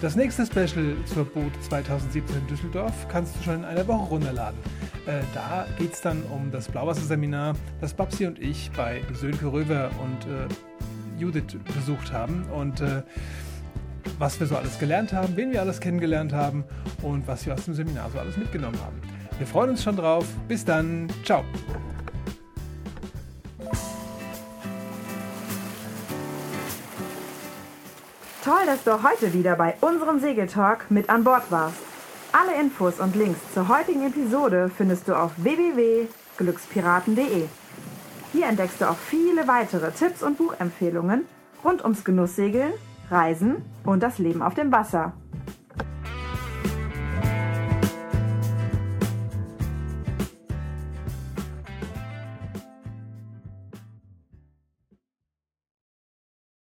Das 0.00 0.16
nächste 0.16 0.44
Special 0.44 0.96
zur 1.06 1.24
Boot 1.24 1.52
2017 1.62 2.36
in 2.36 2.46
Düsseldorf 2.46 3.08
kannst 3.08 3.36
du 3.36 3.44
schon 3.44 3.56
in 3.56 3.64
einer 3.64 3.86
Woche 3.86 4.08
runterladen. 4.08 4.58
Äh, 5.06 5.20
da 5.34 5.66
geht 5.78 5.92
es 5.92 6.00
dann 6.00 6.22
um 6.24 6.50
das 6.50 6.68
Blauwasserseminar, 6.68 7.54
das 7.80 7.94
Babsi 7.94 8.26
und 8.26 8.38
ich 8.38 8.70
bei 8.76 9.02
Sönke 9.12 9.52
Röver 9.52 9.90
und 10.02 10.30
äh, 10.30 10.48
Judith 11.18 11.56
besucht 11.74 12.12
haben 12.12 12.44
und 12.52 12.80
äh, 12.80 13.02
was 14.18 14.38
wir 14.40 14.46
so 14.46 14.56
alles 14.56 14.78
gelernt 14.78 15.12
haben, 15.12 15.36
wen 15.36 15.52
wir 15.52 15.60
alles 15.60 15.80
kennengelernt 15.80 16.32
haben 16.32 16.64
und 17.02 17.26
was 17.26 17.46
wir 17.46 17.54
aus 17.54 17.64
dem 17.64 17.74
Seminar 17.74 18.10
so 18.10 18.18
alles 18.18 18.36
mitgenommen 18.36 18.78
haben. 18.84 19.00
Wir 19.38 19.46
freuen 19.46 19.70
uns 19.70 19.82
schon 19.82 19.96
drauf. 19.96 20.26
Bis 20.48 20.64
dann. 20.64 21.08
Ciao. 21.24 21.44
Toll, 28.44 28.66
dass 28.66 28.84
du 28.84 29.02
heute 29.02 29.32
wieder 29.32 29.56
bei 29.56 29.74
unserem 29.80 30.20
Segeltalk 30.20 30.90
mit 30.90 31.08
an 31.08 31.24
Bord 31.24 31.50
warst. 31.50 31.78
Alle 32.32 32.60
Infos 32.60 33.00
und 33.00 33.16
Links 33.16 33.40
zur 33.54 33.68
heutigen 33.68 34.06
Episode 34.06 34.70
findest 34.76 35.08
du 35.08 35.14
auf 35.14 35.32
www.glückspiraten.de. 35.36 37.46
Hier 38.32 38.46
entdeckst 38.46 38.80
du 38.80 38.90
auch 38.90 38.96
viele 38.96 39.48
weitere 39.48 39.90
Tipps 39.92 40.22
und 40.22 40.36
Buchempfehlungen 40.36 41.24
rund 41.64 41.82
ums 41.82 42.04
Genusssegeln, 42.04 42.74
Reisen 43.10 43.64
und 43.84 44.02
das 44.02 44.18
Leben 44.18 44.42
auf 44.42 44.54
dem 44.54 44.72
Wasser. 44.72 45.14